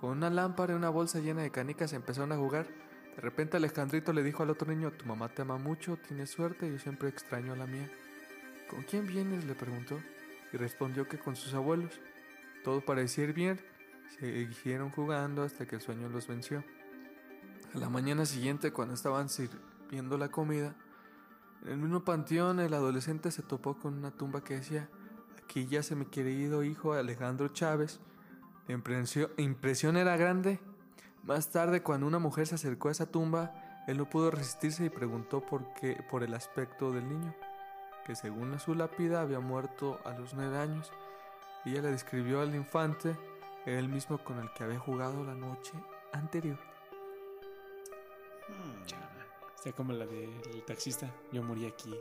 [0.00, 2.68] Con una lámpara y una bolsa llena de canicas empezaron a jugar.
[3.16, 6.70] De repente Alejandrito le dijo al otro niño, tu mamá te ama mucho, tienes suerte,
[6.70, 7.90] yo siempre extraño a la mía.
[8.70, 9.46] ¿Con quién vienes?
[9.46, 9.98] le preguntó,
[10.52, 12.00] y respondió que con sus abuelos.
[12.62, 13.60] Todo parecía ir bien,
[14.20, 16.62] siguieron jugando hasta que el sueño los venció.
[17.74, 20.76] A la mañana siguiente, cuando estaban sirviendo la comida,
[21.64, 24.88] en el mismo panteón el adolescente se topó con una tumba que decía,
[25.48, 28.00] aquí yace mi querido hijo Alejandro Chávez.
[28.66, 28.74] La
[29.38, 30.60] impresión, era grande.
[31.22, 33.54] Más tarde, cuando una mujer se acercó a esa tumba,
[33.86, 37.34] él no pudo resistirse y preguntó por qué, por el aspecto del niño,
[38.04, 40.92] que según su lápida había muerto a los nueve años.
[41.64, 43.16] Ella le describió al infante,
[43.64, 45.72] el mismo con el que había jugado la noche
[46.12, 46.58] anterior.
[49.56, 51.10] Está como la del taxista.
[51.32, 51.98] Yo morí aquí.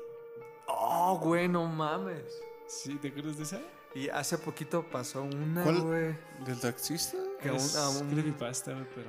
[0.68, 2.38] Oh, güey, no mames.
[2.68, 2.96] ¿Sí?
[2.96, 3.60] ¿Te acuerdas de esa?
[3.96, 6.16] Y hace poquito pasó una, güey.
[6.46, 7.18] ¿Del taxista?
[7.42, 9.08] Que es un- a un- creepypasta, güey, pero...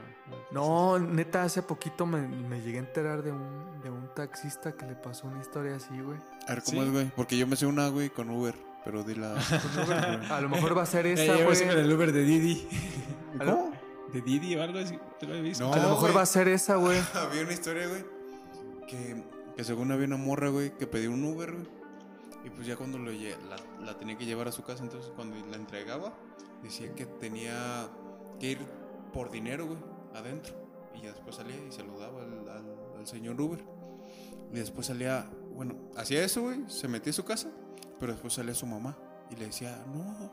[0.52, 4.86] No, neta, hace poquito me, me llegué a enterar de un, de un taxista que
[4.86, 6.18] le pasó una historia así, güey.
[6.46, 6.86] A ver, ¿cómo ¿Sí?
[6.86, 7.11] es, güey?
[7.16, 8.54] Porque yo me sé una, güey, con Uber.
[8.84, 9.34] Pero di la...
[10.30, 11.46] A lo mejor va a ser Eh, esa, güey.
[11.48, 12.68] pensé con el Uber de Didi.
[13.38, 13.72] ¿Cómo?
[14.12, 14.98] ¿De Didi o algo así?
[15.20, 15.64] ¿Tú lo has visto?
[15.64, 15.74] No.
[15.74, 16.98] A lo mejor va a ser esa, güey.
[17.14, 18.04] había una historia, güey,
[18.86, 19.22] que,
[19.56, 21.78] que según había una morra, güey, que pedía un Uber, güey.
[22.59, 25.54] Pues ya cuando lo la, la tenía que llevar a su casa, entonces cuando la
[25.56, 26.12] entregaba,
[26.61, 27.86] decía que tenía
[28.40, 28.59] que ir
[29.12, 29.78] por dinero, güey,
[30.12, 30.54] adentro.
[30.92, 33.64] Y ya después salía y saludaba al, al- al señor Uber.
[34.52, 37.48] Y después salía, bueno, hacía eso, güey, se metía a su casa,
[38.00, 38.98] pero después salía su mamá
[39.30, 40.32] y le decía, no,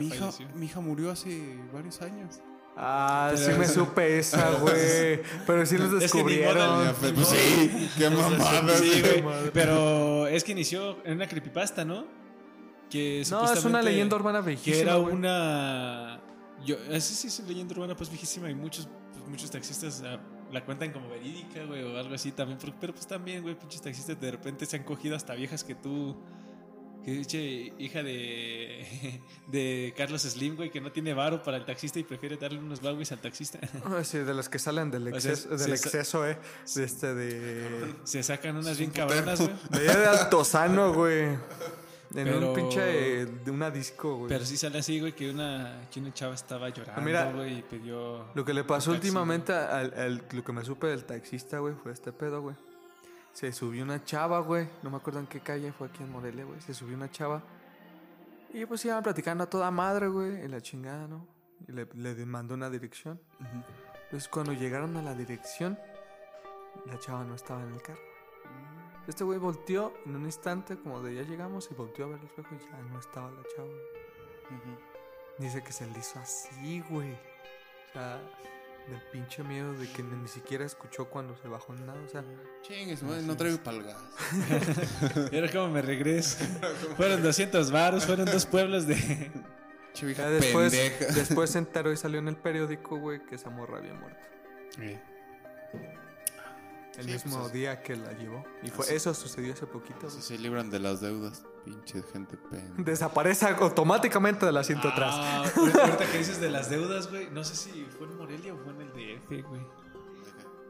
[0.00, 2.40] mi hija, mi hija murió hace varios años.
[2.76, 5.22] Ah, Pero- sí me supe esa, güey.
[5.46, 6.94] Pero sí los Es que descubrieron.
[7.00, 9.50] Pues, sí, qué mamada, Sí, güey.
[9.52, 12.04] Pero es que inició en una creepypasta, ¿no?
[12.90, 14.78] Que No, es una leyenda urbana Que viejísima.
[14.82, 15.14] era güey.
[15.14, 16.20] una.
[16.64, 18.50] Yo, esa sí es una leyenda urbana, pues viejísima.
[18.50, 20.20] Y muchos, pues, muchos taxistas ah,
[20.52, 22.58] la cuentan como verídica, güey, o algo así también.
[22.60, 25.74] Pero, pero, pues también, güey, pinches taxistas de repente se han cogido hasta viejas que
[25.74, 26.14] tú.
[27.06, 32.00] Que dice hija de, de Carlos Slim, güey, que no tiene varo para el taxista
[32.00, 33.60] y prefiere darle unos bagües al taxista.
[33.84, 36.36] Ah, Sí, de las que salen del O sea, exceso, del se- exceso eh.
[36.74, 37.94] De este, de.
[38.02, 39.52] Se sacan unas bien cabronas, güey.
[39.70, 41.22] De Altozano, güey.
[42.14, 43.20] En Pero- un pinche.
[43.22, 44.28] eh, de una disco, güey.
[44.28, 47.62] Pero sí sale así, güey, que una, que una chava estaba llorando, Mira, güey, y
[47.62, 48.26] pidió...
[48.34, 51.92] Lo que le pasó últimamente al, al- Lo que me supe del taxista, güey, fue
[51.92, 52.56] este pedo, güey.
[53.36, 54.66] Se subió una chava, güey.
[54.82, 56.58] No me acuerdo en qué calle fue aquí en Morelia, güey.
[56.62, 57.42] Se subió una chava.
[58.54, 60.40] Y pues iban platicando a toda madre, güey.
[60.40, 61.28] En la chingada, ¿no?
[61.68, 63.20] Y le, le mandó una dirección.
[64.04, 65.78] Entonces cuando llegaron a la dirección,
[66.86, 68.00] la chava no estaba en el carro.
[69.06, 72.24] Este güey volteó en un instante, como de ya llegamos, y volteó a ver el
[72.24, 73.68] espejo y ya no estaba la chava.
[75.36, 77.12] Dice que se le hizo así, güey.
[77.12, 78.18] O sea,
[78.88, 82.00] del pinche miedo de que ni siquiera escuchó cuando se bajó en nada.
[82.04, 82.24] O sea,
[82.62, 83.96] Chingues, no traigo palgas.
[85.32, 86.44] Y ahora cómo me regreso.
[86.96, 89.30] fueron 200 varos, fueron dos pueblos de...
[89.96, 91.14] Ya después, pendeja.
[91.14, 94.20] después se enteró y salió en el periódico, güey, que esa morra había muerto.
[96.98, 98.44] El Sí, mismo pues, es- día que la llevó.
[98.62, 100.08] Y fue, Así- eso sucedió hace poquito.
[100.08, 100.22] Si güey.
[100.22, 102.74] se libran de las deudas, pinche gente pendeja.
[102.82, 105.14] Desaparece automáticamente del asiento atrás.
[105.16, 107.28] Ah, ahorita ahorita que dices de las deudas, güey.
[107.30, 109.60] No sé si fue en Morelia o fue en el DF, güey.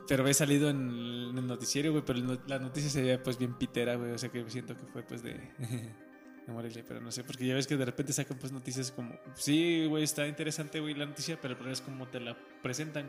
[0.08, 2.04] Pero había salido en el, en el noticiero, güey.
[2.04, 4.12] Pero la noticia se veía pues bien pitera, güey.
[4.12, 6.84] O sea que siento que fue pues de, de Morelia.
[6.86, 9.16] Pero no sé, porque ya ves que de repente sacan pues noticias como...
[9.34, 11.38] Sí, güey, está interesante, güey, la noticia.
[11.40, 13.08] Pero el problema es cómo te la presentan.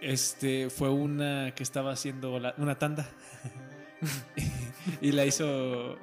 [0.00, 3.08] Este fue una que estaba haciendo la- una tanda.
[5.00, 5.96] y la hizo...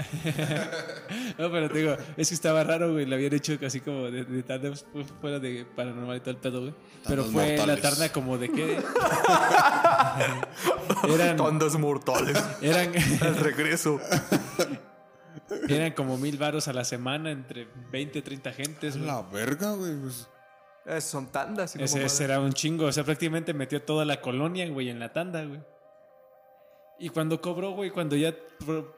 [1.38, 3.06] no, pero te digo, es que estaba raro, güey.
[3.06, 6.36] La habían hecho casi como de, de tanda fu- fuera de paranormal y todo el
[6.36, 6.74] pedo, güey.
[7.06, 8.78] Pero Tandas fue la tanda como de qué.
[11.14, 11.36] eran.
[11.36, 12.42] Tondas mortales.
[12.62, 12.92] Eran.
[13.22, 14.00] Al regreso.
[15.68, 18.96] Eran como mil varos a la semana entre 20 30 gentes.
[18.96, 19.96] La verga, güey.
[20.00, 20.28] Pues,
[20.90, 21.76] Eh, son tandas.
[21.76, 22.86] y Ese, ese era un chingo.
[22.86, 25.60] O sea, prácticamente metió toda la colonia, güey, en la tanda, güey.
[26.98, 28.34] Y cuando cobró, güey, cuando ya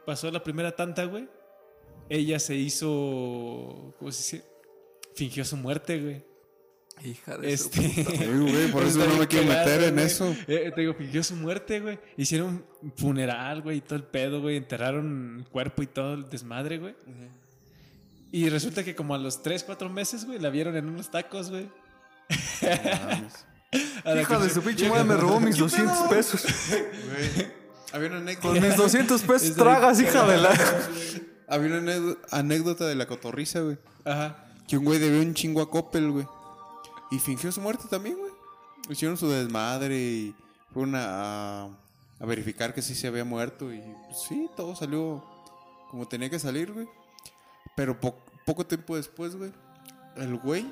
[0.04, 1.28] pasó la primera tanda, güey,
[2.08, 3.94] ella se hizo.
[3.98, 4.48] ¿Cómo se dice?
[5.14, 6.24] Fingió su muerte, güey.
[7.04, 8.02] Hija de su Este.
[8.04, 8.16] puta.
[8.16, 10.34] Sí, güey, por eso no me quiero meter en eso.
[10.46, 11.98] Eh, te digo, fingió su muerte, güey.
[12.16, 14.56] Hicieron un funeral, güey, y todo el pedo, güey.
[14.56, 16.94] Enterraron el cuerpo y todo el desmadre, güey.
[18.30, 21.50] Y resulta que como a los 3, 4 meses, güey, la vieron en unos tacos,
[21.50, 21.68] güey.
[24.20, 26.44] Hija de su pinche madre me robó mis 200 pesos.
[26.70, 27.50] Güey,
[27.92, 28.48] Había una anécdota.
[28.48, 30.50] Con mis 200 pesos tragas, hija de la.
[31.48, 33.78] Había una anécdo- anécdota de la cotorriza, güey.
[34.04, 34.44] Ajá.
[34.66, 36.26] Que un güey debió un chingo a Coppel, güey.
[37.10, 38.30] Y fingió su muerte también, güey.
[38.88, 40.34] Hicieron su desmadre y
[40.72, 41.04] fueron a,
[41.64, 41.68] a-
[42.20, 43.72] a verificar que sí se había muerto.
[43.72, 45.24] Y pues, sí, todo salió
[45.90, 46.88] como tenía que salir, güey.
[47.76, 49.52] Pero po- poco tiempo después, güey,
[50.16, 50.66] el güey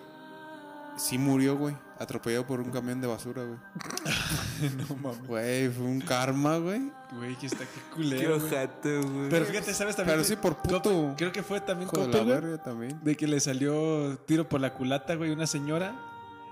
[1.00, 1.74] sí murió, güey.
[1.98, 3.58] Atropellado por un camión de basura, güey.
[4.76, 5.26] No mames.
[5.26, 6.90] Güey, fue un karma, güey.
[7.12, 8.38] Güey, que está que Qué culero.
[8.38, 8.46] güey.
[8.52, 9.28] ojete, güey.
[9.30, 10.16] Pero fíjate, ¿sabes también?
[10.18, 11.14] Pero sí, por puto.
[11.16, 12.40] Creo que fue también Hijo de Coppel, la güey.
[12.50, 13.00] verga también.
[13.02, 15.94] De que le salió tiro por la culata, güey, una señora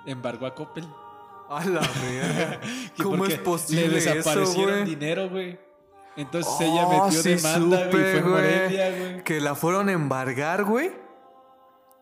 [0.07, 0.87] embargó a Coppel.
[1.51, 2.61] A la verga.
[2.97, 4.45] Que ¿Cómo es posible Le desaparecieron
[4.75, 4.85] eso, güey?
[4.85, 5.59] dinero, güey.
[6.17, 8.33] Entonces Oh, ella metió sí demanda, güey, y fue güey.
[8.33, 9.25] Morelia, güey.
[9.25, 10.91] Que la fueron a embargar, güey.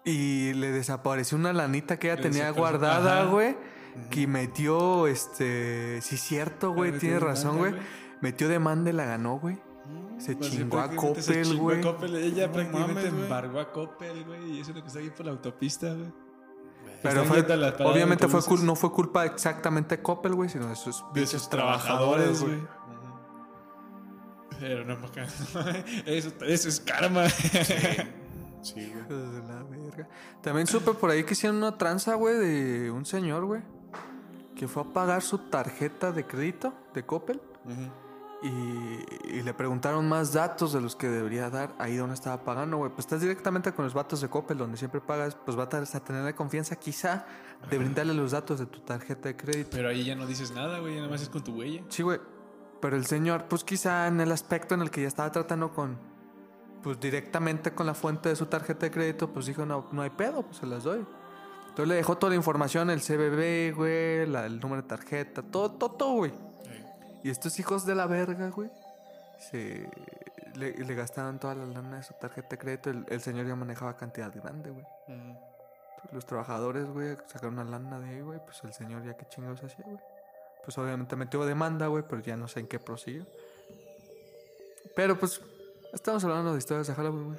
[0.06, 3.56] Y le desapareció una lanita que ella Le tenía guardada, güey.
[4.10, 6.00] Que metió, este...
[6.00, 6.92] Sí, cierto, güey.
[6.92, 7.74] demanda, razón, güey.
[8.22, 9.58] Metió demanda y la ganó, güey.
[10.18, 11.80] Se Pues sí, chingó a se Coppel, chingó a güey.
[11.82, 12.16] Coppel.
[12.16, 14.52] Ella No prácticamente mames, embargó a Coppel, güey.
[14.52, 16.12] Y eso es lo que está ahí por la autopista, güey.
[17.02, 18.48] Pero fue, obviamente fue autobuses.
[18.48, 22.42] cul- no fue culpa exactamente de Coppel, güey, sino de sus, de pinches sus trabajadores,
[22.42, 22.58] güey.
[24.58, 24.96] Pero no,
[26.06, 27.28] eso, eso es karma.
[28.62, 29.35] Sí, güey.
[29.96, 30.08] Verga.
[30.42, 33.62] También supe por ahí que hicieron una tranza, güey, de un señor, güey,
[34.54, 37.40] que fue a pagar su tarjeta de crédito de Coppel
[38.42, 42.76] y, y le preguntaron más datos de los que debería dar ahí donde estaba pagando,
[42.76, 42.90] güey.
[42.90, 46.22] Pues estás directamente con los vatos de Coppel, donde siempre pagas, pues vas a tener
[46.22, 47.26] la confianza quizá
[47.70, 49.70] de brindarle los datos de tu tarjeta de crédito.
[49.72, 50.96] Pero ahí ya no dices nada, güey.
[50.96, 51.82] Nada más es con tu huella.
[51.88, 52.20] Sí, güey.
[52.80, 55.98] Pero el señor, pues quizá en el aspecto en el que ya estaba tratando con,
[56.82, 60.10] pues directamente con la fuente de su tarjeta de crédito, pues dijo, no, no hay
[60.10, 61.04] pedo, pues se las doy.
[61.68, 65.72] Entonces le dejó toda la información, el CBB, güey, la- el número de tarjeta, todo,
[65.72, 66.32] todo, todo, güey.
[67.22, 68.70] Y estos hijos de la verga, güey,
[69.50, 69.90] se,
[70.54, 72.90] le, le gastaron toda la lana de su tarjeta de crédito.
[72.90, 74.86] El, el señor ya manejaba cantidad grande, güey.
[76.12, 78.38] Los trabajadores, güey, sacaron una lana de ahí, güey.
[78.44, 79.98] Pues el señor ya qué chingados hacía, güey.
[80.64, 83.26] Pues obviamente metió demanda, güey, pero ya no sé en qué prosiguió.
[84.94, 85.40] Pero pues,
[85.92, 87.38] estamos hablando de historias de Halloween, güey.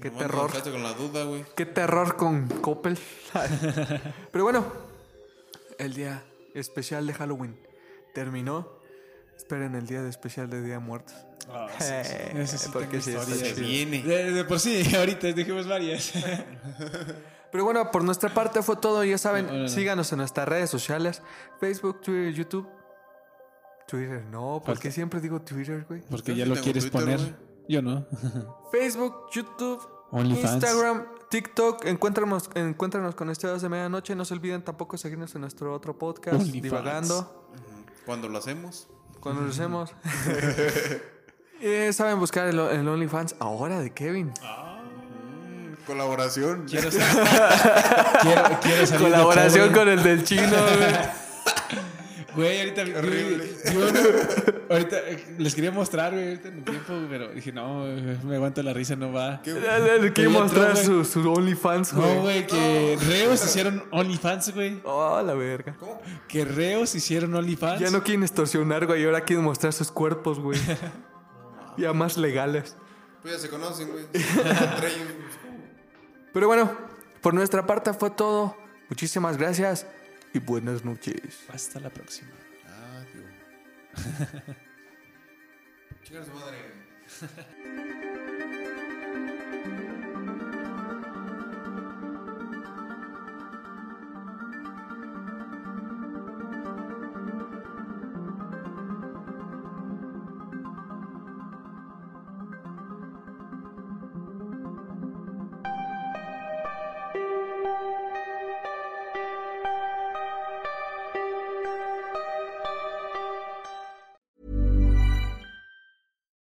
[0.00, 0.50] Qué terror.
[0.62, 1.44] con la duda, güey.
[1.54, 2.98] Qué terror con Coppel.
[4.32, 4.64] pero bueno,
[5.78, 6.22] el día
[6.54, 7.58] especial de Halloween
[8.14, 8.76] terminó.
[9.36, 11.14] Esperen el día de especial de Día de Muertos.
[11.78, 13.12] Ese sí porque sí.
[13.12, 14.02] Se viene.
[14.02, 16.12] De, de por sí, ahorita dijimos varias.
[17.52, 19.04] Pero bueno, por nuestra parte fue todo.
[19.04, 19.68] Ya saben, No, no, no.
[19.68, 21.22] síganos en nuestras redes sociales:
[21.60, 22.68] Facebook, Twitter, YouTube.
[23.86, 26.00] Twitter, no, porque siempre digo Twitter, güey.
[26.10, 27.36] Porque ya sí lo quieres Twitter, poner.
[27.68, 28.06] Yo no.
[28.70, 29.80] Facebook, YouTube.
[30.12, 31.84] Instagram, TikTok.
[31.84, 34.14] Encuéntranos, encuéntranos con Esteros de Medianoche.
[34.14, 36.62] No se olviden tampoco seguirnos en nuestro otro podcast, OnlyFans.
[36.62, 37.48] Divagando.
[38.04, 38.88] Cuando lo hacemos.
[39.20, 39.90] Cuando lo hacemos.
[41.58, 44.30] Eh, saben buscar el, el OnlyFans ahora de Kevin.
[45.86, 46.66] Colaboración.
[46.68, 47.00] Quiero, sal-
[48.22, 51.25] quiero, quiero salir de Colaboración con el del chino, güey.
[52.36, 52.82] Güey, ahorita.
[52.98, 53.50] Horrible.
[53.72, 57.84] yo ahorita eh, les quería mostrar, güey, ahorita en el tiempo, pero dije, no,
[58.24, 59.40] me aguanto la risa, no va.
[59.42, 59.54] ¿Qué?
[59.54, 60.84] Le, otro, mostrar güey.
[60.84, 62.14] su, su OnlyFans, güey.
[62.14, 64.80] No, güey, que Reos hicieron OnlyFans, güey.
[64.84, 65.76] Oh, la verga.
[66.28, 67.80] Que Reos hicieron OnlyFans.
[67.80, 69.04] Ya no quieren extorsionar, güey.
[69.04, 70.60] Ahora quieren mostrar sus cuerpos, güey.
[71.78, 72.76] ya más legales.
[73.22, 74.04] Pues ya se conocen, güey.
[74.12, 75.08] Ellos.
[76.34, 76.70] Pero bueno,
[77.22, 78.54] por nuestra parte fue todo.
[78.90, 79.86] Muchísimas gracias
[80.36, 81.44] y buenas noches.
[81.48, 82.30] Hasta la próxima.
[82.98, 83.24] Adiós.
[86.04, 87.85] Chica su madre.